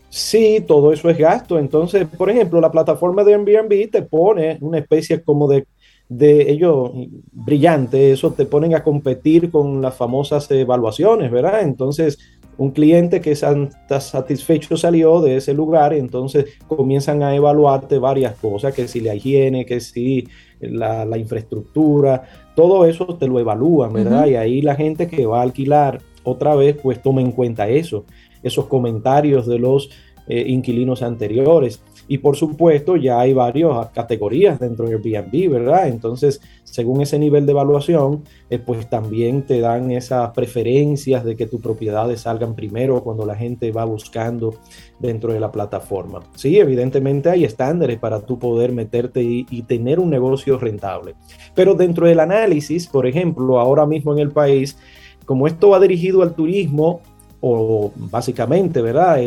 Sí, 0.09 0.65
todo 0.67 0.93
eso 0.93 1.11
es 1.11 1.19
gasto. 1.19 1.59
Entonces, 1.59 2.07
por 2.17 2.31
ejemplo, 2.31 2.61
la 2.61 2.73
plataforma 2.73 3.25
de 3.25 3.35
Airbnb 3.35 3.91
te 3.91 4.03
pone 4.03 4.57
una 4.63 4.79
especie 4.79 5.23
como 5.23 5.47
de, 5.47 5.67
de 6.09 6.51
ellos 6.51 6.91
brillante, 7.33 8.13
eso 8.13 8.33
te 8.33 8.47
ponen 8.47 8.75
a 8.75 8.83
competir 8.83 9.51
con 9.51 9.83
las 9.83 9.95
famosas 9.95 10.51
evaluaciones, 10.51 11.31
¿verdad? 11.31 11.63
Entonces, 11.63 12.19
un 12.57 12.71
cliente 12.71 13.21
que 13.21 13.33
está 13.33 14.01
satisfecho 14.01 14.77
salió 14.77 15.21
de 15.21 15.37
ese 15.37 15.55
lugar, 15.55 15.93
entonces 15.93 16.47
comienzan 16.67 17.23
a 17.23 17.35
evaluarte 17.35 17.99
varias 17.99 18.35
cosas, 18.37 18.75
que 18.75 18.89
si 18.89 19.01
la 19.01 19.15
higiene, 19.15 19.65
que 19.65 19.81
si 19.81 20.27
la, 20.61 21.19
infraestructura, 21.19 22.25
todo 22.57 22.85
eso 22.87 23.07
te 23.17 23.29
lo 23.29 23.39
evalúan, 23.39 23.93
¿verdad? 23.93 24.27
Y 24.27 24.35
ahí 24.35 24.63
la 24.63 24.75
gente 24.75 25.07
que 25.07 25.27
va 25.27 25.41
a 25.41 25.43
alquilar 25.43 26.01
otra 26.25 26.57
vez, 26.57 26.77
pues 26.83 27.01
toma 27.01 27.21
en 27.21 27.33
cuenta 27.33 27.69
eso 27.69 28.05
esos 28.43 28.67
comentarios 28.67 29.47
de 29.47 29.59
los 29.59 29.91
eh, 30.27 30.45
inquilinos 30.47 31.03
anteriores. 31.03 31.81
Y 32.09 32.19
por 32.19 32.37
supuesto, 32.37 32.97
ya 32.97 33.21
hay 33.21 33.35
varias 33.35 33.91
categorías 33.91 34.59
dentro 34.59 34.89
de 34.89 34.95
Airbnb, 34.95 35.51
¿verdad? 35.51 35.89
Entonces, 35.89 36.41
según 36.65 37.03
ese 37.03 37.19
nivel 37.19 37.45
de 37.45 37.53
evaluación, 37.53 38.25
eh, 38.49 38.59
pues 38.59 38.89
también 38.89 39.43
te 39.43 39.61
dan 39.61 39.91
esas 39.91 40.31
preferencias 40.31 41.23
de 41.25 41.37
que 41.37 41.47
tus 41.47 41.61
propiedades 41.61 42.23
salgan 42.23 42.55
primero 42.55 43.05
cuando 43.05 43.27
la 43.27 43.35
gente 43.35 43.71
va 43.73 43.85
buscando 43.85 44.55
dentro 44.99 45.33
de 45.35 45.41
la 45.41 45.53
plataforma. 45.53 46.21
Sí, 46.35 46.59
evidentemente 46.59 47.29
hay 47.29 47.45
estándares 47.45 47.99
para 47.99 48.21
tú 48.21 48.39
poder 48.39 48.73
meterte 48.73 49.23
y, 49.23 49.45
tener 49.69 50.01
un 50.01 50.09
negocio 50.09 50.59
rentable. 50.59 51.15
Pero 51.55 51.75
dentro 51.75 52.07
del 52.07 52.21
análisis, 52.21 52.87
por 52.87 53.07
ejemplo, 53.07 53.61
ahora 53.61 53.85
mismo 53.85 54.15
en 54.15 54.21
el 54.21 54.31
país, 54.31 54.79
como 55.27 55.47
esto 55.47 55.71
va 55.71 55.81
dirigido 55.81 56.23
al 56.23 56.35
turismo, 56.35 57.03
o 57.41 57.93
básicamente, 57.97 58.81
¿verdad? 58.81 59.19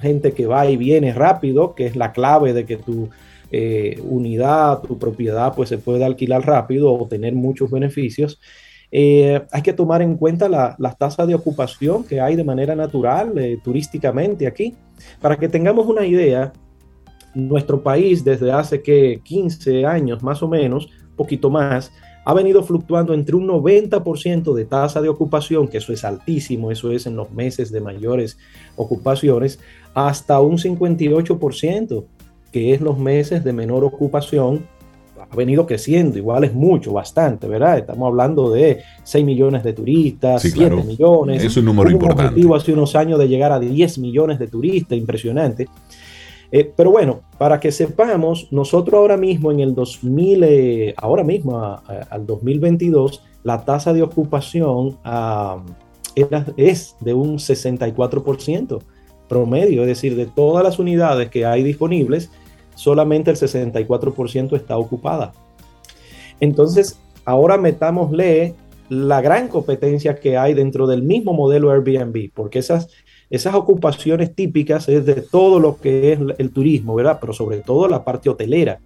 Gente 0.00 0.32
que 0.32 0.46
va 0.46 0.66
y 0.66 0.76
viene 0.76 1.12
rápido, 1.12 1.74
que 1.74 1.86
es 1.86 1.96
la 1.96 2.12
clave 2.12 2.52
de 2.52 2.64
que 2.64 2.76
tu 2.76 3.08
eh, 3.50 4.00
unidad, 4.02 4.82
tu 4.82 4.98
propiedad, 4.98 5.54
pues 5.54 5.68
se 5.68 5.78
puede 5.78 6.04
alquilar 6.04 6.44
rápido 6.44 6.92
o 6.92 7.06
tener 7.06 7.34
muchos 7.34 7.70
beneficios. 7.70 8.40
Eh, 8.90 9.42
hay 9.50 9.62
que 9.62 9.72
tomar 9.72 10.02
en 10.02 10.16
cuenta 10.16 10.48
las 10.48 10.78
la 10.78 10.92
tasas 10.92 11.26
de 11.26 11.34
ocupación 11.34 12.04
que 12.04 12.20
hay 12.20 12.36
de 12.36 12.44
manera 12.44 12.74
natural, 12.74 13.36
eh, 13.38 13.58
turísticamente 13.62 14.46
aquí. 14.46 14.74
Para 15.20 15.36
que 15.36 15.48
tengamos 15.48 15.86
una 15.86 16.06
idea, 16.06 16.52
nuestro 17.34 17.82
país 17.82 18.24
desde 18.24 18.50
hace 18.50 18.82
que 18.82 19.20
15 19.22 19.84
años 19.84 20.22
más 20.22 20.42
o 20.42 20.48
menos, 20.48 20.88
poquito 21.16 21.50
más, 21.50 21.92
ha 22.26 22.34
venido 22.34 22.64
fluctuando 22.64 23.14
entre 23.14 23.36
un 23.36 23.46
90% 23.46 24.52
de 24.52 24.64
tasa 24.64 25.00
de 25.00 25.08
ocupación, 25.08 25.68
que 25.68 25.78
eso 25.78 25.92
es 25.92 26.04
altísimo, 26.04 26.72
eso 26.72 26.90
es 26.90 27.06
en 27.06 27.14
los 27.14 27.30
meses 27.30 27.70
de 27.70 27.80
mayores 27.80 28.36
ocupaciones, 28.74 29.60
hasta 29.94 30.40
un 30.40 30.58
58%, 30.58 32.04
que 32.50 32.74
es 32.74 32.80
los 32.80 32.98
meses 32.98 33.44
de 33.44 33.52
menor 33.52 33.84
ocupación, 33.84 34.66
ha 35.30 35.36
venido 35.36 35.66
creciendo, 35.66 36.18
igual 36.18 36.42
es 36.42 36.52
mucho, 36.52 36.92
bastante, 36.92 37.46
¿verdad? 37.46 37.78
Estamos 37.78 38.08
hablando 38.08 38.50
de 38.50 38.82
6 39.04 39.24
millones 39.24 39.62
de 39.62 39.72
turistas, 39.72 40.42
7 40.42 40.70
millones. 40.82 41.44
Es 41.44 41.56
un 41.56 41.64
número 41.64 41.90
importante. 41.90 42.22
Un 42.22 42.28
objetivo 42.28 42.56
hace 42.56 42.72
unos 42.72 42.96
años 42.96 43.20
de 43.20 43.28
llegar 43.28 43.52
a 43.52 43.60
10 43.60 43.98
millones 43.98 44.40
de 44.40 44.48
turistas, 44.48 44.98
impresionante. 44.98 45.68
Eh, 46.52 46.72
pero 46.76 46.90
bueno, 46.90 47.20
para 47.38 47.58
que 47.60 47.72
sepamos, 47.72 48.48
nosotros 48.52 48.98
ahora 48.98 49.16
mismo 49.16 49.50
en 49.50 49.60
el 49.60 49.74
2000, 49.74 50.44
eh, 50.44 50.94
ahora 50.96 51.24
mismo 51.24 51.60
al 51.60 52.26
2022, 52.26 53.22
la 53.42 53.64
tasa 53.64 53.92
de 53.92 54.02
ocupación 54.02 54.98
es 56.56 56.96
de 57.00 57.14
un 57.14 57.38
64% 57.38 58.80
promedio, 59.28 59.82
es 59.82 59.88
decir, 59.88 60.16
de 60.16 60.26
todas 60.26 60.64
las 60.64 60.78
unidades 60.78 61.30
que 61.30 61.44
hay 61.44 61.62
disponibles, 61.62 62.30
solamente 62.74 63.30
el 63.30 63.36
64% 63.36 64.56
está 64.56 64.78
ocupada. 64.78 65.32
Entonces, 66.40 66.98
ahora 67.24 67.56
metámosle 67.56 68.54
la 68.88 69.20
gran 69.20 69.48
competencia 69.48 70.16
que 70.16 70.36
hay 70.36 70.54
dentro 70.54 70.86
del 70.86 71.02
mismo 71.02 71.32
modelo 71.32 71.70
Airbnb, 71.70 72.30
porque 72.32 72.60
esas 72.60 72.88
esas 73.28 73.54
ocupaciones 73.54 74.34
típicas 74.34 74.88
es 74.88 75.04
de 75.04 75.14
todo 75.14 75.58
lo 75.58 75.78
que 75.78 76.12
es 76.12 76.20
el 76.38 76.50
turismo, 76.50 76.94
¿verdad? 76.94 77.18
Pero 77.20 77.32
sobre 77.32 77.58
todo 77.58 77.88
la 77.88 78.04
parte 78.04 78.28
hotelera. 78.28 78.78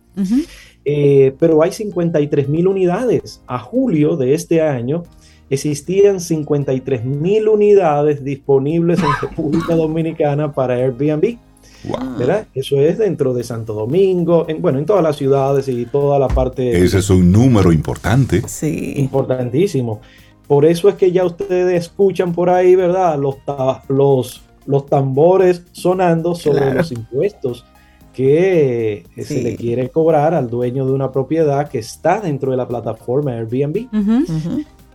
Eh, 0.85 1.35
pero 1.39 1.63
hay 1.63 1.73
53 1.73 2.49
mil 2.49 2.67
unidades. 2.67 3.43
A 3.47 3.59
julio 3.59 4.17
de 4.17 4.35
este 4.35 4.63
año 4.63 5.03
existían 5.51 6.21
53 6.21 7.05
mil 7.05 7.49
unidades 7.49 8.25
disponibles 8.25 9.01
en 9.01 9.29
República 9.29 9.75
Dominicana 9.75 10.53
para 10.53 10.75
Airbnb. 10.75 11.37
¿verdad? 12.19 12.47
Eso 12.55 12.79
es 12.81 12.99
dentro 12.99 13.33
de 13.33 13.43
Santo 13.43 13.73
Domingo, 13.73 14.45
en, 14.49 14.61
bueno, 14.61 14.79
en 14.79 14.87
todas 14.87 15.03
las 15.03 15.17
ciudades 15.17 15.67
y 15.69 15.87
toda 15.87 16.19
la 16.19 16.29
parte... 16.29 16.83
Ese 16.83 16.99
es 16.99 17.09
un 17.09 17.33
número 17.33 17.73
importante. 17.73 18.43
Sí. 18.47 18.95
Importantísimo. 18.97 20.01
Por 20.51 20.65
eso 20.65 20.89
es 20.89 20.97
que 20.97 21.13
ya 21.13 21.25
ustedes 21.25 21.85
escuchan 21.85 22.33
por 22.33 22.51
ahí, 22.51 22.75
¿verdad? 22.75 23.17
Los, 23.17 23.37
los, 23.87 24.43
los 24.67 24.87
tambores 24.87 25.63
sonando 25.71 26.35
sobre 26.35 26.75
los 26.75 26.91
impuestos 26.91 27.65
que 28.13 29.05
eh, 29.15 29.23
se 29.23 29.43
le 29.45 29.55
quiere 29.55 29.91
cobrar 29.91 30.35
al 30.35 30.51
dueño 30.51 30.85
de 30.87 30.91
una 30.91 31.13
propiedad 31.13 31.69
que 31.69 31.79
está 31.79 32.21
dentro 32.21 32.51
de 32.51 32.57
la 32.57 32.67
plataforma 32.67 33.31
Airbnb. 33.31 33.87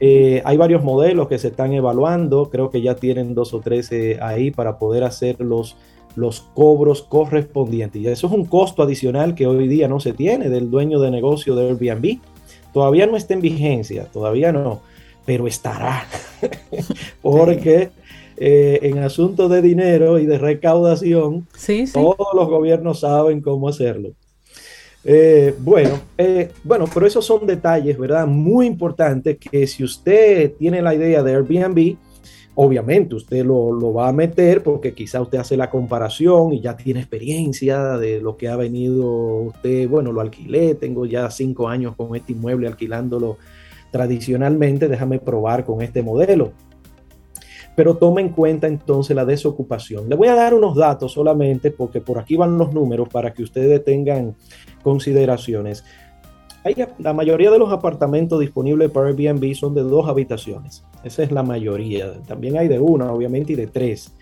Eh, 0.01 0.41
hay 0.43 0.57
varios 0.57 0.83
modelos 0.83 1.29
que 1.29 1.37
se 1.37 1.47
están 1.47 1.71
evaluando, 1.71 2.49
creo 2.49 2.69
que 2.69 2.81
ya 2.81 2.97
tienen 2.97 3.33
dos 3.33 3.53
o 3.53 3.61
tres 3.61 3.89
eh, 3.93 4.19
ahí 4.21 4.51
para 4.51 4.77
poder 4.77 5.05
hacer 5.05 5.39
los, 5.39 5.77
los 6.17 6.41
cobros 6.53 7.01
correspondientes. 7.01 8.01
Y 8.01 8.07
eso 8.07 8.27
es 8.27 8.33
un 8.33 8.43
costo 8.43 8.83
adicional 8.83 9.35
que 9.35 9.47
hoy 9.47 9.69
día 9.69 9.87
no 9.87 10.01
se 10.01 10.11
tiene 10.11 10.49
del 10.49 10.69
dueño 10.69 10.99
de 10.99 11.11
negocio 11.11 11.55
de 11.55 11.69
Airbnb. 11.69 12.19
Todavía 12.73 13.07
no 13.07 13.15
está 13.15 13.35
en 13.35 13.39
vigencia, 13.39 14.03
todavía 14.11 14.51
no, 14.51 14.81
pero 15.25 15.47
estará. 15.47 16.05
Porque 17.21 17.89
eh, 18.37 18.79
en 18.83 18.99
asuntos 18.99 19.49
de 19.49 19.61
dinero 19.61 20.19
y 20.19 20.25
de 20.25 20.37
recaudación, 20.37 21.47
todos 21.93 22.27
los 22.33 22.47
gobiernos 22.47 22.99
saben 23.01 23.41
cómo 23.41 23.69
hacerlo. 23.69 24.11
Eh, 25.07 25.53
bueno, 25.59 25.99
eh, 26.17 26.51
bueno, 26.63 26.85
pero 26.91 27.05
esos 27.05 27.25
son 27.25 27.45
detalles, 27.45 27.97
¿verdad? 27.97 28.25
Muy 28.25 28.65
importantes 28.65 29.37
que 29.37 29.67
si 29.67 29.83
usted 29.83 30.53
tiene 30.57 30.81
la 30.81 30.95
idea 30.95 31.21
de 31.21 31.35
Airbnb, 31.35 31.95
obviamente 32.55 33.15
usted 33.15 33.45
lo, 33.45 33.71
lo, 33.71 33.93
va 33.93 34.07
a 34.07 34.13
meter 34.13 34.63
porque 34.63 34.93
quizá 34.93 35.21
usted 35.21 35.37
hace 35.37 35.57
la 35.57 35.69
comparación 35.69 36.53
y 36.53 36.61
ya 36.61 36.75
tiene 36.75 37.01
experiencia 37.01 37.97
de 37.97 38.19
lo 38.19 38.35
que 38.35 38.47
ha 38.47 38.55
venido 38.55 39.07
usted, 39.43 39.87
bueno, 39.87 40.11
lo 40.11 40.21
alquilé, 40.21 40.73
tengo 40.73 41.05
ya 41.05 41.29
cinco 41.29 41.67
años 41.67 41.95
con 41.95 42.15
este 42.15 42.31
inmueble 42.31 42.67
alquilándolo 42.67 43.37
tradicionalmente, 43.95 44.89
déjame 44.89 45.19
probar 45.19 45.63
con 45.63 45.81
este 45.81 46.03
modelo 46.03 46.51
pero 47.75 47.97
toma 47.97 48.21
en 48.21 48.29
cuenta 48.29 48.67
entonces 48.67 49.15
la 49.15 49.25
desocupación. 49.25 50.09
Le 50.09 50.15
voy 50.15 50.29
a 50.29 50.35
dar 50.35 50.53
unos 50.53 50.75
datos 50.75 51.11
solamente 51.11 51.71
porque 51.71 52.01
por 52.01 52.17
aquí 52.17 52.37
van 52.37 52.57
los 52.57 52.73
números 52.73 53.09
para 53.09 53.33
que 53.33 53.43
ustedes 53.43 53.83
tengan 53.83 54.35
consideraciones. 54.81 55.83
Hay, 56.63 56.75
la 56.99 57.13
mayoría 57.13 57.51
de 57.51 57.59
los 57.59 57.71
apartamentos 57.71 58.39
disponibles 58.39 58.89
para 58.89 59.09
Airbnb 59.09 59.53
son 59.53 59.75
de 59.75 59.81
dos 59.81 60.07
habitaciones. 60.07 60.83
Esa 61.03 61.23
es 61.23 61.31
la 61.31 61.43
mayoría. 61.43 62.13
También 62.21 62.57
hay 62.57 62.69
de 62.69 62.79
una, 62.79 63.11
obviamente, 63.11 63.53
y 63.53 63.55
de 63.55 63.67
tres. 63.67 64.15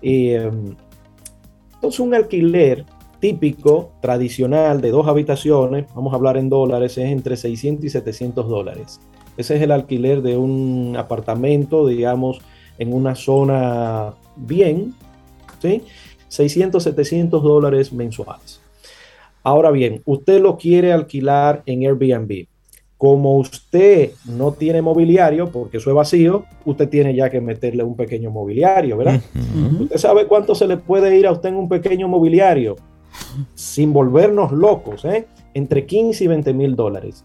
Entonces, 0.00 2.00
un 2.00 2.14
alquiler 2.14 2.84
típico, 3.20 3.92
tradicional, 4.00 4.80
de 4.80 4.90
dos 4.90 5.06
habitaciones, 5.06 5.86
vamos 5.94 6.12
a 6.12 6.16
hablar 6.16 6.36
en 6.36 6.48
dólares, 6.48 6.98
es 6.98 7.10
entre 7.10 7.36
600 7.36 7.84
y 7.84 7.90
700 7.90 8.48
dólares. 8.48 9.00
Ese 9.36 9.56
es 9.56 9.62
el 9.62 9.72
alquiler 9.72 10.22
de 10.22 10.36
un 10.36 10.94
apartamento, 10.96 11.86
digamos, 11.86 12.40
en 12.78 12.92
una 12.92 13.14
zona 13.14 14.14
bien, 14.36 14.94
¿sí? 15.60 15.82
600, 16.28 16.82
700 16.82 17.42
dólares 17.42 17.92
mensuales. 17.92 18.60
Ahora 19.42 19.70
bien, 19.70 20.02
usted 20.04 20.40
lo 20.40 20.56
quiere 20.56 20.92
alquilar 20.92 21.62
en 21.66 21.82
Airbnb. 21.82 22.46
Como 22.96 23.36
usted 23.36 24.12
no 24.24 24.52
tiene 24.52 24.80
mobiliario, 24.80 25.50
porque 25.50 25.76
eso 25.76 25.90
es 25.90 25.96
vacío, 25.96 26.44
usted 26.64 26.88
tiene 26.88 27.14
ya 27.14 27.28
que 27.28 27.40
meterle 27.40 27.82
un 27.82 27.96
pequeño 27.96 28.30
mobiliario, 28.30 28.96
¿verdad? 28.96 29.20
¿Usted 29.80 29.98
sabe 29.98 30.26
cuánto 30.26 30.54
se 30.54 30.66
le 30.66 30.78
puede 30.78 31.18
ir 31.18 31.26
a 31.26 31.32
usted 31.32 31.50
en 31.50 31.56
un 31.56 31.68
pequeño 31.68 32.08
mobiliario? 32.08 32.76
Sin 33.54 33.92
volvernos 33.92 34.52
locos, 34.52 35.04
¿eh? 35.04 35.26
Entre 35.52 35.84
15 35.84 36.24
y 36.24 36.26
20 36.26 36.54
mil 36.54 36.74
dólares. 36.74 37.24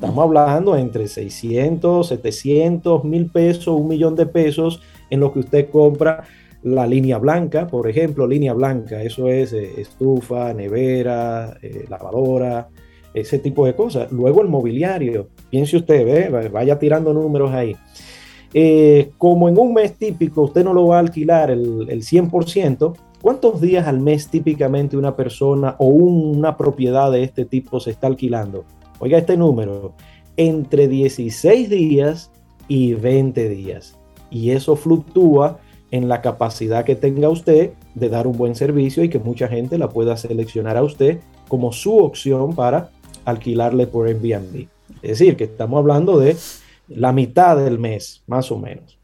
Estamos 0.00 0.24
hablando 0.24 0.78
entre 0.78 1.06
600, 1.06 2.08
700 2.08 3.04
mil 3.04 3.26
pesos, 3.26 3.78
un 3.78 3.86
millón 3.86 4.16
de 4.16 4.24
pesos 4.24 4.80
en 5.10 5.20
lo 5.20 5.30
que 5.30 5.40
usted 5.40 5.68
compra 5.68 6.24
la 6.62 6.86
línea 6.86 7.18
blanca, 7.18 7.66
por 7.66 7.86
ejemplo, 7.86 8.26
línea 8.26 8.54
blanca, 8.54 9.02
eso 9.02 9.28
es 9.28 9.52
eh, 9.52 9.78
estufa, 9.78 10.54
nevera, 10.54 11.58
eh, 11.60 11.84
lavadora, 11.86 12.70
ese 13.12 13.40
tipo 13.40 13.66
de 13.66 13.74
cosas. 13.74 14.10
Luego 14.10 14.40
el 14.40 14.48
mobiliario, 14.48 15.28
piense 15.50 15.76
usted, 15.76 16.50
vaya 16.50 16.78
tirando 16.78 17.12
números 17.12 17.52
ahí. 17.52 17.76
Eh, 18.54 19.10
como 19.18 19.50
en 19.50 19.58
un 19.58 19.74
mes 19.74 19.98
típico 19.98 20.44
usted 20.44 20.64
no 20.64 20.72
lo 20.72 20.86
va 20.86 20.96
a 20.96 21.00
alquilar 21.00 21.50
el 21.50 21.86
100%, 22.02 22.96
¿cuántos 23.20 23.60
días 23.60 23.86
al 23.86 24.00
mes 24.00 24.28
típicamente 24.28 24.96
una 24.96 25.14
persona 25.14 25.76
o 25.78 25.88
una 25.88 26.56
propiedad 26.56 27.12
de 27.12 27.22
este 27.22 27.44
tipo 27.44 27.80
se 27.80 27.90
está 27.90 28.06
alquilando? 28.06 28.64
Oiga 29.00 29.16
este 29.16 29.36
número, 29.38 29.94
entre 30.36 30.86
16 30.86 31.70
días 31.70 32.30
y 32.68 32.92
20 32.92 33.48
días. 33.48 33.96
Y 34.30 34.50
eso 34.50 34.76
fluctúa 34.76 35.58
en 35.90 36.08
la 36.08 36.20
capacidad 36.20 36.84
que 36.84 36.94
tenga 36.94 37.30
usted 37.30 37.72
de 37.94 38.08
dar 38.10 38.26
un 38.26 38.36
buen 38.36 38.54
servicio 38.54 39.02
y 39.02 39.08
que 39.08 39.18
mucha 39.18 39.48
gente 39.48 39.78
la 39.78 39.88
pueda 39.88 40.18
seleccionar 40.18 40.76
a 40.76 40.82
usted 40.82 41.18
como 41.48 41.72
su 41.72 41.96
opción 41.96 42.54
para 42.54 42.90
alquilarle 43.24 43.86
por 43.86 44.06
Airbnb. 44.06 44.68
Es 45.02 45.18
decir, 45.18 45.36
que 45.36 45.44
estamos 45.44 45.78
hablando 45.78 46.18
de 46.18 46.36
la 46.88 47.12
mitad 47.12 47.56
del 47.56 47.78
mes, 47.78 48.22
más 48.26 48.52
o 48.52 48.58
menos. 48.58 48.98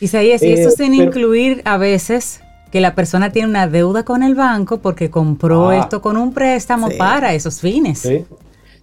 Isaías, 0.00 0.42
y 0.44 0.52
eso 0.52 0.68
eh, 0.68 0.72
sin 0.76 0.94
incluir 0.94 1.60
a 1.64 1.76
veces 1.76 2.40
que 2.70 2.80
la 2.80 2.94
persona 2.94 3.32
tiene 3.32 3.48
una 3.48 3.66
deuda 3.66 4.04
con 4.04 4.22
el 4.22 4.36
banco 4.36 4.78
porque 4.78 5.10
compró 5.10 5.70
ah. 5.70 5.78
esto 5.78 6.00
con 6.00 6.16
un 6.16 6.32
préstamo 6.32 6.88
para 6.96 7.34
esos 7.34 7.60
fines. 7.60 7.98
Sí. 7.98 8.24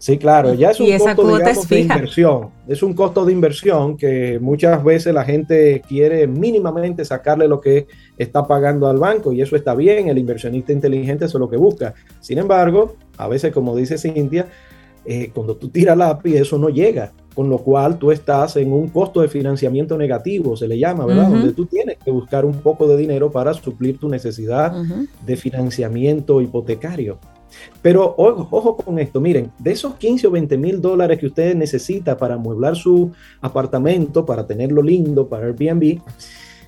Sí, 0.05 0.19
claro, 0.19 0.53
ya 0.53 0.69
es 0.69 0.79
un 0.79 0.95
costo 0.99 1.35
de 1.67 1.79
inversión. 1.79 2.49
Es 2.67 2.83
un 2.83 2.93
costo 2.93 3.25
de 3.25 3.31
inversión 3.33 3.97
que 3.97 4.37
muchas 4.39 4.83
veces 4.83 5.11
la 5.15 5.25
gente 5.25 5.81
quiere 5.87 6.27
mínimamente 6.27 7.03
sacarle 7.03 7.47
lo 7.47 7.59
que 7.59 7.87
está 8.15 8.45
pagando 8.45 8.87
al 8.87 8.97
banco 8.97 9.33
y 9.33 9.41
eso 9.41 9.55
está 9.55 9.73
bien, 9.73 10.07
el 10.07 10.19
inversionista 10.19 10.71
inteligente 10.71 11.25
eso 11.25 11.39
es 11.39 11.39
lo 11.39 11.49
que 11.49 11.57
busca. 11.57 11.95
Sin 12.19 12.37
embargo, 12.37 12.97
a 13.17 13.27
veces, 13.27 13.51
como 13.51 13.75
dice 13.75 13.97
Cintia, 13.97 14.45
eh, 15.05 15.31
cuando 15.33 15.55
tú 15.55 15.69
tiras 15.69 15.99
API 15.99 16.37
eso 16.37 16.59
no 16.59 16.69
llega, 16.69 17.11
con 17.33 17.49
lo 17.49 17.57
cual 17.57 17.97
tú 17.97 18.11
estás 18.11 18.57
en 18.57 18.71
un 18.73 18.89
costo 18.89 19.21
de 19.21 19.27
financiamiento 19.27 19.97
negativo, 19.97 20.55
se 20.55 20.67
le 20.67 20.77
llama, 20.77 21.07
¿verdad? 21.07 21.29
Donde 21.29 21.53
tú 21.53 21.65
tienes 21.65 21.97
que 21.97 22.11
buscar 22.11 22.45
un 22.45 22.59
poco 22.59 22.87
de 22.87 22.95
dinero 22.95 23.31
para 23.31 23.55
suplir 23.55 23.97
tu 23.97 24.07
necesidad 24.07 24.71
de 25.25 25.35
financiamiento 25.35 26.41
hipotecario. 26.41 27.17
Pero 27.81 28.15
ojo, 28.17 28.77
con 28.77 28.99
esto, 28.99 29.21
miren, 29.21 29.51
de 29.59 29.71
esos 29.71 29.95
15 29.95 30.27
o 30.27 30.31
20 30.31 30.57
mil 30.57 30.81
dólares 30.81 31.19
que 31.19 31.27
usted 31.27 31.55
necesita 31.55 32.17
para 32.17 32.35
amueblar 32.35 32.75
su 32.75 33.11
apartamento, 33.41 34.25
para 34.25 34.45
tenerlo 34.45 34.81
lindo, 34.81 35.27
para 35.27 35.47
Airbnb, 35.47 35.99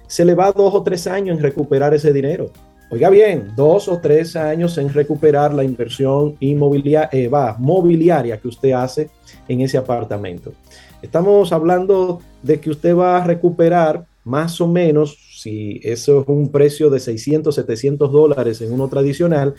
se 0.07 0.25
le 0.25 0.35
va 0.35 0.51
dos 0.51 0.73
o 0.73 0.83
tres 0.83 1.07
años 1.07 1.37
en 1.37 1.43
recuperar 1.43 1.93
ese 1.93 2.13
dinero. 2.13 2.51
Oiga 2.89 3.09
bien, 3.09 3.51
dos 3.55 3.89
o 3.89 3.99
tres 3.99 4.37
años 4.37 4.77
en 4.77 4.93
recuperar 4.93 5.53
la 5.53 5.65
inversión 5.65 6.35
inmobiliaria, 6.39 7.09
eh, 7.11 7.29
mobiliaria 7.57 8.37
que 8.37 8.47
usted 8.47 8.71
hace 8.71 9.09
en 9.47 9.59
ese 9.59 9.77
apartamento. 9.77 10.53
Estamos 11.01 11.51
hablando 11.51 12.21
de 12.41 12.61
que 12.61 12.69
usted 12.69 12.95
va 12.95 13.17
a 13.17 13.23
recuperar 13.25 14.05
más 14.23 14.61
o 14.61 14.67
menos, 14.67 15.17
si 15.41 15.79
eso 15.83 16.21
es 16.21 16.27
un 16.27 16.49
precio 16.49 16.89
de 16.89 16.99
600, 16.99 17.53
700 17.53 18.11
dólares 18.11 18.61
en 18.61 18.71
uno 18.71 18.87
tradicional, 18.87 19.55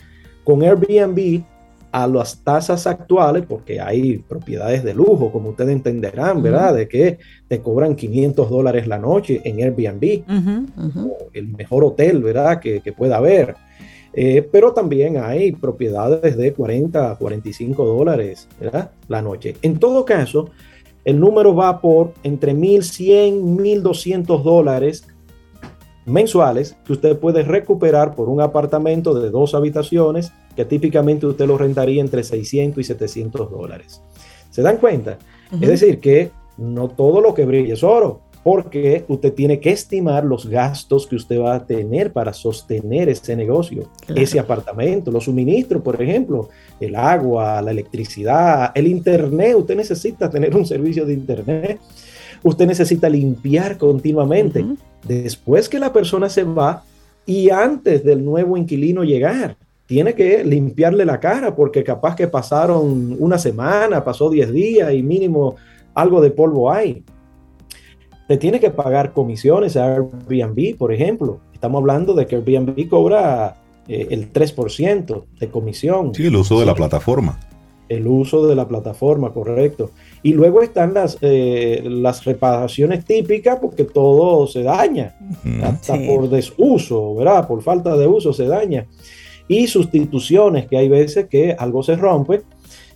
con 0.49 0.63
Airbnb 0.63 1.43
a 1.91 2.07
las 2.07 2.43
tasas 2.43 2.87
actuales, 2.87 3.43
porque 3.47 3.79
hay 3.79 4.17
propiedades 4.17 4.83
de 4.83 4.95
lujo, 4.95 5.31
como 5.31 5.49
ustedes 5.49 5.69
entenderán, 5.69 6.41
¿verdad? 6.41 6.73
De 6.73 6.87
que 6.87 7.19
te 7.47 7.61
cobran 7.61 7.95
500 7.95 8.49
dólares 8.49 8.87
la 8.87 8.97
noche 8.97 9.41
en 9.43 9.59
Airbnb, 9.59 10.23
el 11.33 11.47
mejor 11.49 11.83
hotel, 11.83 12.23
¿verdad? 12.23 12.59
Que, 12.59 12.81
pueda 12.97 13.17
haber. 13.17 13.57
Eh, 14.11 14.41
pero 14.51 14.73
también 14.73 15.17
hay 15.17 15.51
propiedades 15.51 16.35
de 16.35 16.51
40 16.51 17.11
a 17.11 17.15
45 17.15 17.85
dólares, 17.85 18.47
¿verdad? 18.59 18.89
La 19.07 19.21
noche. 19.21 19.55
En 19.61 19.77
todo 19.77 20.03
caso, 20.03 20.49
el 21.05 21.19
número 21.19 21.53
va 21.53 21.79
por 21.79 22.13
entre 22.23 22.55
1.100, 22.55 23.39
1.200 23.39 24.41
dólares 24.41 25.05
mensuales 26.09 26.75
que 26.85 26.93
usted 26.93 27.17
puede 27.17 27.43
recuperar 27.43 28.15
por 28.15 28.29
un 28.29 28.41
apartamento 28.41 29.13
de 29.19 29.29
dos 29.29 29.53
habitaciones 29.55 30.31
que 30.55 30.65
típicamente 30.65 31.25
usted 31.25 31.45
lo 31.45 31.57
rentaría 31.57 32.01
entre 32.01 32.23
600 32.23 32.79
y 32.79 32.83
700 32.83 33.49
dólares. 33.51 34.01
¿Se 34.49 34.61
dan 34.61 34.77
cuenta? 34.77 35.17
Es 35.53 35.67
decir, 35.67 35.99
que 35.99 36.31
no 36.57 36.89
todo 36.89 37.21
lo 37.21 37.33
que 37.33 37.45
brilla 37.45 37.73
es 37.73 37.83
oro, 37.83 38.21
porque 38.43 39.05
usted 39.07 39.33
tiene 39.33 39.59
que 39.59 39.71
estimar 39.71 40.23
los 40.23 40.47
gastos 40.47 41.07
que 41.07 41.15
usted 41.15 41.39
va 41.39 41.55
a 41.55 41.65
tener 41.65 42.13
para 42.13 42.33
sostener 42.33 43.09
ese 43.09 43.35
negocio, 43.35 43.89
ese 44.15 44.39
apartamento, 44.39 45.11
los 45.11 45.25
suministros, 45.25 45.81
por 45.81 46.01
ejemplo, 46.01 46.49
el 46.79 46.95
agua, 46.95 47.61
la 47.61 47.71
electricidad, 47.71 48.71
el 48.75 48.87
internet. 48.87 49.55
Usted 49.57 49.75
necesita 49.75 50.29
tener 50.29 50.55
un 50.55 50.65
servicio 50.65 51.05
de 51.05 51.13
internet. 51.13 51.79
Usted 52.43 52.67
necesita 52.67 53.09
limpiar 53.09 53.77
continuamente. 53.77 54.65
Después 55.07 55.69
que 55.69 55.79
la 55.79 55.93
persona 55.93 56.29
se 56.29 56.43
va, 56.43 56.83
y 57.29 57.51
antes 57.51 58.03
del 58.03 58.25
nuevo 58.25 58.57
inquilino 58.57 59.03
llegar. 59.03 59.55
Tiene 59.85 60.15
que 60.15 60.43
limpiarle 60.43 61.05
la 61.05 61.19
cara 61.19 61.55
porque 61.55 61.83
capaz 61.83 62.15
que 62.15 62.27
pasaron 62.27 63.15
una 63.19 63.37
semana, 63.37 64.03
pasó 64.03 64.31
10 64.31 64.51
días 64.51 64.91
y 64.93 65.03
mínimo 65.03 65.55
algo 65.93 66.21
de 66.21 66.31
polvo 66.31 66.71
hay. 66.71 67.03
Te 68.27 68.37
tiene 68.37 68.59
que 68.59 68.71
pagar 68.71 69.13
comisiones 69.13 69.77
a 69.77 69.93
Airbnb, 69.93 70.75
por 70.75 70.91
ejemplo. 70.91 71.39
Estamos 71.53 71.81
hablando 71.81 72.15
de 72.15 72.25
que 72.25 72.35
Airbnb 72.35 72.87
cobra 72.89 73.57
eh, 73.87 74.07
el 74.09 74.33
3% 74.33 75.25
de 75.39 75.49
comisión. 75.49 76.15
Sí, 76.15 76.25
el 76.25 76.35
uso 76.35 76.59
de 76.59 76.65
la 76.65 76.73
plataforma. 76.73 77.39
El 77.89 78.07
uso 78.07 78.47
de 78.47 78.55
la 78.55 78.67
plataforma, 78.67 79.31
correcto. 79.33 79.91
Y 80.21 80.33
luego 80.33 80.61
están 80.61 80.93
las, 80.93 81.17
eh, 81.21 81.81
las 81.85 82.25
reparaciones 82.25 83.05
típicas 83.05 83.59
porque 83.59 83.85
todo 83.85 84.47
se 84.47 84.63
daña, 84.63 85.15
hasta 85.63 85.97
por 86.05 86.29
desuso, 86.29 87.15
¿verdad? 87.15 87.47
Por 87.47 87.61
falta 87.61 87.95
de 87.95 88.07
uso 88.07 88.33
se 88.33 88.45
daña. 88.45 88.85
Y 89.47 89.67
sustituciones, 89.67 90.67
que 90.67 90.77
hay 90.77 90.89
veces 90.89 91.27
que 91.27 91.55
algo 91.57 91.83
se 91.83 91.95
rompe 91.95 92.41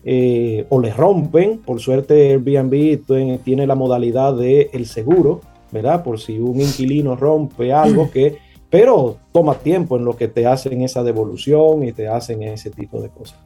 eh, 0.04 0.66
o 0.70 0.80
le 0.80 0.94
rompen. 0.94 1.60
Por 1.60 1.80
suerte 1.80 2.32
Airbnb 2.32 3.42
tiene 3.44 3.66
la 3.66 3.76
modalidad 3.76 4.36
de 4.36 4.70
el 4.74 4.86
seguro, 4.86 5.42
¿verdad? 5.72 6.04
Por 6.04 6.20
si 6.20 6.40
un 6.40 6.60
inquilino 6.60 7.16
rompe 7.16 7.72
algo 7.74 8.12
que 8.12 8.38
pero 8.74 9.18
toma 9.32 9.54
tiempo 9.54 9.98
en 9.98 10.06
lo 10.06 10.18
que 10.18 10.28
te 10.28 10.48
hacen 10.48 10.82
esa 10.82 11.04
devolución 11.04 11.84
y 11.84 11.92
te 11.92 12.08
hacen 12.08 12.42
ese 12.42 12.72
tipo 12.72 13.00
de 13.02 13.10
cosas. 13.10 13.38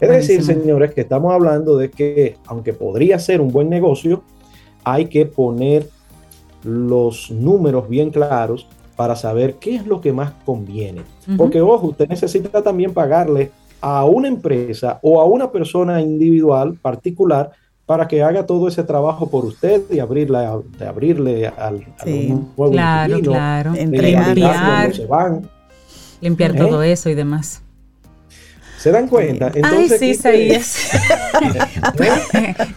Es 0.00 0.08
decir, 0.08 0.42
señores, 0.42 0.94
que 0.94 1.02
estamos 1.02 1.32
hablando 1.32 1.76
de 1.76 1.90
que 1.90 2.36
aunque 2.46 2.72
podría 2.72 3.18
ser 3.18 3.40
un 3.40 3.52
buen 3.52 3.68
negocio, 3.68 4.22
hay 4.82 5.06
que 5.06 5.26
poner 5.26 5.88
los 6.64 7.30
números 7.30 7.88
bien 7.88 8.10
claros 8.10 8.66
para 8.96 9.16
saber 9.16 9.54
qué 9.54 9.76
es 9.76 9.86
lo 9.86 10.00
que 10.00 10.12
más 10.12 10.32
conviene. 10.44 11.02
Porque, 11.36 11.60
ojo, 11.60 11.88
usted 11.88 12.08
necesita 12.08 12.62
también 12.62 12.92
pagarle 12.92 13.50
a 13.80 14.04
una 14.04 14.28
empresa 14.28 14.98
o 15.02 15.20
a 15.20 15.24
una 15.24 15.50
persona 15.50 16.00
individual 16.00 16.74
particular 16.74 17.52
para 17.86 18.06
que 18.06 18.22
haga 18.22 18.46
todo 18.46 18.68
ese 18.68 18.84
trabajo 18.84 19.28
por 19.28 19.44
usted 19.44 19.82
y 19.90 19.98
abrirle, 19.98 20.38
de 20.78 20.86
abrirle 20.86 21.46
al, 21.48 21.84
nuevo 22.06 22.70
claro, 22.70 23.20
claro. 23.20 23.72
limpiar, 23.72 24.36
limpiar 26.20 26.54
¿Eh? 26.54 26.58
todo 26.58 26.82
eso 26.82 27.10
y 27.10 27.14
demás. 27.14 27.62
¿Se 28.80 28.90
dan 28.90 29.08
cuenta? 29.08 29.52
Entonces, 29.54 29.92
Ay, 29.92 29.98
sí, 29.98 30.06
Isaías. 30.12 30.90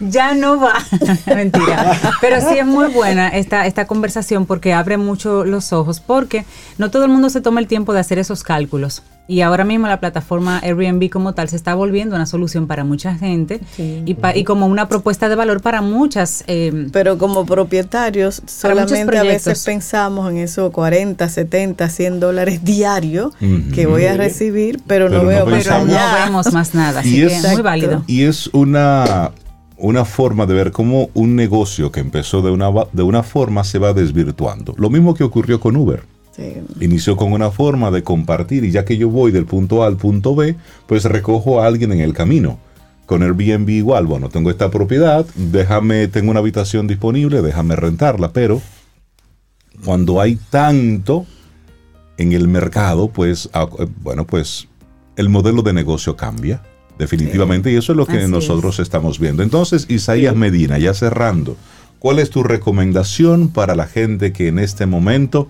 ya 0.00 0.34
no 0.34 0.60
va. 0.60 0.74
Mentira. 1.34 1.98
Pero 2.20 2.42
sí 2.42 2.58
es 2.58 2.66
muy 2.66 2.88
buena 2.92 3.28
esta, 3.28 3.64
esta 3.64 3.86
conversación 3.86 4.44
porque 4.44 4.74
abre 4.74 4.98
mucho 4.98 5.46
los 5.46 5.72
ojos, 5.72 6.00
porque 6.00 6.44
no 6.76 6.90
todo 6.90 7.06
el 7.06 7.10
mundo 7.10 7.30
se 7.30 7.40
toma 7.40 7.60
el 7.60 7.68
tiempo 7.68 7.94
de 7.94 8.00
hacer 8.00 8.18
esos 8.18 8.42
cálculos. 8.42 9.02
Y 9.26 9.40
ahora 9.40 9.64
mismo 9.64 9.86
la 9.86 10.00
plataforma 10.00 10.58
Airbnb 10.58 11.08
como 11.08 11.32
tal 11.32 11.48
se 11.48 11.56
está 11.56 11.74
volviendo 11.74 12.14
una 12.14 12.26
solución 12.26 12.66
para 12.66 12.84
mucha 12.84 13.14
gente 13.14 13.60
y, 13.78 14.16
y, 14.34 14.44
como 14.44 14.66
una 14.66 14.88
propuesta 14.88 15.28
de 15.28 15.34
valor 15.34 15.62
para 15.62 15.80
muchas. 15.80 16.44
Eh, 16.46 16.88
Pero 16.92 17.16
como 17.16 17.46
propietarios 17.46 18.42
solamente 18.46 19.16
a 19.16 19.22
veces 19.22 19.64
pensamos 19.64 20.30
en 20.30 20.38
esos 20.38 20.70
40, 20.72 21.26
70, 21.28 21.88
100 21.88 22.20
dólares 22.20 22.60
diarios 22.64 23.32
que 23.74 23.86
voy 23.86 24.04
a 24.04 24.16
recibir, 24.16 24.80
pero, 24.86 25.08
no, 25.08 25.24
veo 25.24 25.46
más 25.46 25.66
no 25.66 25.84
vemos 26.24 26.52
más 26.52 26.74
nada. 26.74 27.00
Así 27.00 27.18
y 27.18 27.22
es, 27.22 27.52
muy 27.52 27.62
válido. 27.62 28.04
Y 28.06 28.24
es 28.24 28.48
una 28.48 29.32
una 29.76 30.04
forma 30.04 30.46
de 30.46 30.54
ver 30.54 30.72
cómo 30.72 31.10
un 31.14 31.34
negocio 31.34 31.90
que 31.90 32.00
empezó 32.00 32.42
de 32.42 32.50
una, 32.50 32.70
de 32.92 33.02
una 33.02 33.22
forma 33.22 33.64
se 33.64 33.78
va 33.78 33.92
desvirtuando. 33.92 34.74
Lo 34.78 34.88
mismo 34.88 35.14
que 35.14 35.24
ocurrió 35.24 35.60
con 35.60 35.76
Uber. 35.76 36.13
Inició 36.80 37.16
con 37.16 37.32
una 37.32 37.50
forma 37.50 37.90
de 37.90 38.02
compartir 38.02 38.64
y 38.64 38.70
ya 38.70 38.84
que 38.84 38.96
yo 38.96 39.08
voy 39.08 39.30
del 39.30 39.46
punto 39.46 39.82
A 39.82 39.86
al 39.86 39.96
punto 39.96 40.34
B, 40.34 40.56
pues 40.86 41.04
recojo 41.04 41.60
a 41.60 41.66
alguien 41.66 41.92
en 41.92 42.00
el 42.00 42.12
camino. 42.12 42.58
Con 43.06 43.22
Airbnb 43.22 43.68
igual, 43.68 44.06
bueno, 44.06 44.30
tengo 44.30 44.50
esta 44.50 44.70
propiedad, 44.70 45.26
déjame, 45.34 46.08
tengo 46.08 46.30
una 46.30 46.40
habitación 46.40 46.86
disponible, 46.86 47.42
déjame 47.42 47.76
rentarla, 47.76 48.32
pero 48.32 48.62
cuando 49.84 50.20
hay 50.20 50.36
tanto 50.50 51.26
en 52.16 52.32
el 52.32 52.48
mercado, 52.48 53.08
pues, 53.08 53.50
eh, 53.52 53.86
bueno, 54.02 54.26
pues 54.26 54.68
el 55.16 55.28
modelo 55.28 55.62
de 55.62 55.72
negocio 55.72 56.16
cambia, 56.16 56.62
definitivamente, 56.98 57.70
y 57.70 57.76
eso 57.76 57.92
es 57.92 57.96
lo 57.96 58.06
que 58.06 58.26
nosotros 58.26 58.78
estamos 58.78 59.18
viendo. 59.18 59.42
Entonces, 59.42 59.86
Isaías 59.88 60.34
Medina, 60.34 60.78
ya 60.78 60.94
cerrando, 60.94 61.56
¿cuál 61.98 62.18
es 62.18 62.30
tu 62.30 62.42
recomendación 62.42 63.48
para 63.48 63.74
la 63.74 63.86
gente 63.86 64.32
que 64.32 64.48
en 64.48 64.58
este 64.58 64.86
momento 64.86 65.48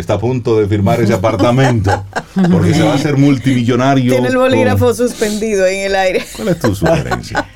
está 0.00 0.14
a 0.14 0.18
punto 0.18 0.58
de 0.58 0.66
firmar 0.66 1.00
ese 1.00 1.14
apartamento 1.14 2.04
porque 2.50 2.74
se 2.74 2.82
va 2.82 2.92
a 2.92 2.94
hacer 2.94 3.16
multimillonario. 3.16 4.12
Tiene 4.12 4.28
el 4.28 4.36
bolígrafo 4.36 4.92
suspendido 4.92 5.66
en 5.66 5.86
el 5.86 5.94
aire. 5.94 6.22
¿Cuál 6.36 6.48
es 6.48 6.58
tu 6.58 6.74
sugerencia? 6.74 7.46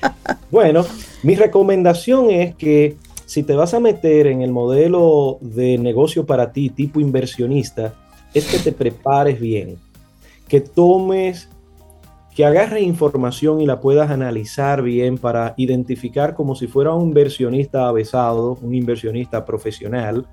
bueno, 0.51 0.86
mi 1.22 1.34
recomendación 1.34 2.30
es 2.30 2.55
que 2.55 2.97
si 3.26 3.43
te 3.43 3.55
vas 3.55 3.74
a 3.74 3.80
meter 3.80 4.26
en 4.26 4.41
el 4.41 4.53
modelo 4.53 5.39
de 5.41 5.76
negocio 5.78 6.24
para 6.24 6.53
ti 6.53 6.70
tipo 6.70 7.01
inversionista, 7.01 7.95
es 8.32 8.47
que 8.47 8.59
te 8.59 8.72
prepares 8.72 9.41
bien, 9.41 9.76
que 10.49 10.61
tomes, 10.61 11.49
que 12.34 12.45
agarres 12.45 12.84
información 12.84 13.61
y 13.61 13.66
la 13.66 13.80
puedas 13.80 14.11
analizar 14.11 14.80
bien 14.80 15.18
para 15.18 15.55
identificar 15.57 16.34
como 16.34 16.55
si 16.55 16.68
fuera 16.68 16.95
un 16.95 17.09
inversionista 17.09 17.89
avesado, 17.89 18.59
un 18.62 18.74
inversionista 18.74 19.45
profesional, 19.45 20.26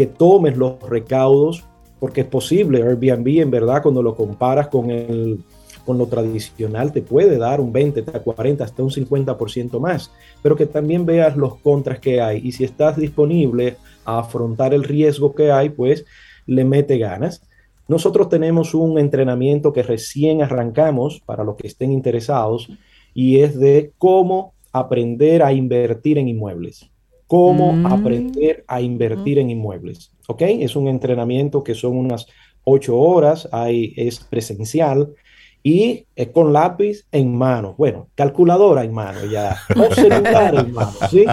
que 0.00 0.06
tomes 0.06 0.56
los 0.56 0.80
recaudos, 0.80 1.62
porque 1.98 2.22
es 2.22 2.26
posible, 2.26 2.82
Airbnb 2.82 3.42
en 3.42 3.50
verdad 3.50 3.82
cuando 3.82 4.02
lo 4.02 4.16
comparas 4.16 4.68
con, 4.68 4.90
el, 4.90 5.44
con 5.84 5.98
lo 5.98 6.06
tradicional 6.06 6.90
te 6.90 7.02
puede 7.02 7.36
dar 7.36 7.60
un 7.60 7.70
20, 7.70 8.02
40, 8.04 8.64
hasta 8.64 8.82
un 8.82 8.88
50% 8.88 9.78
más, 9.78 10.10
pero 10.42 10.56
que 10.56 10.64
también 10.64 11.04
veas 11.04 11.36
los 11.36 11.56
contras 11.56 11.98
que 11.98 12.18
hay. 12.18 12.40
Y 12.42 12.52
si 12.52 12.64
estás 12.64 12.96
disponible 12.96 13.76
a 14.06 14.20
afrontar 14.20 14.72
el 14.72 14.84
riesgo 14.84 15.34
que 15.34 15.52
hay, 15.52 15.68
pues 15.68 16.06
le 16.46 16.64
mete 16.64 16.96
ganas. 16.96 17.42
Nosotros 17.86 18.30
tenemos 18.30 18.72
un 18.72 18.98
entrenamiento 18.98 19.70
que 19.70 19.82
recién 19.82 20.40
arrancamos 20.40 21.20
para 21.26 21.44
los 21.44 21.56
que 21.56 21.66
estén 21.66 21.92
interesados 21.92 22.70
y 23.12 23.40
es 23.40 23.60
de 23.60 23.92
cómo 23.98 24.54
aprender 24.72 25.42
a 25.42 25.52
invertir 25.52 26.16
en 26.16 26.26
inmuebles 26.26 26.90
cómo 27.30 27.72
mm. 27.72 27.86
aprender 27.86 28.64
a 28.66 28.80
invertir 28.80 29.38
en 29.38 29.50
inmuebles. 29.50 30.10
¿Ok? 30.26 30.42
Es 30.42 30.74
un 30.74 30.88
entrenamiento 30.88 31.62
que 31.62 31.76
son 31.76 31.96
unas 31.96 32.26
ocho 32.64 32.98
horas, 32.98 33.48
hay, 33.52 33.94
es 33.96 34.18
presencial 34.18 35.14
y 35.62 36.06
es 36.16 36.28
con 36.30 36.52
lápiz 36.52 37.06
en 37.12 37.32
mano. 37.32 37.76
Bueno, 37.78 38.08
calculadora 38.16 38.82
en 38.82 38.92
mano 38.92 39.20
ya, 39.30 39.56
o 39.76 39.94
celular 39.94 40.56
en 40.56 40.72
mano, 40.72 40.92
¿sí? 41.08 41.24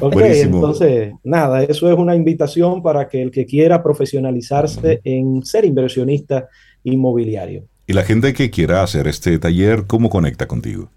Ok, 0.00 0.20
entonces, 0.20 1.14
nada, 1.24 1.64
eso 1.64 1.90
es 1.90 1.98
una 1.98 2.14
invitación 2.14 2.80
para 2.80 3.08
que 3.08 3.20
el 3.20 3.32
que 3.32 3.44
quiera 3.44 3.82
profesionalizarse 3.82 5.00
en 5.02 5.44
ser 5.44 5.64
inversionista 5.64 6.46
inmobiliario. 6.84 7.64
Y 7.88 7.92
la 7.92 8.04
gente 8.04 8.34
que 8.34 8.50
quiera 8.50 8.84
hacer 8.84 9.08
este 9.08 9.36
taller, 9.40 9.86
¿cómo 9.88 10.10
conecta 10.10 10.46
contigo? 10.46 10.90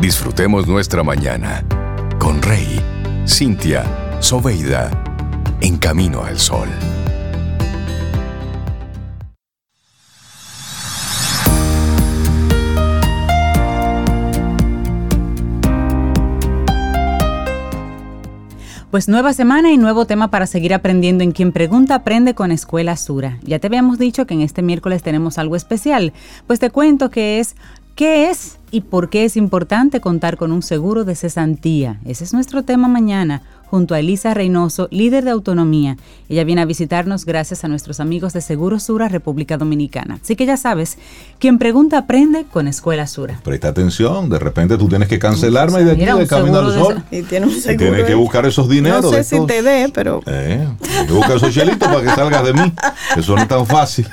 Disfrutemos 0.01 0.67
nuestra 0.67 1.03
mañana 1.03 1.63
con 2.19 2.41
Rey, 2.41 2.81
Cintia, 3.25 3.85
Soveida 4.19 5.10
en 5.61 5.77
camino 5.77 6.23
al 6.23 6.39
sol. 6.39 6.67
Pues 18.89 19.07
nueva 19.07 19.31
semana 19.31 19.71
y 19.71 19.77
nuevo 19.77 20.05
tema 20.05 20.29
para 20.29 20.45
seguir 20.45 20.73
aprendiendo 20.73 21.23
en 21.23 21.31
Quien 21.31 21.53
Pregunta 21.53 21.95
Aprende 21.95 22.35
con 22.35 22.51
Escuela 22.51 22.97
Sura. 22.97 23.37
Ya 23.41 23.57
te 23.57 23.67
habíamos 23.67 23.97
dicho 23.97 24.25
que 24.25 24.33
en 24.33 24.41
este 24.41 24.61
miércoles 24.61 25.01
tenemos 25.01 25.37
algo 25.37 25.55
especial. 25.55 26.11
Pues 26.45 26.59
te 26.59 26.71
cuento 26.71 27.09
que 27.09 27.39
es 27.39 27.55
¿Qué 27.95 28.29
es 28.29 28.57
y 28.71 28.81
por 28.81 29.09
qué 29.09 29.25
es 29.25 29.37
importante 29.37 29.99
contar 30.01 30.37
con 30.37 30.51
un 30.51 30.63
seguro 30.63 31.03
de 31.03 31.15
cesantía? 31.15 31.99
Ese 32.05 32.23
es 32.23 32.33
nuestro 32.33 32.63
tema 32.63 32.87
mañana 32.87 33.43
junto 33.71 33.95
a 33.95 33.99
Elisa 33.99 34.33
Reynoso, 34.33 34.89
líder 34.91 35.23
de 35.23 35.31
autonomía. 35.31 35.95
Ella 36.27 36.43
viene 36.43 36.61
a 36.61 36.65
visitarnos 36.65 37.23
gracias 37.23 37.63
a 37.63 37.69
nuestros 37.69 38.01
amigos 38.01 38.33
de 38.33 38.41
Seguro 38.41 38.81
Sura, 38.81 39.07
República 39.07 39.57
Dominicana. 39.57 40.19
Así 40.21 40.35
que 40.35 40.45
ya 40.45 40.57
sabes, 40.57 40.97
quien 41.39 41.57
pregunta 41.57 41.99
aprende 41.99 42.43
con 42.51 42.67
Escuela 42.67 43.07
Sura. 43.07 43.39
Presta 43.41 43.69
atención, 43.69 44.29
de 44.29 44.39
repente 44.39 44.77
tú 44.77 44.89
tienes 44.89 45.07
que 45.07 45.19
cancelarme 45.19 45.83
y 45.83 45.83
de 45.85 45.91
aquí 45.93 46.03
de 46.03 46.27
Camino 46.27 46.59
al 46.59 46.73
Sol. 46.73 47.03
Y 47.11 47.21
tienes, 47.21 47.65
que 47.65 48.13
buscar 48.13 48.45
esos 48.45 48.67
dineros. 48.67 49.05
No 49.05 49.11
sé 49.11 49.23
si 49.23 49.45
te 49.45 49.63
dé, 49.63 49.89
pero... 49.93 50.19
Eh, 50.25 50.67
tienes 50.81 51.07
que 51.07 51.13
buscar 51.13 51.37
esos 51.37 51.53
chelitos 51.53 51.87
para 51.87 52.01
que 52.01 52.09
salgas 52.09 52.43
de 52.43 52.53
mí. 52.53 52.73
Eso 53.15 53.35
no 53.37 53.41
es 53.41 53.47
tan 53.47 53.65
fácil. 53.65 54.05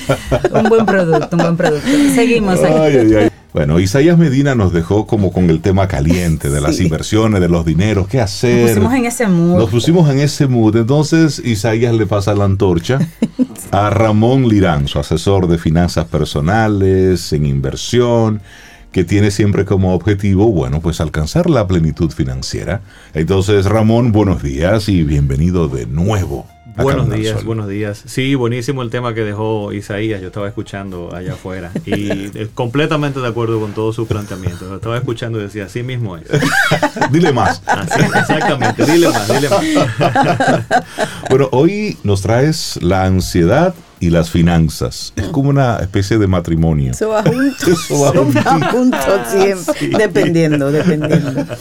un 0.50 0.68
buen 0.70 0.86
producto, 0.86 1.36
un 1.36 1.42
buen 1.42 1.56
producto. 1.58 1.86
Seguimos 2.14 2.58
aquí. 2.58 3.33
Bueno, 3.54 3.78
Isaías 3.78 4.18
Medina 4.18 4.56
nos 4.56 4.72
dejó 4.72 5.06
como 5.06 5.30
con 5.30 5.48
el 5.48 5.60
tema 5.60 5.86
caliente 5.86 6.50
de 6.50 6.60
las 6.60 6.80
inversiones, 6.80 7.40
de 7.40 7.48
los 7.48 7.64
dineros, 7.64 8.08
qué 8.08 8.20
hacer. 8.20 8.62
Nos 8.62 8.70
pusimos 8.70 8.94
en 8.94 9.06
ese 9.06 9.28
mood. 9.28 9.58
Nos 9.58 9.70
pusimos 9.70 10.10
en 10.10 10.18
ese 10.18 10.46
mood. 10.48 10.76
Entonces 10.76 11.38
Isaías 11.38 11.94
le 11.94 12.04
pasa 12.04 12.34
la 12.34 12.46
antorcha 12.46 12.98
a 13.70 13.90
Ramón 13.90 14.48
Lirán, 14.48 14.88
su 14.88 14.98
asesor 14.98 15.46
de 15.46 15.58
finanzas 15.58 16.06
personales, 16.06 17.32
en 17.32 17.46
inversión, 17.46 18.42
que 18.90 19.04
tiene 19.04 19.30
siempre 19.30 19.64
como 19.64 19.94
objetivo, 19.94 20.50
bueno, 20.50 20.80
pues 20.80 21.00
alcanzar 21.00 21.48
la 21.48 21.68
plenitud 21.68 22.10
financiera. 22.10 22.80
Entonces, 23.14 23.66
Ramón, 23.66 24.10
buenos 24.10 24.42
días 24.42 24.88
y 24.88 25.04
bienvenido 25.04 25.68
de 25.68 25.86
nuevo. 25.86 26.44
Buenos 26.76 27.10
días, 27.10 27.44
buenos 27.44 27.68
días. 27.68 28.02
Sí, 28.06 28.34
buenísimo 28.34 28.82
el 28.82 28.90
tema 28.90 29.14
que 29.14 29.20
dejó 29.20 29.72
Isaías. 29.72 30.20
Yo 30.20 30.28
estaba 30.28 30.48
escuchando 30.48 31.14
allá 31.14 31.34
afuera 31.34 31.70
y 31.86 32.30
completamente 32.54 33.20
de 33.20 33.28
acuerdo 33.28 33.60
con 33.60 33.72
todos 33.72 33.94
sus 33.94 34.08
planteamientos. 34.08 34.62
Lo 34.68 34.76
estaba 34.76 34.96
escuchando 34.96 35.38
y 35.38 35.44
decía, 35.44 35.66
así 35.66 35.82
mismo 35.82 36.16
es. 36.16 36.24
dile 37.12 37.32
más. 37.32 37.62
exactamente, 38.18 38.84
dile 38.86 39.08
más, 39.08 39.28
dile 39.28 39.48
más. 39.48 39.64
bueno, 41.30 41.48
hoy 41.52 41.96
nos 42.02 42.22
traes 42.22 42.82
la 42.82 43.04
ansiedad 43.04 43.74
y 44.04 44.10
las 44.10 44.30
finanzas. 44.30 45.12
Es 45.16 45.28
como 45.28 45.48
una 45.48 45.78
especie 45.78 46.18
de 46.18 46.26
matrimonio. 46.26 46.92
Eso 46.92 47.08
va 47.08 47.22
junto. 47.22 47.70
Eso 47.70 48.00
va 48.00 48.70
junto, 48.70 48.98
siempre. 49.26 49.98
Dependiendo, 49.98 50.70
dependiendo. 50.70 51.44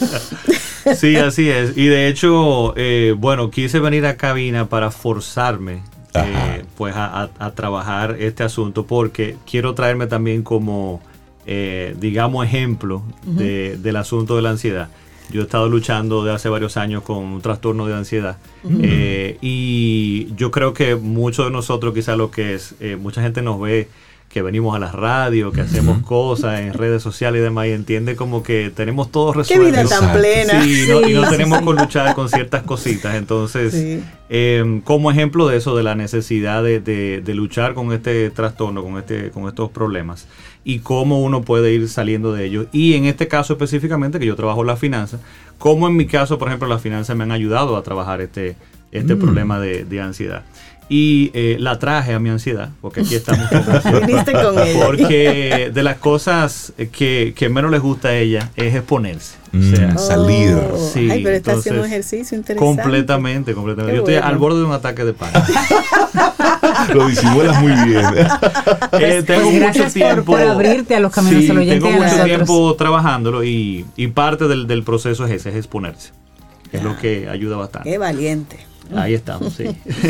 Sí, 0.98 1.16
así 1.16 1.50
es. 1.50 1.78
Y 1.78 1.86
de 1.86 2.10
hecho, 2.10 2.74
eh, 2.76 3.16
bueno, 3.18 3.50
quise 3.50 3.80
venir 3.80 4.06
a 4.06 4.18
cabina 4.18 4.68
para 4.68 4.92
forzarme 4.92 5.82
eh, 6.14 6.66
pues 6.76 6.94
a, 6.98 7.30
trabajar 7.56 8.18
este 8.20 8.44
asunto 8.44 8.86
porque 8.86 9.38
quiero 9.50 9.76
traerme 9.76 10.08
también 10.08 10.44
como, 10.44 11.02
eh, 11.46 11.96
digamos, 12.02 12.46
ejemplo 12.46 13.02
del 13.26 13.96
asunto 13.96 14.36
de 14.36 14.42
la 14.42 14.50
ansiedad. 14.50 14.90
Yo 15.32 15.42
he 15.42 15.44
estado 15.44 15.70
luchando 15.70 16.24
de 16.24 16.32
hace 16.32 16.50
varios 16.50 16.78
años 16.78 17.04
con 17.04 17.18
un 17.18 17.42
trastorno 17.42 17.88
de 17.88 17.96
ansiedad. 17.96 18.38
Y 19.42 20.34
yo 20.36 20.52
creo 20.52 20.74
que 20.74 20.96
muchos 20.96 21.46
de 21.46 21.52
nosotros 21.52 21.94
quizá 21.94 22.16
lo 22.16 22.32
que 22.32 22.56
es, 22.56 22.76
mucha 23.00 23.22
gente 23.22 23.42
nos 23.42 23.60
ve 23.60 23.88
que 24.34 24.42
venimos 24.42 24.76
a 24.76 24.80
la 24.80 24.92
radio, 24.92 25.52
que 25.52 25.62
hacemos 25.62 26.00
cosas 26.00 26.62
en 26.62 26.74
redes 26.74 27.04
sociales 27.04 27.40
y 27.40 27.44
demás, 27.44 27.68
y 27.68 27.70
entiende 27.70 28.16
como 28.16 28.42
que 28.42 28.72
tenemos 28.76 29.12
todo 29.12 29.32
resuelto. 29.32 29.64
Qué 29.64 29.72
vida 29.72 29.86
tan 29.88 30.12
plena. 30.12 30.64
Sí, 30.64 30.88
y 31.08 31.14
no 31.14 31.30
tenemos 31.30 31.60
que 31.60 31.66
luchar 31.66 32.16
con 32.16 32.28
ciertas 32.30 32.64
cositas. 32.64 33.14
Entonces, 33.14 34.02
em, 34.30 34.82
como 34.82 35.12
ejemplo 35.12 35.48
de 35.48 35.58
eso, 35.58 35.78
de 35.78 35.84
la 35.84 35.94
necesidad 35.94 36.64
de, 36.64 36.80
de, 36.80 37.34
luchar 37.36 37.76
con 37.76 37.94
este 37.94 38.32
trastorno, 38.32 38.82
con, 38.82 38.98
este, 38.98 39.30
con 39.30 39.48
estos 39.48 39.70
problemas, 39.70 40.26
y 40.64 40.80
cómo 40.80 41.22
uno 41.22 41.44
puede 41.44 41.72
ir 41.72 41.88
saliendo 41.88 42.34
de 42.34 42.46
ellos. 42.46 42.66
Y 42.72 42.96
en 42.96 43.06
este 43.06 43.28
caso 43.28 43.54
específicamente, 43.54 44.18
que 44.18 44.26
yo 44.26 44.36
trabajo 44.36 44.64
la 44.64 44.78
finanzas, 44.78 45.22
cómo 45.60 45.88
en 45.88 45.96
mi 45.96 46.08
caso, 46.08 46.40
por 46.40 46.48
ejemplo, 46.48 46.68
las 46.68 46.82
finanzas 46.82 47.16
me 47.16 47.24
han 47.24 47.32
ayudado 47.32 47.78
a 47.78 47.84
trabajar 47.84 48.20
este, 48.20 48.56
este 48.92 49.14
mm. 49.14 49.20
problema 49.20 49.60
de, 49.60 49.86
de 49.86 50.02
ansiedad 50.02 50.44
y 50.90 51.32
eh, 51.34 51.58
la 51.60 51.80
traje 51.80 52.14
a 52.14 52.20
mi 52.20 52.30
ansiedad, 52.30 52.70
porque 52.82 53.02
aquí 53.02 53.16
estamos 53.16 53.48
con 53.48 53.64
Porque 54.86 55.72
de 55.74 55.84
las 55.84 55.98
cosas 55.98 56.74
que, 56.92 57.34
que, 57.36 57.50
menos 57.50 57.72
les 57.72 57.82
gusta 57.82 58.10
a 58.10 58.16
ella 58.16 58.52
es 58.56 58.76
exponerse. 58.76 59.36
o 59.54 59.58
mm, 59.58 59.76
sea, 59.76 59.98
salir. 59.98 60.58
Sí, 60.94 61.10
Ay, 61.10 61.24
pero 61.24 61.36
está 61.36 61.54
haciendo 61.54 61.82
un 61.82 61.88
ejercicio 61.88 62.38
interesante. 62.38 62.82
Completamente, 62.82 63.54
completamente. 63.54 63.96
Yo 63.96 64.02
estoy 64.02 64.16
al 64.16 64.38
borde 64.38 64.60
de 64.60 64.66
un 64.66 64.74
ataque 64.74 65.06
de 65.06 65.14
pánico. 65.14 65.40
Lo 66.94 67.08
disimulas 67.08 67.62
muy 67.62 67.72
bien. 67.72 68.06
eh, 69.00 69.24
tengo 69.26 69.50
pues 69.50 69.62
mucho 69.62 69.92
tiempo. 69.92 70.24
Por, 70.34 70.42
abrirte 70.42 70.96
a 70.96 71.00
los 71.00 71.12
caminos 71.12 71.44
sí, 71.44 71.48
Tengo 71.48 71.92
mucho 71.92 72.24
tiempo 72.24 72.76
trabajándolo 72.76 73.44
y, 73.44 73.86
y 73.96 74.08
parte 74.08 74.48
del, 74.48 74.68
del, 74.68 74.84
proceso 74.84 75.26
es 75.26 75.32
ese, 75.32 75.50
es 75.50 75.56
exponerse. 75.56 76.12
Es 76.72 76.84
lo 76.84 76.98
que 76.98 77.30
ayuda 77.30 77.56
bastante. 77.56 77.90
Qué 77.90 77.98
valiente. 77.98 78.73
Ahí 78.96 79.14
estamos, 79.14 79.54
sí. 79.54 79.66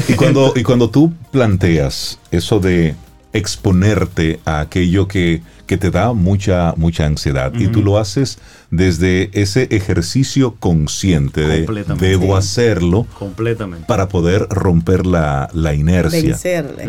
Y 0.07 0.13
cuando, 0.13 0.53
y 0.55 0.63
cuando 0.63 0.89
tú 0.89 1.13
planteas 1.31 2.19
eso 2.31 2.59
de 2.59 2.95
exponerte 3.33 4.39
a 4.45 4.61
aquello 4.61 5.07
que, 5.07 5.41
te 5.65 5.89
da 5.89 6.13
mucha, 6.13 6.75
mucha 6.77 7.07
ansiedad 7.07 7.51
y 7.55 7.65
tú 7.65 7.81
lo 7.81 7.97
haces 7.97 8.37
desde 8.69 9.31
ese 9.33 9.63
ejercicio 9.71 10.53
consciente 10.59 11.41
de 11.41 11.65
debo 11.99 12.37
hacerlo 12.37 13.07
completamente. 13.17 13.87
para 13.87 14.07
poder 14.07 14.45
romper 14.51 15.07
la, 15.07 15.49
la 15.51 15.73
inercia. 15.73 16.37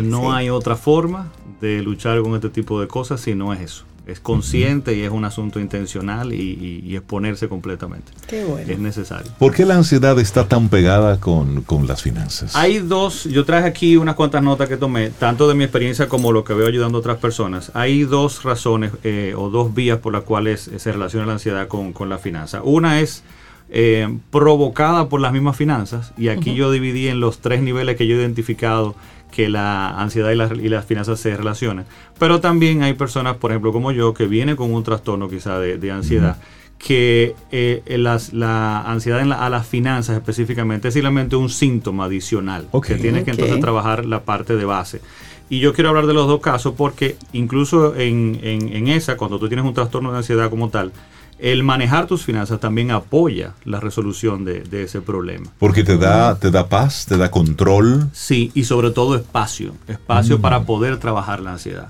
no 0.03 0.33
hay 0.33 0.51
otra 0.51 0.75
forma 0.75 1.31
de 1.61 1.81
luchar 1.81 2.21
con 2.21 2.35
este 2.35 2.49
tipo 2.49 2.79
de 2.79 2.87
cosas 2.87 3.21
si 3.21 3.33
no 3.33 3.53
es 3.53 3.61
eso 3.61 3.85
es 4.05 4.19
consciente 4.19 4.95
y 4.95 5.01
es 5.01 5.11
un 5.11 5.25
asunto 5.25 5.59
intencional 5.59 6.33
y, 6.33 6.95
exponerse 6.95 7.49
completamente. 7.49 8.11
Qué 8.27 8.45
bueno. 8.45 8.71
Es 8.71 8.79
necesario. 8.79 9.31
¿Por 9.37 9.53
qué 9.53 9.65
la 9.65 9.75
ansiedad 9.75 10.17
está 10.19 10.47
tan 10.47 10.69
pegada 10.69 11.19
con, 11.19 11.65
las 11.85 12.01
finanzas? 12.01 12.55
Hay 12.55 12.79
dos, 12.79 13.25
yo 13.25 13.43
traje 13.43 13.67
aquí 13.67 13.97
unas 13.97 14.15
cuantas 14.15 14.41
notas 14.41 14.69
que 14.69 14.77
tomé, 14.77 15.09
tanto 15.09 15.47
de 15.47 15.55
mi 15.55 15.63
experiencia 15.63 16.07
como 16.07 16.31
lo 16.31 16.43
que 16.43 16.53
veo 16.53 16.67
ayudando 16.67 16.97
a 16.97 17.01
otras 17.01 17.17
personas. 17.17 17.71
Hay 17.73 18.03
dos 18.03 18.43
razones 18.43 18.91
eh, 19.03 19.33
o 19.35 19.49
dos 19.49 19.73
vías 19.73 19.99
por 19.99 20.13
las 20.13 20.23
cuales 20.23 20.69
se 20.77 20.91
relaciona 20.91 21.25
la 21.25 21.33
ansiedad 21.33 21.67
con, 21.67 21.93
la 22.07 22.17
finanza. 22.17 22.61
Una 22.63 23.01
es 23.01 23.23
eh, 23.69 24.07
provocada 24.29 25.09
por 25.09 25.19
las 25.19 25.33
mismas 25.33 25.57
finanzas 25.57 26.13
y 26.17 26.27
aquí 26.27 26.53
yo 26.53 26.71
dividí 26.71 27.07
en 27.07 27.19
los 27.19 27.39
tres 27.39 27.61
niveles 27.61 27.97
que 27.97 28.05
yo 28.05 28.15
he 28.15 28.19
identificado 28.19 28.95
que 29.35 29.49
la 29.49 29.89
ansiedad 29.89 30.31
y, 30.31 30.69
las 30.69 30.85
finanzas 30.85 31.19
se 31.19 31.35
relacionan. 31.35 31.85
Pero 32.17 32.39
también 32.39 32.83
hay 32.83 32.93
personas, 32.93 33.35
por 33.35 33.51
ejemplo, 33.51 33.73
como 33.73 33.91
yo, 33.91 34.13
que 34.13 34.27
vienen 34.27 34.55
con 34.55 34.73
un 34.73 34.81
trastorno 34.81 35.27
quizá 35.27 35.59
de, 35.59 35.91
ansiedad. 35.91 36.37
que 36.77 37.35
eh, 37.51 37.83
la 37.97 38.81
ansiedad 38.89 39.29
a 39.29 39.49
las 39.49 39.67
finanzas 39.67 40.15
específicamente 40.15 40.87
es 40.87 40.93
simplemente 40.93 41.35
un 41.35 41.49
síntoma 41.49 42.05
adicional 42.05 42.67
que 42.81 42.95
tienes 42.95 43.25
que 43.25 43.31
entonces 43.31 43.59
trabajar 43.59 44.05
la 44.05 44.23
parte 44.23 44.55
de 44.55 44.63
base. 44.63 45.01
Y 45.49 45.59
yo 45.59 45.73
quiero 45.73 45.89
hablar 45.89 46.07
de 46.07 46.13
los 46.13 46.27
dos 46.27 46.39
casos 46.39 46.73
porque 46.77 47.17
incluso 47.33 47.93
en, 47.95 48.39
en 48.41 48.87
esa, 48.87 49.17
cuando 49.17 49.37
tú 49.37 49.49
tienes 49.49 49.65
un 49.65 49.73
trastorno 49.73 50.13
de 50.13 50.19
ansiedad 50.19 50.49
como 50.49 50.69
tal, 50.69 50.93
el 51.39 51.63
manejar 51.63 52.07
tus 52.07 52.23
finanzas 52.23 52.59
también 52.59 52.91
apoya 52.91 53.53
la 53.65 53.79
resolución 53.79 54.45
de, 54.45 54.83
ese 54.83 55.01
problema. 55.01 55.47
Porque 55.59 55.83
te 55.83 55.97
da, 55.97 56.37
te 56.39 56.51
da 56.51 56.69
paz, 56.69 57.05
te 57.05 57.17
da 57.17 57.31
control. 57.31 58.09
Sí, 58.13 58.51
y 58.53 58.63
sobre 58.63 58.91
todo 58.91 59.15
espacio, 59.15 59.73
espacio 59.87 60.37
mm. 60.37 60.41
para 60.41 60.63
poder 60.63 60.97
trabajar 60.97 61.41
la 61.41 61.53
ansiedad. 61.53 61.89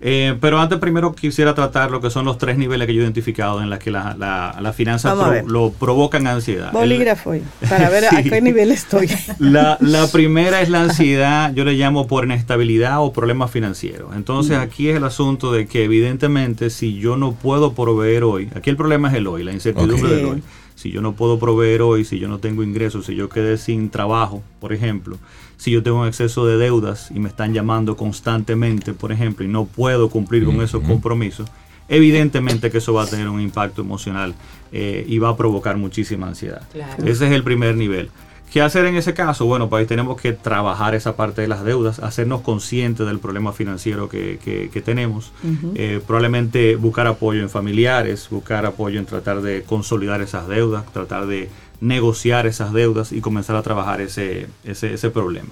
Eh, 0.00 0.36
pero 0.42 0.60
antes 0.60 0.78
primero 0.78 1.14
quisiera 1.14 1.54
tratar 1.54 1.90
lo 1.90 2.02
que 2.02 2.10
son 2.10 2.26
los 2.26 2.36
tres 2.36 2.58
niveles 2.58 2.86
que 2.86 2.92
yo 2.92 3.00
he 3.00 3.04
identificado 3.04 3.62
en 3.62 3.70
los 3.70 3.78
que 3.78 3.90
las 3.90 4.18
la, 4.18 4.72
finanzas 4.74 5.16
lo 5.46 5.72
provocan 5.72 6.26
ansiedad. 6.26 6.70
Bolígrafo, 6.72 7.32
para 7.68 7.88
ver 7.88 8.04
a 8.10 8.22
qué 8.22 8.40
nivel 8.42 8.72
estoy. 8.72 9.08
La, 9.38 9.78
primera 10.12 10.60
es 10.60 10.68
la 10.68 10.82
ansiedad, 10.82 11.52
yo 11.54 11.64
le 11.64 11.74
llamo 11.74 12.06
por 12.06 12.24
inestabilidad 12.24 13.02
o 13.02 13.12
problemas 13.12 13.50
financieros. 13.50 14.14
Entonces 14.14 14.58
mm. 14.58 14.60
aquí 14.60 14.88
es 14.90 14.96
el 14.96 15.04
asunto 15.04 15.52
de 15.52 15.66
que 15.66 15.84
evidentemente 15.84 16.68
si 16.68 16.98
yo 16.98 17.16
no 17.16 17.32
puedo 17.32 17.72
proveer 17.72 18.24
hoy, 18.24 18.50
aquí 18.54 18.68
el 18.68 18.76
problema 18.76 19.08
es 19.08 19.14
el 19.14 19.26
hoy, 19.26 19.44
la 19.44 19.52
incertidumbre 19.52 20.14
del 20.14 20.24
hoy. 20.26 20.42
Si 20.76 20.90
yo 20.90 21.00
no 21.00 21.14
puedo 21.14 21.38
proveer 21.38 21.82
hoy, 21.82 22.04
si 22.04 22.18
yo 22.18 22.28
no 22.28 22.38
tengo 22.38 22.62
ingresos, 22.62 23.06
si 23.06 23.16
yo 23.16 23.28
quedé 23.28 23.56
sin 23.56 23.90
trabajo, 23.90 24.42
por 24.60 24.72
ejemplo, 24.72 25.18
si 25.56 25.70
yo 25.70 25.82
tengo 25.82 26.02
un 26.02 26.06
exceso 26.06 26.46
de 26.46 26.58
deudas 26.58 27.10
y 27.10 27.18
me 27.18 27.28
están 27.28 27.54
llamando 27.54 27.96
constantemente, 27.96 28.92
por 28.92 29.10
ejemplo, 29.10 29.44
y 29.44 29.48
no 29.48 29.64
puedo 29.64 30.10
cumplir 30.10 30.44
con 30.44 30.60
esos 30.60 30.82
compromisos, 30.84 31.48
evidentemente 31.88 32.70
que 32.70 32.78
eso 32.78 32.92
va 32.92 33.04
a 33.04 33.06
tener 33.06 33.28
un 33.28 33.40
impacto 33.40 33.80
emocional 33.80 34.34
eh, 34.70 35.04
y 35.08 35.18
va 35.18 35.30
a 35.30 35.36
provocar 35.36 35.78
muchísima 35.78 36.28
ansiedad. 36.28 36.62
Ese 36.98 37.26
es 37.26 37.32
el 37.32 37.42
primer 37.42 37.74
nivel. 37.74 38.10
¿Qué 38.52 38.62
hacer 38.62 38.86
en 38.86 38.96
ese 38.96 39.12
caso? 39.12 39.44
Bueno, 39.44 39.68
pues 39.68 39.80
ahí 39.80 39.86
tenemos 39.86 40.20
que 40.20 40.32
trabajar 40.32 40.94
esa 40.94 41.16
parte 41.16 41.42
de 41.42 41.48
las 41.48 41.64
deudas, 41.64 41.98
hacernos 41.98 42.42
conscientes 42.42 43.06
del 43.06 43.18
problema 43.18 43.52
financiero 43.52 44.08
que, 44.08 44.38
que, 44.72 44.80
tenemos, 44.80 45.32
eh, 45.74 46.00
probablemente 46.06 46.76
buscar 46.76 47.06
apoyo 47.06 47.42
en 47.42 47.50
familiares, 47.50 48.28
buscar 48.30 48.64
apoyo 48.64 49.00
en 49.00 49.06
tratar 49.06 49.42
de 49.42 49.62
consolidar 49.62 50.22
esas 50.22 50.48
deudas, 50.48 50.86
tratar 50.92 51.26
de 51.26 51.50
negociar 51.80 52.46
esas 52.46 52.72
deudas 52.72 53.12
y 53.12 53.20
comenzar 53.20 53.56
a 53.56 53.62
trabajar 53.62 54.00
ese, 54.00 54.46
ese, 54.64 55.10
problema. 55.10 55.50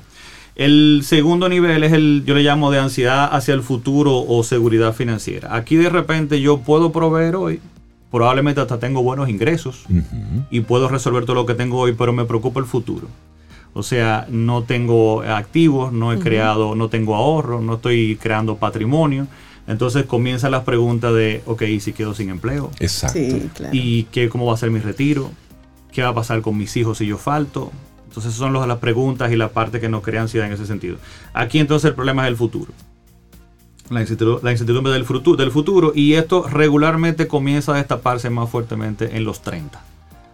El 0.57 1.03
segundo 1.05 1.49
nivel 1.49 1.83
es 1.83 1.93
el, 1.93 2.23
yo 2.25 2.35
le 2.35 2.43
llamo 2.43 2.71
de 2.71 2.79
ansiedad 2.79 3.29
hacia 3.35 3.55
el 3.55 3.63
futuro 3.63 4.25
o 4.27 4.45
seguridad 4.45 4.95
financiera. 4.95 5.57
Aquí 5.57 5.77
de 5.77 5.91
repente 5.91 6.41
yo 6.41 6.59
puedo 6.59 6.93
proveer 6.93 7.35
hoy, 7.35 7.61
probablemente 8.15 8.61
hasta 8.61 8.79
tengo 8.79 9.03
buenos 9.03 9.29
ingresos 9.29 9.87
y 10.49 10.61
puedo 10.61 10.87
resolver 10.87 11.25
todo 11.25 11.35
lo 11.35 11.47
que 11.47 11.55
tengo 11.55 11.81
hoy, 11.81 11.95
pero 11.95 12.13
me 12.13 12.25
preocupa 12.25 12.61
el 12.61 12.67
futuro. 12.67 13.09
O 13.73 13.83
sea, 13.83 14.29
no 14.31 14.63
tengo 14.63 15.23
activos, 15.23 15.93
no 15.93 16.13
he 16.13 16.21
creado, 16.21 16.77
no 16.77 16.89
tengo 16.89 17.17
ahorro, 17.17 17.61
no 17.61 17.75
estoy 17.75 18.17
creando 18.23 18.55
patrimonio. 18.55 19.27
Entonces 19.67 20.07
comienzan 20.07 20.53
las 20.53 20.63
preguntas 20.63 21.13
de, 21.13 21.43
ok, 21.45 21.63
¿y 21.63 21.81
si 21.81 21.93
quedo 21.93 22.15
sin 22.15 22.31
empleo? 22.31 22.71
Exacto. 22.79 23.19
¿Y 23.73 24.05
qué, 24.05 24.29
cómo 24.29 24.47
va 24.47 24.55
a 24.55 24.59
ser 24.59 24.71
mi 24.71 24.79
retiro? 24.79 25.33
¿Qué 25.91 26.01
va 26.05 26.11
a 26.11 26.15
pasar 26.15 26.41
con 26.41 26.57
mis 26.57 26.77
hijos 26.77 26.99
si 26.99 27.07
yo 27.07 27.19
falto? 27.19 27.73
Entonces, 28.07 28.33
esas 28.33 28.39
son 28.39 28.53
las 28.69 28.79
preguntas 28.79 29.33
y 29.33 29.37
la 29.37 29.49
parte 29.49 29.81
que 29.81 29.89
nos 29.89 30.05
crea 30.05 30.23
ansiedad 30.23 30.47
en 30.47 30.53
ese 30.53 30.67
sentido. 30.67 30.99
Aquí 31.33 31.59
entonces 31.59 31.89
el 31.89 31.97
problema 31.97 32.23
es 32.23 32.29
el 32.29 32.37
futuro. 32.37 32.73
La 33.91 34.01
incertidumbre, 34.01 34.93
del, 34.93 35.05
futuro, 35.05 35.37
del 35.37 35.51
futuro 35.51 35.93
y 35.95 36.15
esto 36.15 36.47
regularmente 36.49 37.29
comienza 37.29 37.73
a 37.73 37.77
destaparse 37.77 38.31
más 38.31 38.49
fuertemente 38.49 39.17
en 39.17 39.25
los 39.25 39.43
30. 39.43 39.83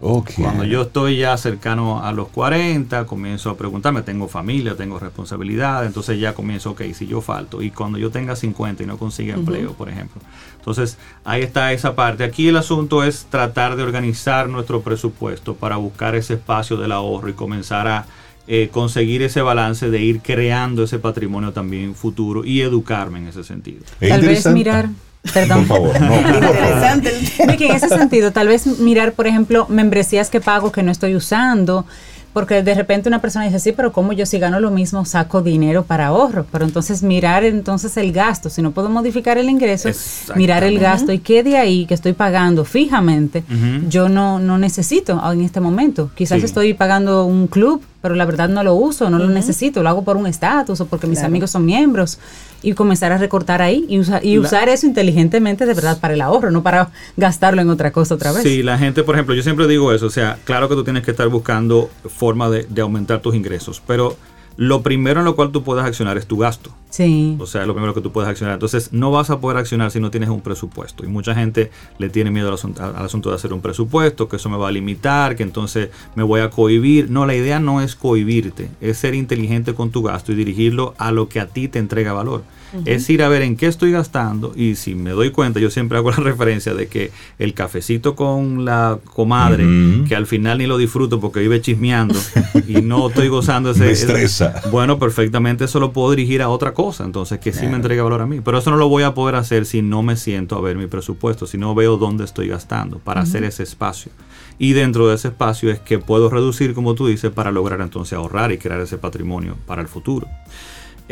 Cuando 0.01 0.64
yo 0.64 0.82
estoy 0.82 1.18
ya 1.18 1.36
cercano 1.36 2.03
a 2.03 2.12
los 2.12 2.28
40, 2.28 3.05
comienzo 3.05 3.51
a 3.51 3.57
preguntarme, 3.59 4.01
tengo 4.01 4.28
familia, 4.28 4.74
tengo 4.74 4.98
responsabilidad, 4.98 5.84
entonces 5.84 6.18
ya 6.18 6.32
comienzo, 6.32 6.70
ok, 6.70 6.82
si 6.94 7.07
yo 7.07 7.20
falto, 7.20 7.61
y 7.61 7.70
cuando 7.70 7.98
yo 7.98 8.11
tenga 8.11 8.34
50 8.34 8.82
y 8.82 8.86
no 8.86 8.96
consiga 8.96 9.34
empleo, 9.34 9.74
por 9.74 9.90
ejemplo. 9.90 10.22
Entonces, 10.57 10.96
ahí 11.22 11.42
está 11.42 11.72
esa 11.74 11.94
parte. 11.94 12.24
Aquí 12.24 12.48
el 12.48 12.57
asunto 12.57 13.05
es 13.05 13.26
tratar 13.28 13.76
de 13.76 13.82
organizar 13.82 14.48
nuestro 14.48 14.80
presupuesto 14.80 15.55
para 15.55 15.76
buscar 15.76 16.14
ese 16.14 16.34
espacio 16.34 16.78
del 16.78 16.92
ahorro 16.92 17.28
y 17.28 17.34
comenzar 17.34 17.86
a 17.86 18.07
eh, 18.47 18.68
conseguir 18.72 19.22
ese 19.22 19.43
balance 19.43 19.91
de 19.91 20.01
ir 20.01 20.20
creando 20.20 20.84
ese 20.84 20.99
patrimonio 20.99 21.53
también 21.53 21.95
futuro 21.95 22.45
y 22.45 22.61
educarme 22.61 23.18
en 23.18 23.28
ese 23.28 23.45
sentido. 23.45 23.82
Tal 24.01 24.22
vez 24.22 24.47
mirar 24.47 24.88
Perdón. 25.34 25.66
Por 25.66 25.93
favor, 25.93 26.01
no. 26.01 26.16
Interesante. 26.38 27.12
en 27.38 27.76
ese 27.76 27.88
sentido, 27.88 28.32
tal 28.32 28.49
vez 28.49 28.66
mirar, 28.78 29.12
por 29.12 29.26
ejemplo, 29.26 29.66
membresías 29.68 30.30
que 30.30 30.41
pago 30.41 30.72
que 30.72 30.82
no 30.82 30.91
estoy 30.91 31.14
usando, 31.14 31.86
porque 32.33 32.62
de 32.62 32.74
repente 32.74 33.09
una 33.09 33.20
persona 33.20 33.45
dice, 33.45 33.59
sí, 33.59 33.72
pero 33.72 33.93
como 33.93 34.12
yo 34.12 34.24
si 34.24 34.39
gano 34.39 34.61
lo 34.61 34.70
mismo 34.70 35.05
saco 35.05 35.43
dinero 35.43 35.85
para 35.85 36.07
ahorro? 36.07 36.47
Pero 36.51 36.64
entonces 36.64 37.03
mirar 37.03 37.45
entonces 37.45 37.97
el 37.97 38.12
gasto, 38.12 38.51
si 38.51 38.62
no 38.62 38.70
puedo 38.70 38.89
modificar 38.89 39.37
el 39.39 39.51
ingreso, 39.51 39.91
mirar 40.37 40.62
el 40.62 40.78
gasto 40.78 41.12
y 41.12 41.18
qué 41.18 41.43
de 41.43 41.57
ahí 41.57 41.87
que 41.87 41.95
estoy 41.95 42.12
pagando 42.12 42.64
fijamente, 42.64 43.43
yo 43.89 44.09
no, 44.09 44.39
no 44.39 44.59
necesito 44.59 45.20
en 45.33 45.41
este 45.41 45.61
momento. 45.61 46.11
Quizás 46.14 46.43
estoy 46.43 46.74
pagando 46.74 47.24
un 47.24 47.49
club, 47.49 47.83
pero 48.01 48.14
la 48.14 48.24
verdad 48.24 48.49
no 48.49 48.62
lo 48.62 48.74
uso, 48.74 49.11
no 49.11 49.18
lo 49.18 49.28
necesito, 49.28 49.83
lo 49.83 49.89
hago 49.89 50.05
por 50.05 50.16
un 50.16 50.26
estatus 50.26 50.81
o 50.81 50.87
porque 50.87 51.07
mis 51.07 51.22
amigos 51.22 51.51
son 51.51 51.64
miembros 51.64 52.18
y 52.62 52.74
comenzar 52.74 53.12
a 53.12 53.18
recortar 53.18 53.62
ahí 53.62 53.86
y, 53.88 54.00
y 54.28 54.38
usar 54.38 54.68
eso 54.68 54.86
inteligentemente 54.86 55.66
de 55.66 55.74
verdad 55.74 55.98
para 56.00 56.14
el 56.14 56.20
ahorro, 56.20 56.50
no 56.50 56.62
para 56.62 56.90
gastarlo 57.16 57.62
en 57.62 57.70
otra 57.70 57.90
cosa 57.92 58.14
otra 58.14 58.32
vez. 58.32 58.42
Sí, 58.42 58.62
la 58.62 58.78
gente, 58.78 59.02
por 59.02 59.14
ejemplo, 59.14 59.34
yo 59.34 59.42
siempre 59.42 59.66
digo 59.66 59.92
eso, 59.92 60.06
o 60.06 60.11
sea, 60.11 60.38
claro 60.44 60.68
que 60.68 60.74
tú 60.74 60.84
tienes 60.84 61.04
que 61.04 61.11
estar 61.11 61.28
buscando 61.28 61.90
forma 62.06 62.50
de, 62.50 62.66
de 62.68 62.80
aumentar 62.82 63.20
tus 63.20 63.34
ingresos, 63.34 63.82
pero 63.86 64.16
lo 64.61 64.82
primero 64.82 65.20
en 65.20 65.24
lo 65.24 65.36
cual 65.36 65.52
tú 65.52 65.62
puedes 65.62 65.86
accionar 65.86 66.18
es 66.18 66.26
tu 66.26 66.36
gasto. 66.36 66.70
Sí. 66.90 67.34
O 67.40 67.46
sea, 67.46 67.62
es 67.62 67.66
lo 67.66 67.72
primero 67.72 67.94
que 67.94 68.02
tú 68.02 68.12
puedes 68.12 68.28
accionar. 68.28 68.52
Entonces, 68.52 68.92
no 68.92 69.11
vas 69.11 69.30
a 69.30 69.40
poder 69.40 69.56
accionar 69.56 69.90
si 69.90 70.00
no 70.00 70.11
tienes 70.11 70.28
un 70.28 70.42
presupuesto. 70.42 71.02
Y 71.02 71.08
mucha 71.08 71.34
gente 71.34 71.70
le 71.96 72.11
tiene 72.11 72.30
miedo 72.30 72.48
al 72.48 73.02
asunto, 73.06 73.30
de 73.30 73.36
hacer 73.36 73.54
un 73.54 73.62
presupuesto, 73.62 74.28
que 74.28 74.36
eso 74.36 74.50
me 74.50 74.58
va 74.58 74.68
a 74.68 74.70
limitar, 74.70 75.34
que 75.34 75.44
entonces 75.44 75.88
me 76.14 76.22
voy 76.24 76.42
a 76.42 76.50
cohibir. 76.50 77.11
No, 77.11 77.24
la 77.24 77.34
idea 77.34 77.58
no 77.58 77.80
es 77.80 77.96
cohibirte, 77.96 78.68
es 78.82 78.98
ser 78.98 79.14
inteligente 79.14 79.72
con 79.72 79.92
tu 79.92 80.02
gasto 80.02 80.32
y 80.32 80.34
dirigirlo 80.34 80.94
a 80.98 81.11
lo 81.11 81.30
que 81.30 81.40
a 81.40 81.46
ti 81.46 81.68
te 81.68 81.78
entrega 81.78 82.12
valor. 82.12 82.42
Es 82.84 83.08
ir 83.10 83.22
a 83.22 83.28
ver 83.28 83.42
en 83.42 83.56
qué 83.56 83.66
estoy 83.66 83.92
gastando 83.92 84.52
y 84.54 84.76
si 84.76 84.94
me 84.94 85.10
doy 85.10 85.30
cuenta, 85.30 85.60
yo 85.60 85.70
siempre 85.70 85.98
hago 85.98 86.10
la 86.12 86.18
referencia 86.18 86.74
de 86.74 86.88
que 86.88 87.10
el 87.38 87.54
cafecito 87.54 88.14
con 88.14 88.64
la 88.64 88.98
comadre, 89.04 89.64
que 90.08 90.16
al 90.16 90.26
final 90.26 90.58
ni 90.58 90.66
lo 90.66 90.78
disfruto 90.78 91.20
porque 91.20 91.40
vive 91.40 91.60
chismeando 91.60 92.18
y 92.66 92.82
no 92.82 93.08
estoy 93.08 93.28
gozando 93.28 93.70
ese... 93.72 93.84
Me 93.84 93.90
estresa. 93.90 94.62
bueno, 94.70 94.98
perfectamente 94.98 95.64
eso 95.64 95.80
lo 95.80 95.92
puedo 95.92 96.10
dirigir 96.10 96.42
a 96.42 96.48
otra 96.48 96.74
cosa, 96.74 97.04
entonces 97.04 97.38
que 97.38 97.52
sí 97.52 97.66
me 97.66 97.76
entregue 97.76 98.02
valor 98.02 98.22
a 98.22 98.26
mí. 98.26 98.40
Pero 98.40 98.58
eso 98.58 98.70
no 98.70 98.76
lo 98.76 98.88
voy 98.88 99.02
a 99.02 99.14
poder 99.14 99.34
hacer 99.34 99.66
si 99.66 99.82
no 99.82 100.02
me 100.02 100.16
siento 100.16 100.56
a 100.56 100.60
ver 100.60 100.76
mi 100.76 100.86
presupuesto, 100.86 101.46
si 101.46 101.58
no 101.58 101.74
veo 101.74 101.96
dónde 101.96 102.24
estoy 102.24 102.48
gastando 102.48 102.98
para 102.98 103.22
hacer 103.22 103.44
ese 103.44 103.62
espacio. 103.62 104.12
Y 104.58 104.74
dentro 104.74 105.08
de 105.08 105.14
ese 105.14 105.28
espacio 105.28 105.70
es 105.70 105.78
que 105.78 105.98
puedo 105.98 106.28
reducir, 106.28 106.74
como 106.74 106.94
tú 106.94 107.06
dices, 107.06 107.30
para 107.30 107.50
lograr 107.50 107.80
entonces 107.80 108.12
ahorrar 108.12 108.52
y 108.52 108.58
crear 108.58 108.80
ese 108.80 108.98
patrimonio 108.98 109.56
para 109.66 109.80
el 109.80 109.88
futuro. 109.88 110.28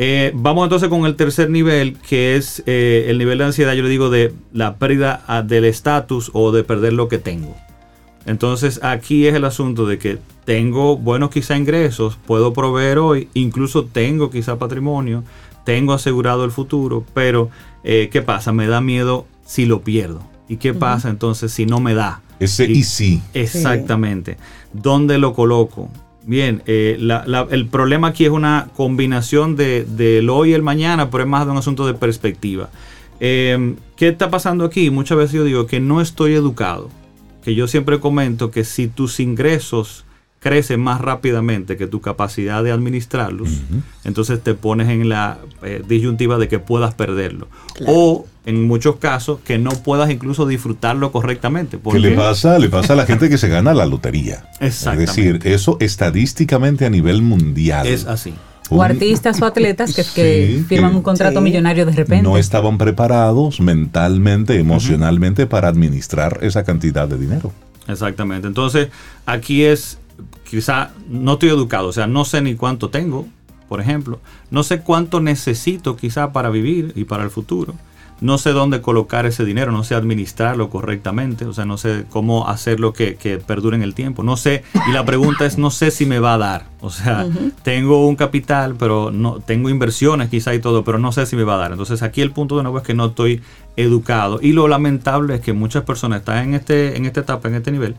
Eh, 0.00 0.30
vamos 0.32 0.62
entonces 0.62 0.88
con 0.88 1.06
el 1.06 1.16
tercer 1.16 1.50
nivel, 1.50 1.96
que 1.98 2.36
es 2.36 2.62
eh, 2.66 3.06
el 3.08 3.18
nivel 3.18 3.38
de 3.38 3.46
ansiedad, 3.46 3.72
yo 3.72 3.82
le 3.82 3.88
digo, 3.88 4.10
de 4.10 4.32
la 4.52 4.76
pérdida 4.76 5.24
ah, 5.26 5.42
del 5.42 5.64
estatus 5.64 6.30
o 6.34 6.52
de 6.52 6.62
perder 6.62 6.92
lo 6.92 7.08
que 7.08 7.18
tengo. 7.18 7.56
Entonces 8.24 8.78
aquí 8.84 9.26
es 9.26 9.34
el 9.34 9.44
asunto 9.44 9.86
de 9.86 9.98
que 9.98 10.18
tengo 10.44 10.96
buenos 10.96 11.30
quizá 11.30 11.56
ingresos, 11.56 12.16
puedo 12.26 12.52
proveer 12.52 12.98
hoy, 12.98 13.28
incluso 13.34 13.86
tengo 13.86 14.30
quizá 14.30 14.56
patrimonio, 14.56 15.24
tengo 15.64 15.94
asegurado 15.94 16.44
el 16.44 16.52
futuro, 16.52 17.04
pero 17.12 17.50
eh, 17.82 18.08
¿qué 18.12 18.22
pasa? 18.22 18.52
Me 18.52 18.68
da 18.68 18.80
miedo 18.80 19.26
si 19.44 19.66
lo 19.66 19.80
pierdo. 19.80 20.22
¿Y 20.48 20.58
qué 20.58 20.74
pasa 20.74 21.10
entonces 21.10 21.50
si 21.50 21.66
no 21.66 21.80
me 21.80 21.94
da? 21.94 22.22
Ese 22.38 22.66
y, 22.70 22.84
sí. 22.84 23.20
Exactamente. 23.34 24.36
¿Dónde 24.72 25.18
lo 25.18 25.34
coloco? 25.34 25.90
Bien, 26.28 26.62
eh, 26.66 26.98
el 27.50 27.66
problema 27.68 28.08
aquí 28.08 28.26
es 28.26 28.30
una 28.30 28.68
combinación 28.76 29.56
de, 29.56 29.86
del 29.86 30.28
hoy 30.28 30.50
y 30.50 30.52
el 30.52 30.62
mañana, 30.62 31.08
pero 31.08 31.24
es 31.24 31.28
más 31.28 31.46
de 31.46 31.52
un 31.52 31.56
asunto 31.56 31.86
de 31.86 31.94
perspectiva. 31.94 32.68
Em, 33.18 33.76
¿Qué 33.96 34.08
está 34.08 34.28
pasando 34.28 34.66
aquí? 34.66 34.90
Muchas 34.90 35.16
veces 35.16 35.32
yo 35.32 35.44
digo 35.44 35.66
que 35.66 35.80
no 35.80 36.02
estoy 36.02 36.34
educado, 36.34 36.90
que 37.42 37.54
yo 37.54 37.66
siempre 37.66 37.98
comento 37.98 38.50
que 38.50 38.64
si 38.64 38.88
tus 38.88 39.20
ingresos 39.20 40.04
crece 40.40 40.76
más 40.76 41.00
rápidamente 41.00 41.76
que 41.76 41.86
tu 41.86 42.00
capacidad 42.00 42.62
de 42.62 42.70
administrarlos, 42.70 43.48
entonces 44.04 44.42
te 44.42 44.54
pones 44.54 44.88
en 44.88 45.08
la 45.08 45.38
eh, 45.62 45.82
disyuntiva 45.86 46.38
de 46.38 46.48
que 46.48 46.58
puedas 46.58 46.94
perderlo. 46.94 47.48
O 47.86 48.26
en 48.46 48.66
muchos 48.66 48.96
casos 48.96 49.40
que 49.44 49.58
no 49.58 49.70
puedas 49.70 50.10
incluso 50.10 50.46
disfrutarlo 50.46 51.12
correctamente. 51.12 51.78
¿Qué 51.78 51.98
le 51.98 52.12
pasa? 52.12 52.58
Le 52.58 52.68
pasa 52.68 52.92
a 52.92 52.96
la 52.96 53.04
gente 53.04 53.28
que 53.28 53.36
se 53.36 53.48
gana 53.48 53.74
la 53.74 53.84
lotería. 53.84 54.48
Es 54.60 54.84
decir, 54.96 55.40
eso 55.44 55.76
estadísticamente 55.80 56.86
a 56.86 56.90
nivel 56.90 57.20
mundial. 57.22 57.86
Es 57.86 58.06
así. 58.06 58.32
O 58.70 58.82
artistas 58.82 59.40
o 59.40 59.46
atletas 59.46 59.94
que, 59.94 60.62
firman 60.68 60.94
un 60.94 61.02
contrato 61.02 61.40
millonario 61.40 61.86
de 61.86 61.92
repente. 61.92 62.22
No 62.22 62.38
estaban 62.38 62.78
preparados 62.78 63.60
mentalmente, 63.60 64.58
emocionalmente 64.58 65.46
para 65.46 65.68
administrar 65.68 66.38
esa 66.42 66.64
cantidad 66.64 67.08
de 67.08 67.18
dinero. 67.18 67.52
Exactamente. 67.88 68.46
Entonces, 68.46 68.88
aquí 69.24 69.64
es 69.64 69.98
quizá 70.48 70.90
no 71.08 71.34
estoy 71.34 71.50
educado, 71.50 71.88
o 71.88 71.92
sea, 71.92 72.06
no 72.06 72.24
sé 72.24 72.40
ni 72.40 72.54
cuánto 72.54 72.88
tengo, 72.88 73.26
por 73.68 73.80
ejemplo, 73.80 74.18
no 74.50 74.62
sé 74.62 74.80
cuánto 74.80 75.20
necesito 75.20 75.96
quizá 75.96 76.32
para 76.32 76.48
vivir 76.48 76.92
y 76.96 77.04
para 77.04 77.22
el 77.24 77.30
futuro. 77.30 77.74
No 78.20 78.36
sé 78.36 78.50
dónde 78.50 78.80
colocar 78.80 79.26
ese 79.26 79.44
dinero, 79.44 79.70
no 79.70 79.84
sé 79.84 79.94
administrarlo 79.94 80.70
correctamente, 80.70 81.44
o 81.44 81.52
sea, 81.52 81.66
no 81.66 81.78
sé 81.78 82.04
cómo 82.10 82.48
hacerlo 82.48 82.92
que, 82.92 83.14
que 83.14 83.38
perdure 83.38 83.76
en 83.76 83.82
el 83.84 83.94
tiempo. 83.94 84.24
No 84.24 84.36
sé, 84.36 84.64
y 84.88 84.90
la 84.90 85.04
pregunta 85.04 85.46
es, 85.46 85.56
no 85.56 85.70
sé 85.70 85.92
si 85.92 86.04
me 86.04 86.18
va 86.18 86.34
a 86.34 86.38
dar. 86.38 86.66
O 86.80 86.90
sea, 86.90 87.28
tengo 87.62 88.08
un 88.08 88.16
capital, 88.16 88.74
pero 88.76 89.12
no 89.12 89.38
tengo 89.38 89.68
inversiones 89.68 90.30
quizá 90.30 90.52
y 90.52 90.58
todo, 90.58 90.82
pero 90.82 90.98
no 90.98 91.12
sé 91.12 91.26
si 91.26 91.36
me 91.36 91.44
va 91.44 91.54
a 91.54 91.58
dar. 91.58 91.70
Entonces 91.70 92.02
aquí 92.02 92.20
el 92.20 92.32
punto 92.32 92.56
de 92.56 92.64
nuevo 92.64 92.78
es 92.78 92.84
que 92.84 92.94
no 92.94 93.06
estoy 93.06 93.40
educado. 93.76 94.40
Y 94.42 94.52
lo 94.52 94.66
lamentable 94.66 95.36
es 95.36 95.40
que 95.40 95.52
muchas 95.52 95.84
personas 95.84 96.20
están 96.20 96.38
en, 96.38 96.54
este, 96.54 96.96
en 96.96 97.04
esta 97.04 97.20
etapa, 97.20 97.46
en 97.46 97.54
este 97.54 97.70
nivel, 97.70 97.94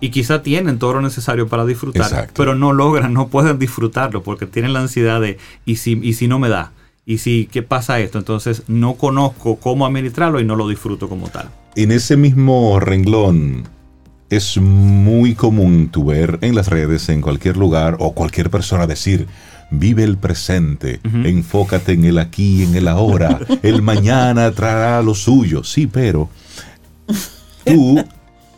y 0.00 0.10
quizá 0.10 0.42
tienen 0.42 0.78
todo 0.78 0.94
lo 0.94 1.02
necesario 1.02 1.48
para 1.48 1.64
disfrutar, 1.64 2.30
pero 2.34 2.54
no 2.54 2.72
logran, 2.72 3.12
no 3.12 3.28
pueden 3.28 3.58
disfrutarlo 3.58 4.22
porque 4.22 4.46
tienen 4.46 4.72
la 4.72 4.80
ansiedad 4.80 5.20
de, 5.20 5.38
¿y 5.64 5.76
si, 5.76 5.98
y 6.02 6.14
si 6.14 6.28
no 6.28 6.38
me 6.38 6.48
da? 6.48 6.72
¿Y 7.06 7.18
si 7.18 7.46
qué 7.46 7.62
pasa 7.62 8.00
esto? 8.00 8.18
Entonces 8.18 8.64
no 8.66 8.94
conozco 8.94 9.56
cómo 9.56 9.86
administrarlo 9.86 10.40
y 10.40 10.44
no 10.44 10.56
lo 10.56 10.68
disfruto 10.68 11.08
como 11.08 11.28
tal. 11.28 11.48
En 11.76 11.92
ese 11.92 12.16
mismo 12.16 12.80
renglón, 12.80 13.64
es 14.28 14.58
muy 14.58 15.34
común 15.34 15.88
tu 15.88 16.06
ver 16.06 16.38
en 16.42 16.54
las 16.54 16.68
redes, 16.68 17.08
en 17.08 17.20
cualquier 17.20 17.56
lugar, 17.56 17.96
o 18.00 18.12
cualquier 18.12 18.50
persona 18.50 18.86
decir, 18.86 19.26
vive 19.70 20.02
el 20.02 20.16
presente, 20.16 21.00
enfócate 21.04 21.92
en 21.92 22.04
el 22.04 22.18
aquí, 22.18 22.64
en 22.64 22.74
el 22.74 22.88
ahora, 22.88 23.38
el 23.62 23.82
mañana 23.82 24.50
traerá 24.52 25.02
lo 25.02 25.14
suyo. 25.14 25.62
Sí, 25.64 25.86
pero 25.86 26.28
tú 27.64 28.04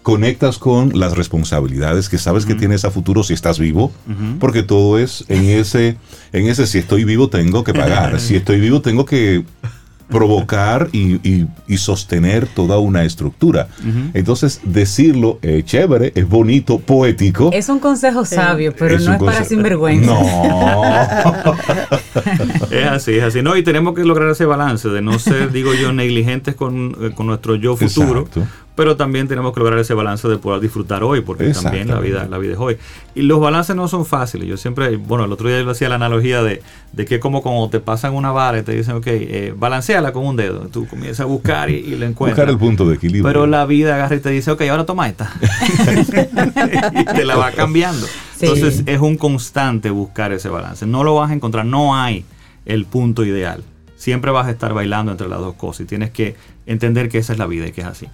conectas 0.09 0.57
con 0.57 0.99
las 0.99 1.19
responsabilidades 1.19 2.09
que 2.09 2.17
sabes 2.17 2.47
que 2.47 2.55
tienes 2.55 2.87
a 2.87 2.91
futuro 2.91 3.23
si 3.23 3.35
estás 3.35 3.59
vivo, 3.59 3.93
porque 4.41 4.63
todo 4.63 4.99
es 4.99 5.27
en 5.29 5.45
ese, 5.45 5.99
en 6.33 6.47
ese 6.47 6.67
si 6.67 6.79
estoy 6.79 7.05
vivo 7.05 7.29
tengo 7.29 7.63
que 7.63 7.75
pagar, 7.75 8.19
si 8.19 8.35
estoy 8.35 8.59
vivo 8.59 8.81
tengo 8.81 9.05
que 9.05 9.45
provocar 10.09 10.89
y, 10.93 11.47
sostener 11.77 12.47
toda 12.47 12.79
una 12.79 13.05
estructura. 13.05 13.69
Entonces, 14.15 14.63
decirlo 14.65 15.39
es 15.43 15.67
chévere, 15.67 16.13
es 16.15 16.27
bonito, 16.27 16.79
poético. 16.79 17.51
Es 17.53 17.69
un 17.69 17.79
consejo 17.79 18.25
sabio, 18.25 18.75
pero 18.77 18.99
no 18.99 19.13
es 19.13 19.19
para 19.19 19.45
sinvergüenza. 19.45 20.07
No. 20.07 20.85
es 22.71 22.87
así, 22.87 23.13
es 23.13 23.25
así. 23.25 23.43
No, 23.43 23.59
y 23.59 23.63
tenemos 23.63 23.95
que 23.95 24.05
lograr 24.05 24.31
ese 24.31 24.47
balance 24.47 24.89
de 24.89 25.03
no 25.03 25.19
ser, 25.19 25.53
digo 25.53 25.75
yo, 25.75 25.93
negligentes 25.93 26.55
con, 26.55 27.13
con 27.15 27.27
nuestro 27.27 27.57
yo 27.57 27.77
futuro, 27.77 28.27
pero 28.79 28.97
también 28.97 29.27
tenemos 29.27 29.53
que 29.53 29.59
lograr 29.59 29.77
ese 29.81 29.93
balance 29.93 30.29
de 30.29 30.39
poder 30.39 30.61
disfrutar 30.61 31.03
hoy, 31.03 31.21
porque 31.21 31.51
también 31.51 31.89
la 31.89 31.99
vida, 31.99 32.29
la 32.31 32.39
vida 32.39 32.53
es 32.53 32.61
hoy. 32.61 32.79
Y 33.17 33.23
los 33.23 33.41
balances 33.41 33.75
no 33.75 33.89
son 33.89 34.07
fáciles. 34.07 34.47
Yo 34.47 34.57
siempre, 34.57 34.95
bueno, 34.95 35.25
el 35.25 35.33
otro 35.33 35.49
día 35.49 35.61
yo 35.61 35.69
hacía 35.69 35.89
la 35.89 35.97
analogía 35.97 36.45
de, 36.45 36.63
de 36.93 37.05
que 37.05 37.19
como 37.19 37.43
cuando 37.43 37.69
te 37.71 37.81
pasan 37.81 38.15
una 38.15 38.31
vara 38.31 38.61
y 38.61 38.63
te 38.63 38.71
dicen, 38.71 38.95
ok, 38.95 39.07
eh, 39.09 39.53
balanceala 39.57 40.13
con 40.13 40.25
un 40.25 40.37
dedo. 40.37 40.69
Tú 40.69 40.87
comienzas 40.87 41.23
a 41.23 41.25
buscar 41.25 41.71
y, 41.71 41.75
y 41.75 41.97
lo 41.97 42.07
encuentras. 42.07 42.47
Buscar 42.47 42.51
el 42.51 42.57
punto 42.57 42.89
de 42.89 42.95
equilibrio. 42.95 43.25
Pero 43.25 43.49
la 43.49 43.67
vida 43.67 43.97
agarra 43.97 44.15
y 44.15 44.21
te 44.21 44.31
dice, 44.31 44.53
ok, 44.53 44.63
ahora 44.71 44.87
toma 44.87 45.09
esta. 45.09 45.29
y 46.93 47.05
te 47.05 47.25
la 47.25 47.35
va 47.35 47.51
cambiando. 47.51 48.07
Entonces 48.39 48.85
es 48.87 49.01
un 49.01 49.17
constante 49.17 49.91
buscar 49.91 50.31
ese 50.31 50.51
balance. 50.51 50.87
No 50.87 51.03
lo 51.03 51.17
vas 51.17 51.33
a 51.33 51.35
encontrar, 51.35 51.67
no 51.67 51.97
hay 51.97 52.25
el 52.65 52.85
punto 52.85 53.25
ideal. 53.25 53.65
Siempre 53.97 54.31
vas 54.31 54.47
a 54.47 54.53
estar 54.53 54.73
bailando 54.73 55.11
entre 55.11 55.27
las 55.27 55.41
dos 55.41 55.57
cosas 55.57 55.81
y 55.81 55.85
tienes 55.87 56.11
que 56.11 56.37
entender 56.67 57.09
que 57.09 57.19
esa 57.19 57.33
es 57.33 57.41
la 57.41 57.47
vida 57.47 57.67
y 57.67 57.73
que 57.73 57.81
es 57.81 57.87
así. 57.89 58.07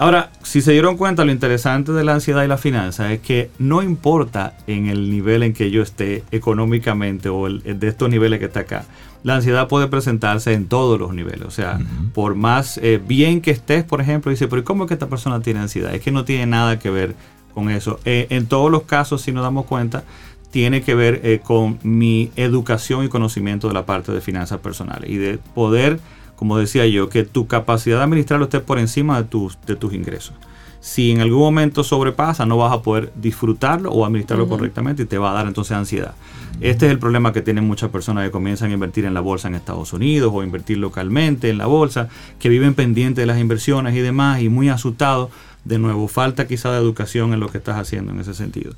Ahora, 0.00 0.30
si 0.42 0.62
se 0.62 0.72
dieron 0.72 0.96
cuenta, 0.96 1.26
lo 1.26 1.30
interesante 1.30 1.92
de 1.92 2.04
la 2.04 2.14
ansiedad 2.14 2.42
y 2.42 2.48
la 2.48 2.56
finanza 2.56 3.12
es 3.12 3.20
que 3.20 3.50
no 3.58 3.82
importa 3.82 4.54
en 4.66 4.86
el 4.86 5.10
nivel 5.10 5.42
en 5.42 5.52
que 5.52 5.70
yo 5.70 5.82
esté 5.82 6.24
económicamente 6.30 7.28
o 7.28 7.46
el, 7.46 7.78
de 7.78 7.86
estos 7.86 8.08
niveles 8.08 8.38
que 8.38 8.46
está 8.46 8.60
acá, 8.60 8.86
la 9.24 9.34
ansiedad 9.34 9.68
puede 9.68 9.88
presentarse 9.88 10.54
en 10.54 10.68
todos 10.68 10.98
los 10.98 11.12
niveles. 11.12 11.42
O 11.42 11.50
sea, 11.50 11.78
por 12.14 12.34
más 12.34 12.78
eh, 12.78 12.98
bien 13.06 13.42
que 13.42 13.50
estés, 13.50 13.84
por 13.84 14.00
ejemplo, 14.00 14.30
dice, 14.30 14.48
pero 14.48 14.64
¿cómo 14.64 14.84
es 14.84 14.88
que 14.88 14.94
esta 14.94 15.10
persona 15.10 15.42
tiene 15.42 15.60
ansiedad? 15.60 15.94
Es 15.94 16.00
que 16.00 16.12
no 16.12 16.24
tiene 16.24 16.46
nada 16.46 16.78
que 16.78 16.88
ver 16.88 17.14
con 17.52 17.68
eso. 17.68 18.00
Eh, 18.06 18.26
en 18.30 18.46
todos 18.46 18.70
los 18.70 18.84
casos, 18.84 19.20
si 19.20 19.32
nos 19.32 19.42
damos 19.42 19.66
cuenta, 19.66 20.04
tiene 20.50 20.80
que 20.80 20.94
ver 20.94 21.20
eh, 21.24 21.42
con 21.44 21.78
mi 21.82 22.30
educación 22.36 23.04
y 23.04 23.10
conocimiento 23.10 23.68
de 23.68 23.74
la 23.74 23.84
parte 23.84 24.12
de 24.12 24.22
finanzas 24.22 24.60
personales 24.60 25.10
y 25.10 25.18
de 25.18 25.36
poder 25.54 26.00
como 26.40 26.56
decía 26.56 26.86
yo, 26.86 27.10
que 27.10 27.22
tu 27.24 27.46
capacidad 27.46 27.98
de 27.98 28.04
administrarlo 28.04 28.46
esté 28.46 28.60
por 28.60 28.78
encima 28.78 29.20
de 29.20 29.28
tus, 29.28 29.58
de 29.66 29.76
tus 29.76 29.92
ingresos. 29.92 30.32
Si 30.80 31.10
en 31.10 31.20
algún 31.20 31.40
momento 31.40 31.84
sobrepasa, 31.84 32.46
no 32.46 32.56
vas 32.56 32.72
a 32.72 32.80
poder 32.80 33.12
disfrutarlo 33.14 33.90
o 33.92 34.06
administrarlo 34.06 34.48
correctamente 34.48 35.02
y 35.02 35.04
te 35.04 35.18
va 35.18 35.32
a 35.32 35.34
dar 35.34 35.46
entonces 35.46 35.76
ansiedad. 35.76 36.14
Este 36.62 36.86
es 36.86 36.92
el 36.92 36.98
problema 36.98 37.34
que 37.34 37.42
tienen 37.42 37.66
muchas 37.66 37.90
personas 37.90 38.24
que 38.24 38.30
comienzan 38.30 38.70
a 38.70 38.72
invertir 38.72 39.04
en 39.04 39.12
la 39.12 39.20
bolsa 39.20 39.48
en 39.48 39.54
Estados 39.54 39.92
Unidos 39.92 40.32
o 40.34 40.42
invertir 40.42 40.78
localmente 40.78 41.50
en 41.50 41.58
la 41.58 41.66
bolsa, 41.66 42.08
que 42.38 42.48
viven 42.48 42.72
pendientes 42.72 43.20
de 43.20 43.26
las 43.26 43.38
inversiones 43.38 43.94
y 43.94 44.00
demás 44.00 44.40
y 44.40 44.48
muy 44.48 44.70
asustados. 44.70 45.28
De 45.66 45.78
nuevo, 45.78 46.08
falta 46.08 46.48
quizá 46.48 46.72
de 46.72 46.78
educación 46.78 47.34
en 47.34 47.40
lo 47.40 47.50
que 47.50 47.58
estás 47.58 47.76
haciendo 47.76 48.12
en 48.12 48.20
ese 48.20 48.32
sentido. 48.32 48.72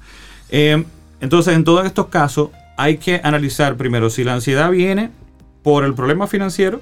Eh, 0.49 0.85
entonces, 1.21 1.55
en 1.55 1.63
todos 1.63 1.87
estos 1.87 2.09
casos, 2.09 2.51
hay 2.77 2.97
que 2.97 3.21
analizar 3.23 3.77
primero 3.77 4.11
si 4.11 4.25
la 4.25 4.35
ansiedad 4.35 4.69
viene 4.69 5.11
por 5.63 5.85
el 5.85 5.95
problema 5.95 6.27
financiero 6.27 6.81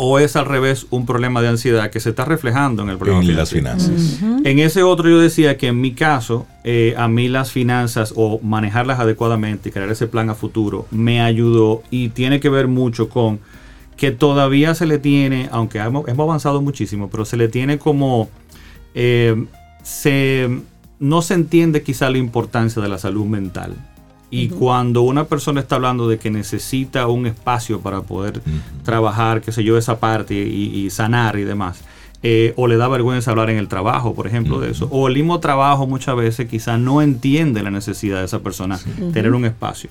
o 0.00 0.20
es 0.20 0.36
al 0.36 0.46
revés 0.46 0.86
un 0.90 1.06
problema 1.06 1.42
de 1.42 1.48
ansiedad 1.48 1.90
que 1.90 1.98
se 1.98 2.10
está 2.10 2.24
reflejando 2.24 2.84
en 2.84 2.88
el 2.88 2.98
problema 2.98 3.20
en 3.20 3.36
las 3.36 3.50
finanzas. 3.50 4.20
En 4.44 4.60
ese 4.60 4.84
otro 4.84 5.10
yo 5.10 5.18
decía 5.18 5.58
que 5.58 5.66
en 5.66 5.80
mi 5.80 5.92
caso, 5.92 6.46
eh, 6.62 6.94
a 6.96 7.08
mí 7.08 7.28
las 7.28 7.50
finanzas 7.50 8.14
o 8.14 8.38
manejarlas 8.40 9.00
adecuadamente 9.00 9.68
y 9.68 9.72
crear 9.72 9.90
ese 9.90 10.06
plan 10.06 10.30
a 10.30 10.36
futuro 10.36 10.86
me 10.92 11.20
ayudó 11.20 11.82
y 11.90 12.10
tiene 12.10 12.38
que 12.38 12.48
ver 12.48 12.68
mucho 12.68 13.08
con 13.08 13.40
que 13.96 14.12
todavía 14.12 14.76
se 14.76 14.86
le 14.86 14.98
tiene, 14.98 15.48
aunque 15.50 15.78
hemos, 15.78 16.08
avanzado 16.08 16.62
muchísimo, 16.62 17.10
pero 17.10 17.24
se 17.24 17.36
le 17.36 17.48
tiene 17.48 17.78
como... 17.78 18.30
Eh, 18.94 19.46
se, 19.82 20.48
no 21.00 21.22
se 21.22 21.34
entiende 21.34 21.82
quizá 21.82 22.08
la 22.08 22.18
importancia 22.18 22.80
de 22.80 22.88
la 22.88 22.98
salud 22.98 23.26
mental 23.26 23.74
y 24.30 24.48
cuando 24.48 25.02
una 25.02 25.24
persona 25.24 25.60
está 25.60 25.76
hablando 25.76 26.08
de 26.08 26.18
que 26.18 26.30
necesita 26.30 27.06
un 27.06 27.26
espacio 27.26 27.80
para 27.80 28.02
poder 28.02 28.42
trabajar, 28.84 29.40
qué 29.40 29.52
sé 29.52 29.64
yo, 29.64 29.78
esa 29.78 30.00
parte 30.00 30.34
y, 30.34 30.90
sanar 30.90 31.38
y 31.38 31.44
demás, 31.44 31.82
eh, 32.22 32.52
o 32.56 32.66
le 32.66 32.76
da 32.76 32.88
vergüenza 32.88 33.30
hablar 33.30 33.48
en 33.50 33.58
el 33.58 33.68
trabajo, 33.68 34.14
por 34.14 34.26
ejemplo, 34.26 34.60
de 34.60 34.70
eso, 34.70 34.88
o 34.90 35.08
el 35.08 35.14
mismo 35.14 35.40
trabajo 35.40 35.86
muchas 35.86 36.16
veces 36.16 36.48
quizá 36.48 36.76
no 36.76 37.00
entiende 37.00 37.62
la 37.62 37.70
necesidad 37.70 38.18
de 38.18 38.26
esa 38.26 38.40
persona 38.40 38.78
tener 39.12 39.32
un 39.32 39.44
espacio. 39.44 39.90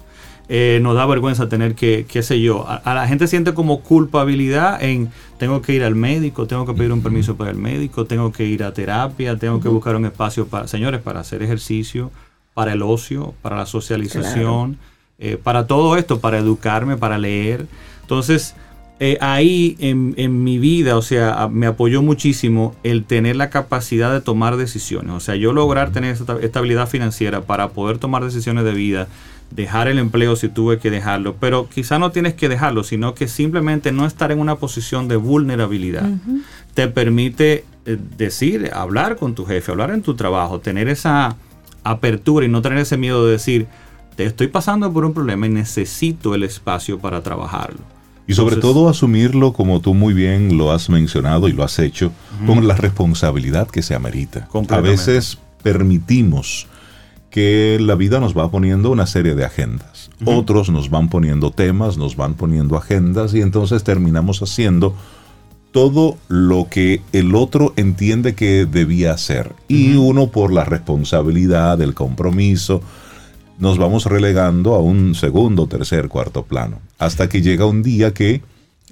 Eh, 0.49 0.79
nos 0.81 0.95
da 0.95 1.05
vergüenza 1.05 1.49
tener 1.49 1.75
que, 1.75 2.05
qué 2.07 2.23
sé 2.23 2.39
yo, 2.39 2.65
a, 2.67 2.93
la 2.93 3.05
gente 3.07 3.27
siente 3.27 3.53
como 3.53 3.81
culpabilidad 3.81 4.81
en 4.81 5.09
tengo 5.37 5.61
que 5.61 5.73
ir 5.73 5.83
al 5.83 5.95
médico, 5.95 6.47
tengo 6.47 6.65
que 6.65 6.73
pedir 6.73 6.93
un 6.93 7.01
permiso 7.01 7.35
para 7.35 7.51
el 7.51 7.57
médico, 7.57 8.05
tengo 8.05 8.31
que 8.31 8.45
ir 8.45 8.63
a 8.63 8.73
terapia, 8.73 9.35
tengo 9.37 9.59
que 9.59 9.67
buscar 9.67 9.95
un 9.97 10.05
espacio 10.05 10.47
para, 10.47 10.67
señores, 10.67 11.01
para 11.01 11.19
hacer 11.19 11.43
ejercicio, 11.43 12.11
para 12.57 12.73
el 12.73 12.81
ocio, 12.81 13.35
para 13.43 13.55
la 13.55 13.67
socialización, 13.67 14.79
eh, 15.19 15.37
para 15.37 15.67
todo 15.67 15.95
esto, 15.95 16.19
para 16.19 16.39
educarme, 16.39 16.97
para 16.97 17.19
leer. 17.19 17.67
Entonces, 18.01 18.55
eh, 18.99 19.19
ahí 19.21 19.77
en, 19.79 20.43
mi 20.43 20.57
vida, 20.57 20.97
o 20.97 21.03
sea, 21.03 21.49
me 21.51 21.67
apoyó 21.67 22.01
muchísimo 22.01 22.73
el 22.81 23.03
tener 23.03 23.35
la 23.35 23.51
capacidad 23.51 24.11
de 24.11 24.21
tomar 24.21 24.57
decisiones. 24.57 25.11
O 25.11 25.19
sea, 25.19 25.35
yo 25.35 25.53
lograr 25.53 25.91
tener 25.91 26.15
esta 26.15 26.39
estabilidad 26.41 26.87
financiera 26.87 27.41
para 27.41 27.69
poder 27.69 27.99
tomar 27.99 28.25
decisiones 28.25 28.63
de 28.63 28.71
vida, 28.71 29.07
dejar 29.51 29.87
el 29.87 29.99
empleo 29.99 30.35
si 30.35 30.49
tuve 30.49 30.79
que 30.79 30.89
dejarlo, 30.89 31.35
pero 31.39 31.69
quizá 31.69 31.99
no 31.99 32.09
tienes 32.09 32.33
que 32.33 32.49
dejarlo, 32.49 32.83
sino 32.83 33.13
que 33.13 33.27
simplemente 33.27 33.91
no 33.91 34.07
estar 34.07 34.31
en 34.31 34.39
una 34.39 34.55
posición 34.55 35.07
de 35.07 35.17
vulnerabilidad 35.17 36.09
te 36.73 36.87
permite 36.87 37.65
eh, 37.85 37.97
decir, 38.17 38.71
hablar 38.73 39.15
con 39.15 39.35
tu 39.35 39.45
jefe, 39.45 39.71
hablar 39.71 39.91
en 39.91 40.01
tu 40.01 40.15
trabajo, 40.15 40.59
tener 40.59 40.87
esa 40.87 41.35
apertura 41.89 42.45
y 42.45 42.49
no 42.49 42.61
tener 42.61 42.79
ese 42.79 42.97
miedo 42.97 43.25
de 43.25 43.33
decir, 43.33 43.67
te 44.15 44.25
estoy 44.25 44.47
pasando 44.47 44.91
por 44.91 45.05
un 45.05 45.13
problema 45.13 45.45
y 45.45 45.49
necesito 45.49 46.35
el 46.35 46.43
espacio 46.43 46.99
para 46.99 47.21
trabajarlo. 47.21 47.79
Y 48.27 48.33
sobre 48.33 48.57
todo 48.57 48.89
asumirlo, 48.89 49.53
como 49.53 49.79
tú 49.79 49.93
muy 49.93 50.13
bien 50.13 50.57
lo 50.57 50.71
has 50.71 50.89
mencionado 50.89 51.47
y 51.47 51.53
lo 51.53 51.63
has 51.63 51.79
hecho, 51.79 52.11
con 52.45 52.67
la 52.67 52.75
responsabilidad 52.75 53.69
que 53.69 53.81
se 53.81 53.95
amerita. 53.95 54.49
A 54.69 54.81
veces 54.81 55.37
permitimos 55.63 56.67
que 57.29 57.77
la 57.79 57.95
vida 57.95 58.19
nos 58.19 58.37
va 58.37 58.51
poniendo 58.51 58.91
una 58.91 59.05
serie 59.05 59.33
de 59.33 59.45
agendas. 59.45 60.09
Otros 60.25 60.69
nos 60.69 60.89
van 60.89 61.07
poniendo 61.07 61.51
temas, 61.51 61.97
nos 61.97 62.15
van 62.15 62.33
poniendo 62.33 62.75
agendas 62.75 63.33
y 63.33 63.41
entonces 63.41 63.83
terminamos 63.83 64.41
haciendo 64.41 64.93
todo 65.77 66.17
lo 66.27 66.69
que 66.71 67.03
el 67.13 67.35
otro 67.35 67.71
entiende 67.75 68.33
que 68.33 68.65
debía 68.65 69.11
hacer. 69.11 69.51
Y 69.67 69.95
uno 69.95 70.31
por 70.31 70.51
la 70.51 70.65
responsabilidad, 70.65 71.79
el 71.83 71.93
compromiso, 71.93 72.81
nos 73.59 73.77
vamos 73.77 74.07
relegando 74.07 74.73
a 74.73 74.79
un 74.79 75.13
segundo, 75.13 75.67
tercer, 75.67 76.07
cuarto 76.07 76.45
plano. 76.45 76.79
Hasta 76.97 77.29
que 77.29 77.43
llega 77.43 77.67
un 77.67 77.83
día 77.83 78.11
que 78.11 78.41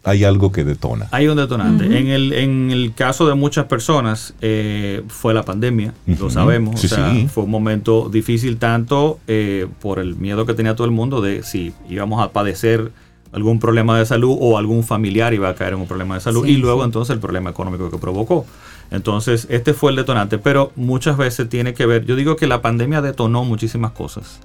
hay 0.03 0.25
algo 0.25 0.51
que 0.51 0.63
detona. 0.63 1.07
Hay 1.09 1.27
un 1.27 1.38
detonante. 1.38 1.86
en, 1.86 2.09
el, 2.09 2.33
en 2.33 2.69
el 2.69 2.93
caso 2.93 3.27
de 3.27 3.33
muchas 3.33 3.65
personas 3.65 4.36
eh, 4.41 5.01
fue 5.07 5.33
la 5.33 5.41
pandemia, 5.41 5.91
lo 6.19 6.29
sabemos. 6.29 6.83
o 6.83 6.88
sea, 6.88 7.11
fue 7.29 7.45
un 7.45 7.49
momento 7.49 8.09
difícil 8.09 8.57
tanto 8.57 9.19
eh, 9.25 9.65
por 9.81 9.97
el 9.97 10.17
miedo 10.17 10.45
que 10.45 10.53
tenía 10.53 10.75
todo 10.75 10.86
el 10.86 10.93
mundo 10.93 11.19
de 11.19 11.41
si 11.41 11.73
íbamos 11.89 12.23
a 12.23 12.31
padecer 12.31 12.91
algún 13.36 13.59
problema 13.59 13.99
de 13.99 14.05
salud 14.05 14.38
o 14.39 14.57
algún 14.57 14.83
familiar 14.83 15.33
iba 15.33 15.49
a 15.49 15.55
caer 15.55 15.73
en 15.73 15.81
un 15.81 15.88
problema 15.88 16.15
de 16.15 16.21
salud 16.21 16.45
y 16.47 16.55
luego 16.55 16.86
entonces 16.86 17.13
el 17.13 17.19
problema 17.19 17.49
económico 17.49 17.91
que 17.91 17.97
provocó. 17.97 18.45
Entonces, 18.91 19.45
este 19.49 19.73
fue 19.73 19.91
el 19.91 19.97
detonante, 19.97 20.38
pero 20.38 20.71
muchas 20.77 21.17
veces 21.17 21.49
tiene 21.49 21.73
que 21.73 21.86
ver, 21.86 22.05
yo 22.05 22.15
digo 22.15 22.38
que 22.38 22.47
la 22.47 22.61
pandemia 22.61 23.01
detonó 23.01 23.43
muchísimas 23.43 23.91
cosas, 23.91 24.39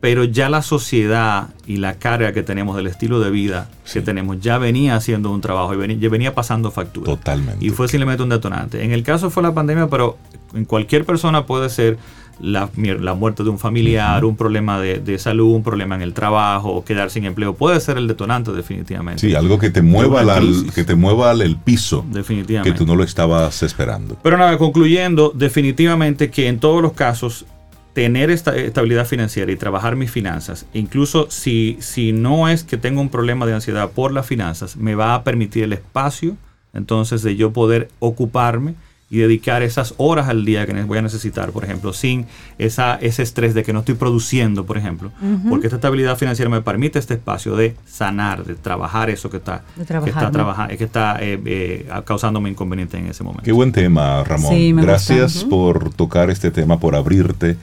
pero 0.00 0.24
ya 0.24 0.48
la 0.48 0.62
sociedad 0.62 1.48
y 1.66 1.76
la 1.76 1.98
carga 1.98 2.32
que 2.32 2.42
tenemos 2.42 2.74
del 2.76 2.86
estilo 2.86 3.20
de 3.20 3.30
vida 3.30 3.68
que 3.92 4.00
tenemos 4.00 4.40
ya 4.40 4.56
venía 4.56 4.96
haciendo 4.96 5.30
un 5.30 5.42
trabajo 5.42 5.74
y 5.74 5.76
venía, 5.76 6.08
venía 6.08 6.34
pasando 6.34 6.70
factura. 6.70 7.06
Totalmente. 7.06 7.62
Y 7.62 7.68
fue 7.68 7.86
simplemente 7.86 8.22
un 8.22 8.30
detonante. 8.30 8.82
En 8.82 8.92
el 8.92 9.02
caso 9.02 9.28
fue 9.28 9.42
la 9.42 9.52
pandemia, 9.52 9.88
pero 9.88 10.16
en 10.54 10.64
cualquier 10.64 11.04
persona 11.04 11.44
puede 11.44 11.68
ser 11.68 11.98
la, 12.40 12.70
muerte 13.14 13.42
de 13.42 13.50
un 13.50 13.58
familiar, 13.58 14.24
un 14.24 14.36
problema 14.36 14.80
de, 14.80 15.18
salud, 15.18 15.54
un 15.54 15.62
problema 15.62 15.94
en 15.94 16.02
el 16.02 16.12
trabajo, 16.12 16.84
quedar 16.84 17.10
sin 17.10 17.24
empleo, 17.24 17.54
puede 17.54 17.80
ser 17.80 17.98
el 17.98 18.06
detonante 18.06 18.52
definitivamente. 18.52 19.20
Sí, 19.20 19.34
algo 19.34 19.58
que 19.58 19.70
te 19.70 19.82
mueva, 19.82 20.40
que 20.74 20.84
te 20.84 20.94
mueva 20.94 21.32
el 21.32 21.56
piso. 21.56 22.04
Definitivamente. 22.10 22.72
Que 22.72 22.78
tú 22.78 22.86
no 22.86 22.96
lo 22.96 23.04
estabas 23.04 23.62
esperando. 23.62 24.16
Pero 24.22 24.36
nada, 24.36 24.58
concluyendo, 24.58 25.32
definitivamente 25.34 26.30
que 26.30 26.48
en 26.48 26.58
todos 26.58 26.82
los 26.82 26.92
casos 26.92 27.46
tener 27.92 28.30
esta 28.30 28.54
estabilidad 28.54 29.06
financiera 29.06 29.50
y 29.50 29.56
trabajar 29.56 29.96
mis 29.96 30.10
finanzas, 30.10 30.66
incluso 30.74 31.30
si, 31.30 31.78
si 31.80 32.12
no 32.12 32.48
es 32.48 32.62
que 32.62 32.76
tengo 32.76 33.00
un 33.00 33.08
problema 33.08 33.46
de 33.46 33.54
ansiedad 33.54 33.90
por 33.90 34.12
las 34.12 34.26
finanzas, 34.26 34.76
me 34.76 34.94
va 34.94 35.14
a 35.14 35.24
permitir 35.24 35.64
el 35.64 35.72
espacio 35.72 36.36
entonces 36.76 37.22
de 37.22 37.36
yo 37.36 37.52
poder 37.52 37.88
ocuparme 37.98 38.74
y 39.08 39.18
dedicar 39.18 39.62
esas 39.62 39.94
horas 39.98 40.28
al 40.28 40.44
día 40.44 40.66
que 40.66 40.72
voy 40.82 40.98
a 40.98 41.02
necesitar, 41.02 41.52
por 41.52 41.62
ejemplo, 41.62 41.92
sin 41.92 42.26
esa, 42.58 42.96
ese 42.96 43.22
estrés 43.22 43.54
de 43.54 43.62
que 43.62 43.72
no 43.72 43.80
estoy 43.80 43.94
produciendo, 43.94 44.66
por 44.66 44.76
ejemplo, 44.76 45.12
porque 45.48 45.68
esta 45.68 45.76
estabilidad 45.76 46.16
financiera 46.16 46.50
me 46.50 46.60
permite 46.60 46.98
este 46.98 47.14
espacio 47.14 47.54
de 47.54 47.76
sanar, 47.86 48.44
de 48.44 48.56
trabajar 48.56 49.08
eso 49.08 49.30
que 49.30 49.36
está, 49.36 49.62
que 49.76 49.82
está, 49.82 50.30
trabajando, 50.32 50.76
que 50.76 50.84
está 50.84 51.18
eh, 51.20 51.40
eh, 51.44 51.88
causándome 52.04 52.50
inconveniente 52.50 52.98
en 52.98 53.06
ese 53.06 53.22
momento. 53.22 53.44
Qué 53.44 53.52
buen 53.52 53.70
tema, 53.70 54.24
Ramón. 54.24 54.76
Gracias 54.76 55.44
por 55.44 55.94
tocar 55.94 56.28
este 56.30 56.50
tema, 56.50 56.80
por 56.80 56.96
abrirte 56.96 57.56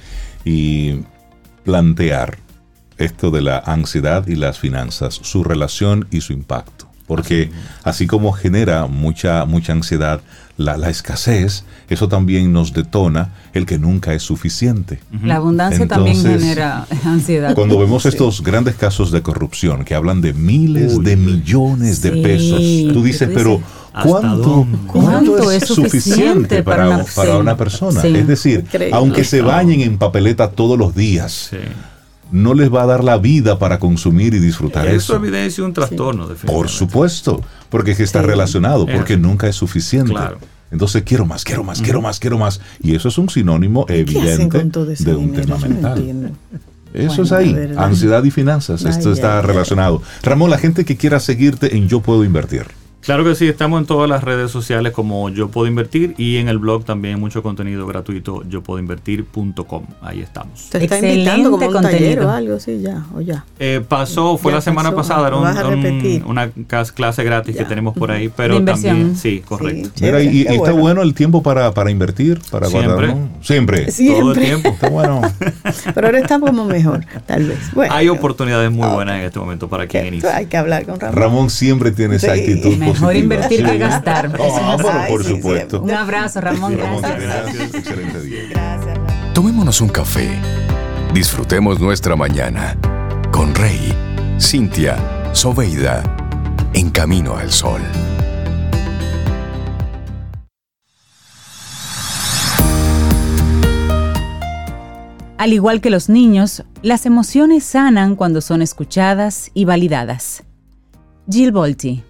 y 0.46 1.02
plantear 1.66 2.38
esto 2.98 3.32
de 3.32 3.42
la 3.42 3.58
ansiedad 3.60 4.28
y 4.28 4.36
las 4.36 4.60
finanzas, 4.60 5.16
su 5.22 5.44
relación 5.44 6.08
y 6.10 6.22
su 6.22 6.32
impacto. 6.32 6.88
porque 7.06 7.52
así 7.84 8.08
como 8.08 8.32
genera 8.32 8.88
mucha, 8.88 9.46
mucha 9.46 9.74
ansiedad, 9.74 10.22
la, 10.58 10.90
escasez, 10.90 11.64
eso 11.90 12.08
también 12.08 12.54
nos 12.54 12.74
detona 12.74 13.30
el 13.54 13.66
que 13.66 13.80
nunca 13.80 14.14
es 14.14 14.24
suficiente. 14.24 15.00
La 15.24 15.38
abundancia 15.38 15.88
también 15.88 16.22
genera 16.22 16.86
ansiedad. 17.06 17.56
Cuando 17.56 17.80
vemos 17.80 18.06
estos 18.06 18.44
grandes 18.44 18.76
casos 18.76 19.12
de 19.12 19.22
corrupción 19.22 19.84
que 19.84 19.96
hablan 19.96 20.22
de 20.22 20.34
miles 20.34 21.02
de 21.04 21.16
millones 21.16 22.02
de 22.02 22.12
pesos, 22.12 22.94
tú 22.94 23.04
dices, 23.04 23.30
pero 23.34 23.62
¿cuánto, 24.04 24.68
¿cuánto, 24.88 25.52
es, 25.52 25.66
suficiente, 25.68 26.62
para, 26.64 26.90
una, 26.90 27.06
para 27.16 27.38
una 27.38 27.58
persona? 27.58 28.02
Es 28.04 28.28
decir, 28.28 28.66
aunque 28.92 29.24
se 29.24 29.42
bañen 29.42 29.82
en 29.82 29.98
papeleta 29.98 30.52
todos 30.52 30.78
los 30.78 30.94
días, 30.94 31.52
no 32.34 32.56
les 32.56 32.74
va 32.74 32.82
a 32.82 32.86
dar 32.88 33.04
la 33.04 33.18
vida 33.18 33.60
para 33.60 33.78
consumir 33.80 34.34
y 34.34 34.40
disfrutar 34.40 34.88
eso. 34.88 35.14
Eso 35.14 35.16
evidencia 35.18 35.64
un 35.64 35.72
trastorno, 35.72 36.28
Por 36.46 36.68
supuesto, 36.68 37.42
porque 37.70 37.92
es 37.92 37.98
que 37.98 38.04
está 38.04 38.24
relacionado, 38.24 38.88
porque 38.88 39.16
nunca 39.18 39.48
es 39.48 39.56
suficiente. 39.56 40.14
Entonces 40.72 41.04
quiero 41.04 41.28
más, 41.28 41.44
quiero 41.44 41.64
más, 41.64 41.82
quiero 41.82 42.02
más, 42.02 42.20
quiero 42.20 42.40
más. 42.40 42.60
Y 42.82 42.96
eso 42.96 43.08
es 43.08 43.18
un 43.20 43.30
sinónimo 43.30 43.86
evidente 43.88 44.64
de 45.00 45.16
un 45.16 45.32
tema 45.32 45.58
mental. 45.58 46.34
Eso 46.94 47.24
es 47.24 47.32
ahí, 47.32 47.56
ansiedad 47.78 48.24
y 48.24 48.32
finanzas. 48.32 48.84
Esto 48.84 49.14
está 49.14 49.42
relacionado. 49.42 50.02
Ramón, 50.24 50.50
la 50.50 50.58
gente 50.58 50.86
que 50.86 50.98
quiera 50.98 51.20
seguirte 51.20 51.78
en 51.78 51.88
Yo 51.88 52.02
Puedo 52.02 52.24
Invertir. 52.24 52.66
Claro 53.04 53.26
que 53.26 53.36
sí, 53.36 53.50
estamos 53.50 53.82
en 53.82 53.86
todas 53.86 54.10
las 54.10 54.24
redes 54.24 54.50
sociales 54.50 54.94
como 54.94 55.30
Yo 55.30 55.50
Puedo 55.50 55.68
Invertir 55.68 56.16
y 56.18 56.38
en 56.38 56.48
el 56.48 56.58
blog 56.58 56.86
también 56.86 57.20
mucho 57.20 57.44
contenido 57.44 57.86
gratuito, 57.86 58.44
yo 58.48 58.64
puedo 58.64 58.80
invertir.com. 58.80 59.84
Ahí 60.02 60.22
estamos. 60.22 60.70
Te 60.70 60.82
está 60.84 61.00
invitando 61.00 61.52
como 61.52 61.66
un 61.66 61.82
taller 61.82 62.22
o 62.22 62.30
algo 62.30 62.56
así 62.56 62.80
ya, 62.82 63.06
o 63.14 63.20
ya. 63.20 63.44
Eh, 63.60 63.84
pasó, 63.86 64.38
fue 64.38 64.54
la 64.54 64.62
semana 64.62 64.96
pasada, 64.96 65.28
era 65.28 65.38
una 66.26 66.50
clase 66.96 67.24
gratis 67.26 67.58
que 67.58 67.66
tenemos 67.66 67.94
por 67.94 68.10
ahí, 68.10 68.30
pero 68.30 68.64
también, 68.64 69.18
sí, 69.18 69.42
correcto. 69.46 69.90
y, 70.22 70.48
está 70.48 70.72
bueno. 70.72 71.02
el 71.02 71.14
tiempo 71.14 71.44
para, 71.44 71.74
para 71.74 71.92
invertir, 71.92 72.40
para 72.50 72.68
Siempre. 72.68 73.16
Siempre. 73.42 73.88
Todo 73.92 74.32
el 74.32 74.40
tiempo. 74.40 74.70
Está 74.70 74.90
bueno. 74.90 75.22
pero 75.94 76.08
ahora 76.08 76.20
está 76.20 76.40
como 76.40 76.64
mejor, 76.64 77.06
tal 77.26 77.48
vez. 77.48 77.60
Hay 77.90 78.08
oportunidades 78.08 78.72
muy 78.72 78.88
buenas 78.88 79.20
en 79.20 79.26
este 79.26 79.40
momento 79.40 79.68
para 79.68 79.88
quien 79.88 80.08
inicia. 80.08 80.38
Hay 80.38 80.46
que 80.46 80.56
hablar 80.56 80.86
con 80.86 81.00
Ramón. 81.00 81.16
Ramón 81.16 81.50
siempre 81.50 81.92
tiene 81.92 82.16
esa 82.16 82.32
actitud 82.32 82.78
Mejor 82.94 83.16
invertir 83.16 83.66
que 83.66 83.78
gastar. 83.78 84.32
Ah, 84.40 85.06
por 85.08 85.24
supuesto. 85.24 85.82
Un 85.82 85.92
abrazo, 85.92 86.42
Ramón. 86.42 86.78
gracias. 86.78 87.74
Excelente 87.74 88.22
día. 88.22 88.80
Tomémonos 89.34 89.82
un 89.82 89.90
café. 89.90 90.30
Disfrutemos 91.14 91.80
nuestra 91.80 92.16
mañana 92.16 92.78
con 93.32 93.54
Rey, 93.56 93.94
Cintia, 94.40 94.98
Soveida, 95.34 96.04
en 96.74 96.90
camino 96.90 97.36
al 97.36 97.52
sol. 97.52 97.82
Al 105.38 105.52
igual 105.52 105.82
que 105.82 105.90
los 105.90 106.10
niños, 106.10 106.64
las 106.84 107.06
emociones 107.06 107.64
sanan 107.64 108.16
cuando 108.16 108.40
son 108.40 108.62
escuchadas 108.62 109.52
y 109.54 109.66
validadas. 109.66 110.44
Jill 111.30 111.52
Bolte 111.52 112.04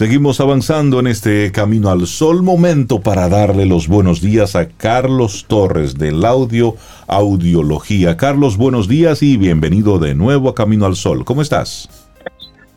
Seguimos 0.00 0.40
avanzando 0.40 0.98
en 0.98 1.08
este 1.08 1.52
camino 1.52 1.90
al 1.90 2.06
sol. 2.06 2.42
Momento 2.42 3.02
para 3.02 3.28
darle 3.28 3.66
los 3.66 3.86
buenos 3.86 4.22
días 4.22 4.56
a 4.56 4.66
Carlos 4.66 5.44
Torres 5.46 5.98
del 5.98 6.24
Audio 6.24 6.74
Audiología. 7.06 8.16
Carlos, 8.16 8.56
buenos 8.56 8.88
días 8.88 9.22
y 9.22 9.36
bienvenido 9.36 9.98
de 9.98 10.14
nuevo 10.14 10.48
a 10.48 10.54
Camino 10.54 10.86
al 10.86 10.96
Sol. 10.96 11.26
¿Cómo 11.26 11.42
estás? 11.42 11.90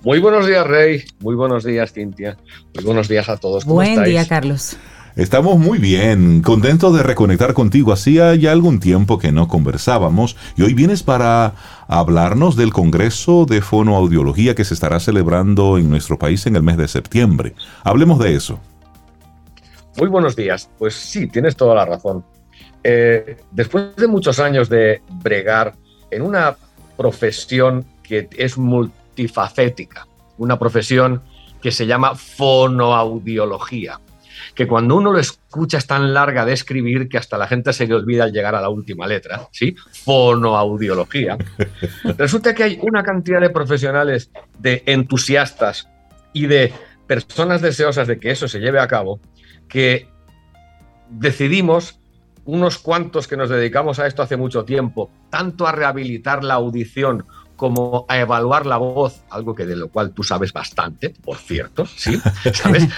Muy 0.02 0.20
buenos 0.20 0.46
días, 0.46 0.68
Rey. 0.68 1.06
Muy 1.22 1.36
buenos 1.36 1.64
días, 1.64 1.94
Cintia. 1.94 2.38
Muy 2.76 2.84
buenos 2.84 3.08
días 3.08 3.30
a 3.30 3.38
todos. 3.38 3.64
Buen 3.64 4.04
día, 4.04 4.28
Carlos. 4.28 4.76
Estamos 5.16 5.60
muy 5.60 5.78
bien, 5.78 6.42
contentos 6.42 6.98
de 6.98 7.04
reconectar 7.04 7.54
contigo. 7.54 7.94
Hacía 7.94 8.34
ya 8.34 8.52
algún 8.52 8.80
tiempo 8.80 9.20
que 9.20 9.32
no 9.32 9.48
conversábamos 9.48 10.36
y 10.58 10.64
hoy 10.64 10.74
vienes 10.74 11.04
para 11.04 11.54
hablarnos 11.88 12.56
del 12.56 12.74
Congreso 12.74 13.46
de 13.46 13.62
Fonoaudiología 13.62 14.56
que 14.56 14.64
se 14.66 14.74
estará 14.74 15.00
celebrando 15.00 15.78
en 15.78 15.92
nuestro 15.92 16.18
país 16.18 16.48
en 16.48 16.56
el 16.56 16.64
mes 16.64 16.78
de 16.78 16.88
septiembre. 16.88 17.54
Hablemos 17.84 18.18
de 18.18 18.34
eso. 18.34 18.60
Muy 20.00 20.08
buenos 20.08 20.36
días. 20.36 20.68
Pues 20.80 20.96
sí, 20.96 21.28
tienes 21.28 21.56
toda 21.56 21.76
la 21.76 21.86
razón. 21.86 22.26
Eh, 22.84 23.38
después 23.52 23.96
de 23.96 24.08
muchos 24.08 24.40
años 24.40 24.68
de 24.68 25.04
bregar 25.22 25.76
en 26.10 26.24
una 26.24 26.58
profesión 26.98 27.86
que 28.02 28.30
es 28.36 28.58
multifacética, 28.58 30.08
una 30.40 30.58
profesión 30.58 31.22
que 31.62 31.72
se 31.72 31.86
llama 31.86 32.16
fonoaudiología 32.16 34.00
que 34.56 34.68
cuando 34.68 34.96
uno 34.96 35.12
lo 35.12 35.20
escucha 35.20 35.78
es 35.78 35.88
tan 35.88 36.14
larga 36.14 36.46
de 36.46 36.54
escribir 36.54 37.10
que 37.10 37.18
hasta 37.18 37.38
la 37.38 37.48
gente 37.48 37.74
se 37.74 37.88
le 37.88 37.96
olvida 37.96 38.26
al 38.26 38.32
llegar 38.32 38.56
a 38.56 38.62
la 38.62 38.70
última 38.70 39.08
letra, 39.08 39.48
¿sí? 39.52 39.76
Fonoaudiología. 40.06 41.38
Resulta 42.18 42.54
que 42.54 42.64
hay 42.64 42.80
una 42.82 43.04
cantidad 43.04 43.42
de 43.42 43.50
profesionales, 43.50 44.32
de 44.60 44.84
entusiastas 44.86 45.90
y 46.34 46.48
de 46.48 46.74
personas 47.08 47.62
deseosas 47.62 48.08
de 48.08 48.20
que 48.20 48.32
eso 48.32 48.48
se 48.48 48.60
lleve 48.60 48.80
a 48.80 48.88
cabo, 48.88 49.20
que 49.68 50.08
decidimos 51.10 52.00
unos 52.46 52.78
cuantos 52.78 53.28
que 53.28 53.38
nos 53.38 53.50
dedicamos 53.50 54.00
a 54.00 54.08
esto 54.08 54.22
hace 54.22 54.38
mucho 54.38 54.66
tiempo, 54.66 55.10
tanto 55.30 55.66
a 55.66 55.72
rehabilitar 55.72 56.44
la 56.44 56.56
audición 56.56 57.26
como 57.64 58.06
a 58.10 58.20
evaluar 58.20 58.66
la 58.66 58.76
voz, 58.76 59.24
algo 59.30 59.56
que 59.56 59.66
de 59.66 59.78
lo 59.78 59.88
cual 59.88 60.12
tú 60.12 60.22
sabes 60.22 60.52
bastante, 60.52 61.12
por 61.12 61.38
cierto, 61.38 61.86
¿sí? 61.86 62.22
¿Sabes? 62.54 62.90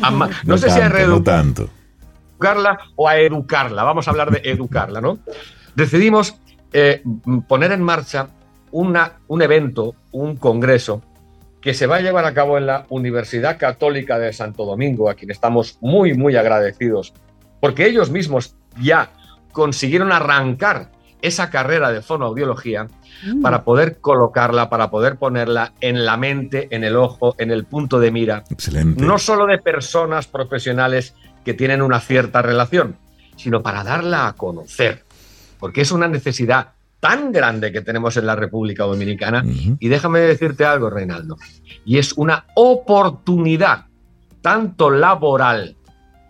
no, 0.46 0.56
sé 0.56 0.70
si 0.70 0.80
a 0.80 0.88
reeducarla 0.88 2.78
o 2.96 3.06
a 3.06 3.18
educarla. 3.18 3.82
Vamos 3.82 4.08
a 4.08 4.12
hablar 4.12 4.30
de 4.30 4.40
educarla, 4.50 5.02
¿no? 5.02 5.18
Decidimos 5.74 6.36
eh, 6.72 7.02
poner 7.46 7.72
en 7.72 7.82
marcha 7.82 8.28
una, 8.70 9.18
un 9.26 9.42
evento, 9.42 9.94
un 10.12 10.36
congreso, 10.36 11.02
que 11.60 11.74
se 11.74 11.86
va 11.86 11.96
a 11.96 12.00
llevar 12.00 12.24
a 12.24 12.32
cabo 12.32 12.56
en 12.56 12.64
la 12.64 12.86
Universidad 12.88 13.58
Católica 13.58 14.18
de 14.18 14.32
Santo 14.32 14.64
Domingo, 14.64 15.10
a 15.10 15.16
quien 15.16 15.32
estamos 15.32 15.76
muy, 15.82 16.14
muy 16.14 16.34
agradecidos, 16.36 17.12
porque 17.60 17.84
ellos 17.84 18.08
mismos 18.08 18.56
ya 18.80 19.10
consiguieron 19.52 20.12
arrancar 20.12 20.92
esa 21.20 21.50
carrera 21.50 21.92
de 21.92 22.00
fonoaudiología 22.00 22.88
mm. 23.26 23.42
para 23.42 23.64
poder 23.64 23.98
colocarla, 24.00 24.68
para 24.68 24.90
poder 24.90 25.16
ponerla 25.16 25.72
en 25.80 26.04
la 26.04 26.16
mente, 26.16 26.68
en 26.70 26.84
el 26.84 26.96
ojo, 26.96 27.34
en 27.38 27.50
el 27.50 27.64
punto 27.64 28.00
de 28.00 28.10
mira. 28.10 28.44
Excelente. 28.50 29.04
No 29.04 29.18
solo 29.18 29.46
de 29.46 29.58
personas 29.58 30.26
profesionales 30.26 31.14
que 31.44 31.54
tienen 31.54 31.82
una 31.82 32.00
cierta 32.00 32.42
relación, 32.42 32.96
sino 33.36 33.62
para 33.62 33.84
darla 33.84 34.28
a 34.28 34.32
conocer, 34.34 35.04
porque 35.58 35.82
es 35.82 35.92
una 35.92 36.08
necesidad 36.08 36.68
tan 37.00 37.32
grande 37.32 37.70
que 37.70 37.82
tenemos 37.82 38.16
en 38.16 38.24
la 38.24 38.34
República 38.34 38.84
Dominicana. 38.84 39.44
Y 39.78 39.88
déjame 39.88 40.20
decirte 40.20 40.64
algo, 40.64 40.88
Reinaldo, 40.88 41.36
y 41.84 41.98
es 41.98 42.14
una 42.14 42.46
oportunidad, 42.54 43.86
tanto 44.40 44.90
laboral, 44.90 45.76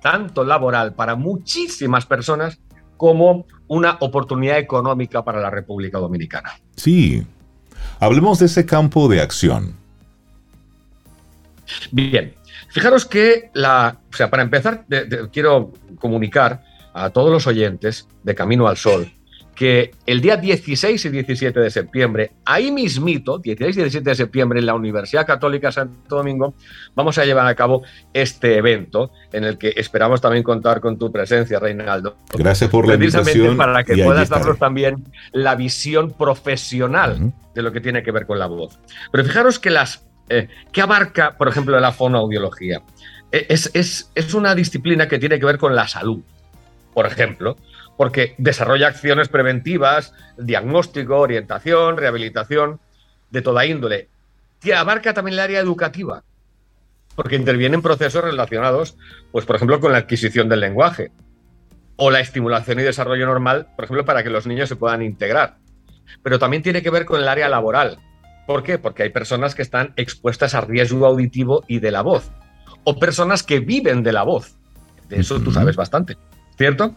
tanto 0.02 0.42
laboral 0.42 0.94
para 0.94 1.14
muchísimas 1.14 2.06
personas, 2.06 2.58
como 3.04 3.44
una 3.68 3.98
oportunidad 4.00 4.56
económica 4.56 5.22
para 5.22 5.38
la 5.38 5.50
República 5.50 5.98
Dominicana. 5.98 6.58
Sí, 6.74 7.22
hablemos 8.00 8.38
de 8.38 8.46
ese 8.46 8.64
campo 8.64 9.08
de 9.08 9.20
acción. 9.20 9.76
Bien, 11.90 12.34
fijaros 12.70 13.04
que 13.04 13.50
la, 13.52 13.98
o 14.10 14.16
sea, 14.16 14.30
para 14.30 14.42
empezar, 14.42 14.86
quiero 15.30 15.74
comunicar 15.98 16.64
a 16.94 17.10
todos 17.10 17.30
los 17.30 17.46
oyentes 17.46 18.08
de 18.22 18.34
Camino 18.34 18.68
al 18.68 18.78
Sol 18.78 19.12
que 19.54 19.92
el 20.06 20.20
día 20.20 20.36
16 20.36 21.04
y 21.04 21.08
17 21.08 21.60
de 21.60 21.70
septiembre, 21.70 22.32
ahí 22.44 22.70
mismito, 22.70 23.38
16 23.38 23.76
y 23.76 23.80
17 23.80 24.10
de 24.10 24.16
septiembre, 24.16 24.58
en 24.58 24.66
la 24.66 24.74
Universidad 24.74 25.26
Católica 25.26 25.70
Santo 25.70 26.16
Domingo, 26.16 26.54
vamos 26.94 27.18
a 27.18 27.24
llevar 27.24 27.46
a 27.46 27.54
cabo 27.54 27.82
este 28.12 28.56
evento 28.56 29.12
en 29.32 29.44
el 29.44 29.58
que 29.58 29.72
esperamos 29.76 30.20
también 30.20 30.42
contar 30.42 30.80
con 30.80 30.98
tu 30.98 31.12
presencia, 31.12 31.58
Reinaldo. 31.58 32.16
Gracias 32.36 32.68
por 32.70 32.86
la 32.86 32.94
invitación. 32.94 33.56
para 33.56 33.84
que 33.84 34.02
puedas 34.02 34.28
darnos 34.28 34.58
también 34.58 35.04
la 35.32 35.54
visión 35.54 36.12
profesional 36.12 37.32
de 37.54 37.62
lo 37.62 37.72
que 37.72 37.80
tiene 37.80 38.02
que 38.02 38.10
ver 38.10 38.26
con 38.26 38.38
la 38.38 38.46
voz. 38.46 38.78
Pero 39.12 39.24
fijaros 39.24 39.58
que 39.58 39.70
las... 39.70 40.04
Eh, 40.28 40.48
¿Qué 40.72 40.80
abarca, 40.80 41.36
por 41.36 41.48
ejemplo, 41.48 41.78
la 41.78 41.92
fonoaudiología? 41.92 42.80
E, 43.30 43.46
es, 43.48 43.70
es, 43.74 44.10
es 44.14 44.34
una 44.34 44.54
disciplina 44.54 45.06
que 45.06 45.18
tiene 45.18 45.38
que 45.38 45.44
ver 45.44 45.58
con 45.58 45.74
la 45.74 45.86
salud. 45.86 46.22
Por 46.94 47.06
ejemplo, 47.06 47.56
porque 47.96 48.34
desarrolla 48.38 48.88
acciones 48.88 49.28
preventivas, 49.28 50.12
diagnóstico, 50.36 51.18
orientación, 51.18 51.96
rehabilitación, 51.96 52.80
de 53.30 53.42
toda 53.42 53.66
índole. 53.66 54.08
Que 54.60 54.74
abarca 54.74 55.14
también 55.14 55.34
el 55.34 55.40
área 55.40 55.60
educativa, 55.60 56.24
porque 57.14 57.36
intervienen 57.36 57.82
procesos 57.82 58.24
relacionados, 58.24 58.96
pues 59.32 59.44
por 59.44 59.56
ejemplo, 59.56 59.80
con 59.80 59.92
la 59.92 59.98
adquisición 59.98 60.48
del 60.48 60.60
lenguaje 60.60 61.12
o 61.96 62.10
la 62.10 62.20
estimulación 62.20 62.80
y 62.80 62.82
desarrollo 62.82 63.26
normal, 63.26 63.68
por 63.76 63.84
ejemplo, 63.84 64.04
para 64.04 64.22
que 64.22 64.30
los 64.30 64.46
niños 64.46 64.68
se 64.68 64.76
puedan 64.76 65.02
integrar. 65.02 65.58
Pero 66.22 66.38
también 66.38 66.62
tiene 66.62 66.82
que 66.82 66.90
ver 66.90 67.04
con 67.04 67.20
el 67.20 67.28
área 67.28 67.48
laboral, 67.48 67.98
¿Por 68.46 68.62
qué? 68.62 68.78
Porque 68.78 69.04
hay 69.04 69.10
personas 69.10 69.54
que 69.54 69.62
están 69.62 69.94
expuestas 69.96 70.54
a 70.54 70.60
riesgo 70.60 71.06
auditivo 71.06 71.64
y 71.66 71.78
de 71.78 71.90
la 71.90 72.02
voz, 72.02 72.30
o 72.84 72.98
personas 72.98 73.42
que 73.42 73.60
viven 73.60 74.02
de 74.02 74.12
la 74.12 74.22
voz. 74.22 74.56
De 75.08 75.20
eso 75.20 75.40
tú 75.40 75.50
sabes 75.50 75.76
bastante, 75.76 76.16
¿cierto? 76.56 76.94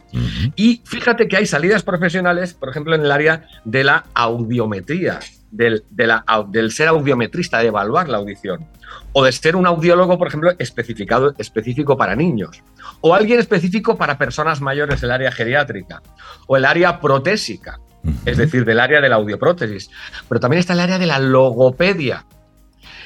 Y 0.56 0.82
fíjate 0.86 1.28
que 1.28 1.38
hay 1.38 1.46
salidas 1.46 1.84
profesionales, 1.84 2.54
por 2.54 2.70
ejemplo, 2.70 2.96
en 2.96 3.02
el 3.02 3.12
área 3.12 3.48
de 3.66 3.84
la 3.84 4.06
audiometría, 4.14 5.20
del, 5.52 5.84
del 5.90 6.72
ser 6.72 6.90
audiometrista, 6.90 7.60
de 7.60 7.68
evaluar 7.68 8.10
la 8.10 8.18
audición, 8.18 8.68
o 9.14 9.24
de 9.24 9.32
ser 9.32 9.56
un 9.56 9.66
audiólogo, 9.66 10.18
por 10.18 10.28
ejemplo, 10.28 10.52
especificado, 10.60 11.34
específico 11.38 11.98
para 11.98 12.16
niños, 12.16 12.62
o 13.02 13.16
alguien 13.16 13.40
específico 13.40 13.98
para 13.98 14.18
personas 14.18 14.62
mayores, 14.62 15.02
el 15.04 15.12
área 15.12 15.32
geriátrica, 15.32 16.02
o 16.48 16.58
el 16.58 16.66
área 16.66 17.00
protésica, 17.00 17.80
es 18.26 18.38
decir, 18.38 18.64
del 18.64 18.80
área 18.80 19.02
de 19.02 19.10
la 19.10 19.16
audioprótesis. 19.16 19.90
Pero 20.30 20.40
también 20.40 20.60
está 20.60 20.74
el 20.74 20.80
área 20.80 21.00
de 21.00 21.08
la 21.08 21.20
logopedia, 21.20 22.26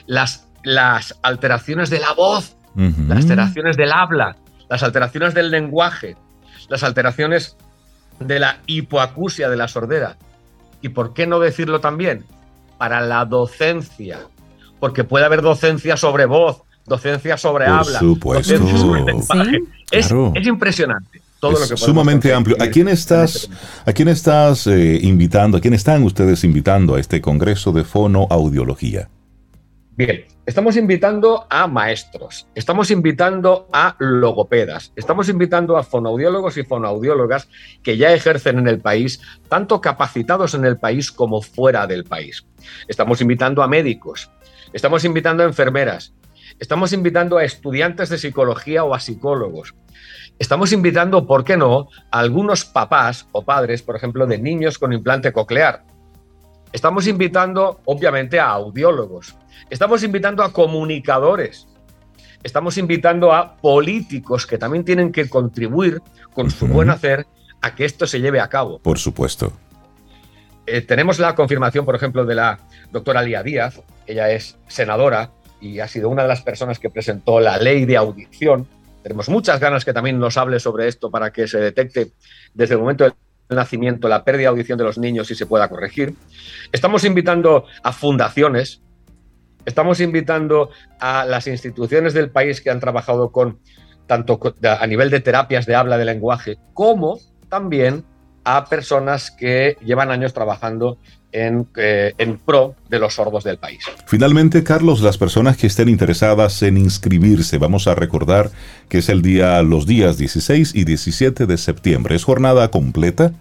las, 0.05 0.47
las 0.63 1.17
alteraciones 1.23 1.89
de 1.89 1.99
la 1.99 2.13
voz, 2.13 2.57
las 2.75 3.17
alteraciones 3.17 3.77
del 3.77 3.91
habla, 3.91 4.35
las 4.69 4.83
alteraciones 4.83 5.33
del 5.33 5.51
lenguaje, 5.51 6.15
las 6.71 6.83
alteraciones 6.83 7.57
de 8.19 8.39
la 8.39 8.61
hipoacusia, 8.65 9.49
de 9.49 9.57
la 9.57 9.67
sordera. 9.67 10.15
¿Y 10.81 10.89
por 10.89 11.13
qué 11.13 11.27
no 11.27 11.39
decirlo 11.39 11.81
también? 11.81 12.23
Para 12.77 13.01
la 13.01 13.25
docencia, 13.25 14.21
porque 14.79 15.03
puede 15.03 15.25
haber 15.25 15.41
docencia 15.41 15.97
sobre 15.97 16.25
voz, 16.25 16.63
docencia 16.85 17.37
sobre 17.37 17.65
habla, 17.65 17.99
supuesto. 17.99 18.53
docencia 18.53 18.77
sobre 18.79 19.03
lenguaje. 19.03 19.59
Es, 19.91 20.09
es 20.35 20.47
impresionante 20.47 21.21
sumamente 21.75 22.33
amplio. 22.33 22.55
¿A 22.59 22.67
quién 22.67 22.87
estás, 22.87 23.49
a 23.85 23.91
quién 23.93 24.07
estás 24.07 24.67
eh, 24.67 24.99
invitando, 25.01 25.57
a 25.57 25.59
quién 25.59 25.73
están 25.73 26.03
ustedes 26.03 26.43
invitando 26.43 26.95
a 26.95 26.99
este 26.99 27.19
Congreso 27.19 27.71
de 27.71 27.83
Fonoaudiología? 27.83 29.09
Bien, 29.97 30.23
estamos 30.45 30.75
invitando 30.75 31.45
a 31.49 31.67
maestros, 31.67 32.47
estamos 32.55 32.89
invitando 32.89 33.67
a 33.71 33.95
logopedas, 33.99 34.91
estamos 34.95 35.29
invitando 35.29 35.77
a 35.77 35.83
fonoaudiólogos 35.83 36.57
y 36.57 36.63
fonoaudiólogas 36.63 37.47
que 37.83 37.97
ya 37.97 38.11
ejercen 38.11 38.57
en 38.57 38.67
el 38.67 38.79
país, 38.79 39.21
tanto 39.49 39.81
capacitados 39.81 40.53
en 40.53 40.65
el 40.65 40.77
país 40.77 41.11
como 41.11 41.41
fuera 41.41 41.85
del 41.85 42.03
país. 42.03 42.45
Estamos 42.87 43.21
invitando 43.21 43.61
a 43.61 43.67
médicos, 43.67 44.31
estamos 44.73 45.05
invitando 45.05 45.43
a 45.43 45.45
enfermeras, 45.45 46.13
estamos 46.59 46.91
invitando 46.91 47.37
a 47.37 47.43
estudiantes 47.43 48.09
de 48.09 48.17
psicología 48.17 48.83
o 48.83 48.95
a 48.95 48.99
psicólogos, 48.99 49.75
estamos 50.39 50.71
invitando, 50.73 51.27
¿por 51.27 51.43
qué 51.43 51.55
no?, 51.55 51.87
a 52.09 52.19
algunos 52.19 52.65
papás 52.65 53.27
o 53.31 53.43
padres, 53.43 53.83
por 53.83 53.95
ejemplo, 53.95 54.25
de 54.25 54.39
niños 54.39 54.79
con 54.79 54.91
implante 54.91 55.31
coclear. 55.31 55.83
Estamos 56.71 57.07
invitando, 57.07 57.81
obviamente, 57.85 58.39
a 58.39 58.49
audiólogos. 58.49 59.35
Estamos 59.69 60.03
invitando 60.03 60.43
a 60.43 60.53
comunicadores. 60.53 61.67
Estamos 62.43 62.77
invitando 62.77 63.33
a 63.33 63.57
políticos 63.57 64.47
que 64.47 64.57
también 64.57 64.83
tienen 64.83 65.11
que 65.11 65.29
contribuir 65.29 66.01
con 66.33 66.49
su 66.49 66.67
buen 66.67 66.89
hacer 66.89 67.27
a 67.61 67.75
que 67.75 67.85
esto 67.85 68.07
se 68.07 68.19
lleve 68.19 68.39
a 68.39 68.47
cabo. 68.47 68.79
Por 68.79 68.97
supuesto. 68.97 69.53
Eh, 70.65 70.81
tenemos 70.81 71.19
la 71.19 71.35
confirmación, 71.35 71.85
por 71.85 71.95
ejemplo, 71.95 72.25
de 72.25 72.35
la 72.35 72.59
doctora 72.91 73.21
Lía 73.21 73.43
Díaz. 73.43 73.81
Ella 74.07 74.31
es 74.31 74.57
senadora 74.67 75.31
y 75.59 75.79
ha 75.79 75.87
sido 75.87 76.09
una 76.09 76.23
de 76.23 76.29
las 76.29 76.41
personas 76.41 76.79
que 76.79 76.89
presentó 76.89 77.39
la 77.39 77.57
ley 77.57 77.85
de 77.85 77.97
audición 77.97 78.67
tenemos 79.03 79.29
muchas 79.29 79.59
ganas 79.59 79.83
que 79.83 79.93
también 79.93 80.19
nos 80.19 80.37
hable 80.37 80.59
sobre 80.59 80.87
esto 80.87 81.09
para 81.09 81.31
que 81.31 81.47
se 81.47 81.59
detecte 81.59 82.11
desde 82.53 82.75
el 82.75 82.79
momento 82.79 83.03
del 83.03 83.13
nacimiento 83.55 84.07
la 84.07 84.23
pérdida 84.23 84.43
de 84.43 84.47
audición 84.47 84.77
de 84.77 84.83
los 84.83 84.97
niños 84.97 85.29
y 85.31 85.35
se 85.35 85.45
pueda 85.45 85.69
corregir. 85.69 86.15
Estamos 86.71 87.03
invitando 87.03 87.65
a 87.83 87.91
fundaciones, 87.91 88.81
estamos 89.65 89.99
invitando 89.99 90.69
a 90.99 91.25
las 91.25 91.47
instituciones 91.47 92.13
del 92.13 92.29
país 92.29 92.61
que 92.61 92.69
han 92.69 92.79
trabajado 92.79 93.31
con 93.31 93.59
tanto 94.07 94.39
a 94.63 94.87
nivel 94.87 95.09
de 95.09 95.19
terapias 95.19 95.65
de 95.65 95.75
habla 95.75 95.97
de 95.97 96.05
lenguaje 96.05 96.57
como 96.73 97.19
también 97.49 98.03
a 98.43 98.65
personas 98.65 99.31
que 99.31 99.77
llevan 99.81 100.11
años 100.11 100.33
trabajando 100.33 100.97
eh, 101.33 102.13
en, 102.17 102.37
pro 102.37 102.75
de 102.89 102.99
los 102.99 103.13
sordos 103.13 103.43
del 103.43 103.57
país. 103.57 103.79
Finalmente, 104.05 104.63
Carlos, 104.63 105.01
las 105.01 105.17
personas 105.17 105.55
que 105.55 105.67
estén 105.67 105.87
interesadas 105.87 106.61
en 106.61 106.77
inscribirse, 106.77 107.57
vamos 107.57 107.87
a 107.87 107.95
recordar 107.95 108.51
que 108.89 108.97
es 108.97 109.09
el 109.09 109.21
día, 109.21 109.61
los 109.61 109.85
días 109.85 110.17
16 110.17 110.75
y 110.75 110.83
17 110.83 111.45
de 111.45 111.57
septiembre. 111.57 112.15
¿Es 112.15 112.23
jornada 112.23 112.69
completa? 112.69 113.31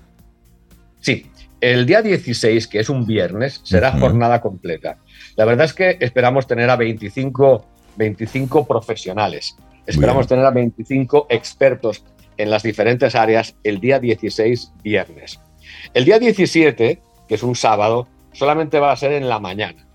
Sí, 1.01 1.27
el 1.61 1.85
día 1.85 2.01
16, 2.01 2.67
que 2.69 2.81
es 2.81 2.89
un 2.89 3.07
viernes, 3.07 3.61
será 3.65 3.93
jornada 3.93 4.41
completa. 4.41 4.99
La 5.37 5.45
verdad 5.45 5.67
es 5.67 5.75
que 5.75 5.97
esperamos 6.01 6.47
tener 6.47 6.71
a 6.71 6.77
25, 6.77 7.67
25 7.97 8.67
profesionales. 8.67 9.57
Esperamos 9.85 10.27
tener 10.27 10.45
a 10.45 10.51
25 10.51 11.27
expertos 11.29 12.05
en 12.37 12.51
las 12.51 12.63
diferentes 12.63 13.15
áreas 13.15 13.57
el 13.65 13.81
día 13.81 13.99
16, 13.99 14.73
viernes. 14.83 15.41
El 15.93 16.05
día 16.05 16.19
17 16.19 17.03
que 17.31 17.37
es 17.37 17.45
un 17.45 17.55
sábado, 17.55 18.09
solamente 18.33 18.81
va 18.81 18.91
a 18.91 18.97
ser 18.97 19.13
en 19.13 19.29
la 19.29 19.39
mañana. 19.39 19.87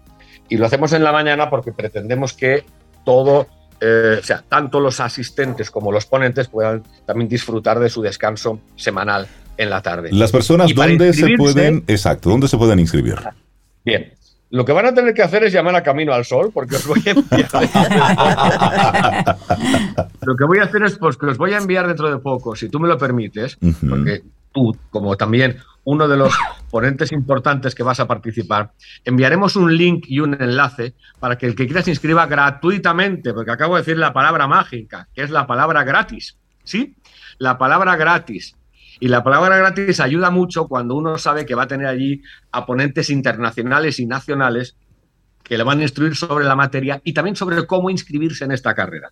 Y 0.47 0.55
lo 0.55 0.67
hacemos 0.67 0.93
en 0.93 1.03
la 1.03 1.11
mañana 1.11 1.49
porque 1.49 1.73
pretendemos 1.73 2.31
que 2.31 2.63
todo, 3.03 3.47
eh, 3.81 4.19
o 4.21 4.23
sea, 4.23 4.41
tanto 4.47 4.79
los 4.79 5.01
asistentes 5.01 5.69
como 5.69 5.91
los 5.91 6.05
ponentes 6.05 6.47
puedan 6.47 6.83
también 7.05 7.27
disfrutar 7.27 7.77
de 7.79 7.89
su 7.89 8.01
descanso 8.01 8.61
semanal 8.77 9.27
en 9.57 9.69
la 9.69 9.81
tarde. 9.81 10.11
Las 10.13 10.31
personas, 10.31 10.73
¿dónde 10.73 11.11
se 11.11 11.35
pueden, 11.35 11.83
exacto, 11.87 12.29
dónde 12.29 12.47
se 12.47 12.57
pueden 12.57 12.79
inscribir? 12.79 13.15
Bien, 13.83 14.13
lo 14.51 14.63
que 14.63 14.71
van 14.71 14.85
a 14.85 14.93
tener 14.93 15.13
que 15.13 15.21
hacer 15.21 15.43
es 15.43 15.51
llamar 15.51 15.75
a 15.75 15.83
Camino 15.83 16.13
al 16.13 16.23
Sol, 16.23 16.51
porque 16.53 16.77
os 16.77 16.87
voy 16.87 17.03
a 17.05 17.11
enviar. 17.11 17.49
lo 20.21 20.37
que 20.37 20.45
voy 20.45 20.59
a 20.59 20.63
hacer 20.63 20.83
es 20.83 20.97
pues, 20.97 21.17
que 21.17 21.25
os 21.25 21.37
voy 21.37 21.51
a 21.51 21.57
enviar 21.57 21.85
dentro 21.85 22.09
de 22.09 22.17
poco, 22.17 22.55
si 22.55 22.69
tú 22.69 22.79
me 22.79 22.87
lo 22.87 22.97
permites, 22.97 23.57
porque 23.89 24.23
tú, 24.55 24.75
como 24.89 25.15
también 25.17 25.57
uno 25.83 26.07
de 26.07 26.17
los 26.17 26.33
ponentes 26.71 27.11
importantes 27.11 27.75
que 27.75 27.83
vas 27.83 27.99
a 27.99 28.07
participar, 28.07 28.71
enviaremos 29.03 29.55
un 29.55 29.77
link 29.77 30.05
y 30.07 30.21
un 30.21 30.41
enlace 30.41 30.95
para 31.19 31.37
que 31.37 31.45
el 31.45 31.55
que 31.55 31.67
quiera 31.67 31.83
se 31.83 31.91
inscriba 31.91 32.25
gratuitamente, 32.25 33.33
porque 33.33 33.51
acabo 33.51 33.75
de 33.75 33.81
decir 33.81 33.97
la 33.97 34.13
palabra 34.13 34.47
mágica, 34.47 35.07
que 35.13 35.21
es 35.21 35.29
la 35.29 35.45
palabra 35.45 35.83
gratis. 35.83 36.37
¿Sí? 36.63 36.95
La 37.37 37.59
palabra 37.59 37.95
gratis. 37.95 38.55
Y 38.99 39.09
la 39.09 39.23
palabra 39.23 39.57
gratis 39.57 39.99
ayuda 39.99 40.31
mucho 40.31 40.67
cuando 40.67 40.95
uno 40.95 41.17
sabe 41.19 41.45
que 41.45 41.53
va 41.53 41.63
a 41.63 41.67
tener 41.67 41.85
allí 41.85 42.23
a 42.51 42.65
ponentes 42.65 43.09
internacionales 43.09 43.99
y 43.99 44.07
nacionales 44.07 44.77
que 45.43 45.57
le 45.57 45.63
van 45.63 45.79
a 45.79 45.83
instruir 45.83 46.15
sobre 46.15 46.45
la 46.45 46.55
materia 46.55 47.01
y 47.03 47.13
también 47.13 47.35
sobre 47.35 47.67
cómo 47.67 47.89
inscribirse 47.91 48.45
en 48.45 48.51
esta 48.51 48.73
carrera. 48.73 49.11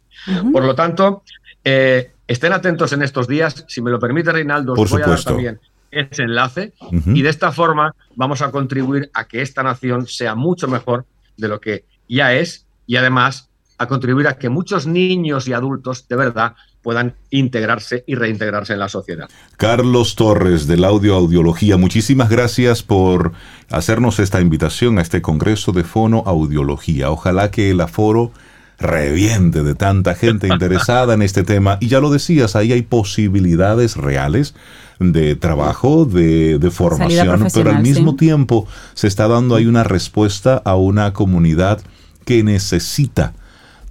Por 0.52 0.64
lo 0.64 0.74
tanto, 0.74 1.24
eh, 1.64 2.14
estén 2.34 2.54
atentos 2.54 2.94
en 2.94 3.02
estos 3.02 3.28
días. 3.28 3.66
Si 3.68 3.82
me 3.82 3.92
lo 3.92 4.00
permite, 4.00 4.32
Reinaldo, 4.32 4.74
os 4.74 4.90
voy 4.90 5.02
a 5.02 5.08
dar 5.08 5.24
también 5.24 5.60
ese 5.92 6.24
enlace 6.24 6.74
y 7.06 7.22
de 7.22 7.30
esta 7.30 7.52
forma 7.52 7.94
vamos 8.16 8.42
a 8.42 8.52
contribuir 8.52 9.12
a 9.14 9.28
que 9.28 9.42
esta 9.42 9.64
nación 9.64 10.08
sea 10.08 10.36
mucho 10.36 10.68
mejor 10.68 11.06
de 11.38 11.48
lo 11.48 11.62
que 11.62 11.86
ya 12.10 12.34
es 12.34 12.66
y 12.88 12.96
además 12.96 13.50
a 13.78 13.88
contribuir 13.88 14.28
a 14.28 14.38
que 14.38 14.50
muchos 14.50 14.88
niños 14.88 15.48
y 15.48 15.54
adultos 15.54 16.08
de 16.08 16.16
verdad 16.16 16.56
puedan 16.82 17.16
integrarse 17.30 18.04
y 18.08 18.16
reintegrarse 18.16 18.74
en 18.74 18.80
la 18.80 18.90
sociedad. 18.90 19.30
Carlos 19.58 20.16
Torres 20.16 20.68
del 20.68 20.84
Audio 20.84 21.16
Audiología, 21.16 21.78
muchísimas 21.78 22.30
gracias 22.30 22.84
por 22.84 23.32
hacernos 23.70 24.20
esta 24.20 24.42
invitación 24.42 25.00
a 25.00 25.02
este 25.02 25.22
Congreso 25.22 25.72
de 25.72 25.84
Fono 25.84 26.24
Audiología. 26.26 27.10
Ojalá 27.10 27.52
que 27.52 27.72
el 27.72 27.80
aforo 27.80 28.32
reviente 28.80 29.64
de 29.64 29.76
tanta 29.76 30.16
gente 30.16 30.48
interesada 30.48 31.14
en 31.14 31.22
este 31.22 31.44
tema. 31.44 31.78
Y 31.80 31.88
ya 31.88 32.00
lo 32.00 32.12
decías, 32.12 32.56
ahí 32.56 32.72
hay 32.72 32.82
posibilidades 32.82 33.96
reales 33.96 34.56
de 35.00 35.36
trabajo, 35.36 36.06
de, 36.06 36.60
formación, 36.72 37.48
pero 37.54 37.72
al 37.72 37.82
mismo 37.82 38.16
tiempo 38.16 38.68
se 38.94 39.08
está 39.08 39.28
dando 39.28 39.56
ahí 39.56 39.66
una 39.66 39.84
respuesta 39.84 40.62
a 40.64 40.76
una 40.76 41.14
comunidad 41.14 41.82
que 42.26 42.44
necesita 42.44 43.34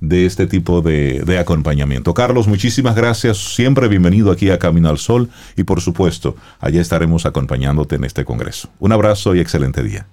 de 0.01 0.27
este 0.27 0.47
tipo 0.47 0.81
de, 0.81 1.23
de, 1.25 1.39
acompañamiento. 1.39 2.13
Carlos, 2.13 2.49
muchísimas 2.49 2.97
gracias. 2.97 3.55
Siempre 3.55 3.87
bienvenido 3.87 4.33
aquí 4.33 4.51
a 4.51 4.59
Camino 4.59 4.89
al 4.89 4.99
Sol 4.99 5.29
y 5.57 5.63
por 5.63 5.81
supuesto, 5.81 6.35
allá 6.61 6.81
estaremos 6.81 7.25
acompañándote 7.25 7.97
en 7.97 8.05
este 8.05 8.25
Congreso. 8.25 8.69
Un 8.81 8.93
abrazo 8.93 9.35
y 9.35 9.41
excelente 9.41 9.83
día. 9.83 10.07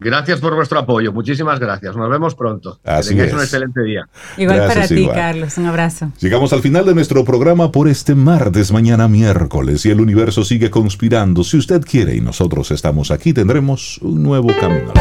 Gracias 0.00 0.40
por 0.40 0.54
vuestro 0.54 0.78
apoyo. 0.78 1.12
Muchísimas 1.12 1.58
gracias. 1.58 1.96
Nos 1.96 2.08
vemos 2.08 2.34
pronto. 2.36 2.78
Así 2.84 3.16
que 3.16 3.22
un 3.22 3.40
excelente 3.40 3.82
día. 3.82 4.08
Igual 4.36 4.66
para 4.68 4.86
ti, 4.86 5.08
Carlos. 5.12 5.58
Un 5.58 5.66
abrazo. 5.66 6.12
Llegamos 6.20 6.52
al 6.52 6.62
final 6.62 6.86
de 6.86 6.94
nuestro 6.94 7.24
programa 7.24 7.72
por 7.72 7.88
este 7.88 8.14
martes, 8.14 8.72
mañana 8.72 9.08
miércoles, 9.08 9.84
y 9.86 9.90
el 9.90 10.00
universo 10.00 10.44
sigue 10.44 10.70
conspirando. 10.70 11.42
Si 11.42 11.56
usted 11.56 11.82
quiere 11.82 12.14
y 12.14 12.20
nosotros 12.20 12.70
estamos 12.70 13.10
aquí, 13.10 13.32
tendremos 13.32 13.98
un 13.98 14.22
nuevo 14.22 14.48
camino. 14.60 14.92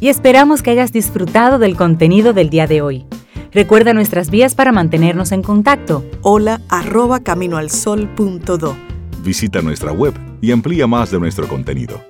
Y 0.00 0.08
esperamos 0.08 0.62
que 0.62 0.70
hayas 0.70 0.92
disfrutado 0.92 1.58
del 1.58 1.76
contenido 1.76 2.32
del 2.32 2.48
día 2.48 2.66
de 2.66 2.80
hoy. 2.80 3.04
Recuerda 3.52 3.92
nuestras 3.92 4.30
vías 4.30 4.54
para 4.54 4.72
mantenernos 4.72 5.32
en 5.32 5.42
contacto. 5.42 6.04
Hola 6.22 6.62
arroba 6.70 7.20
caminoalsol.do. 7.20 8.76
Visita 9.22 9.60
nuestra 9.60 9.92
web 9.92 10.14
y 10.40 10.52
amplía 10.52 10.86
más 10.86 11.10
de 11.10 11.20
nuestro 11.20 11.46
contenido. 11.46 12.09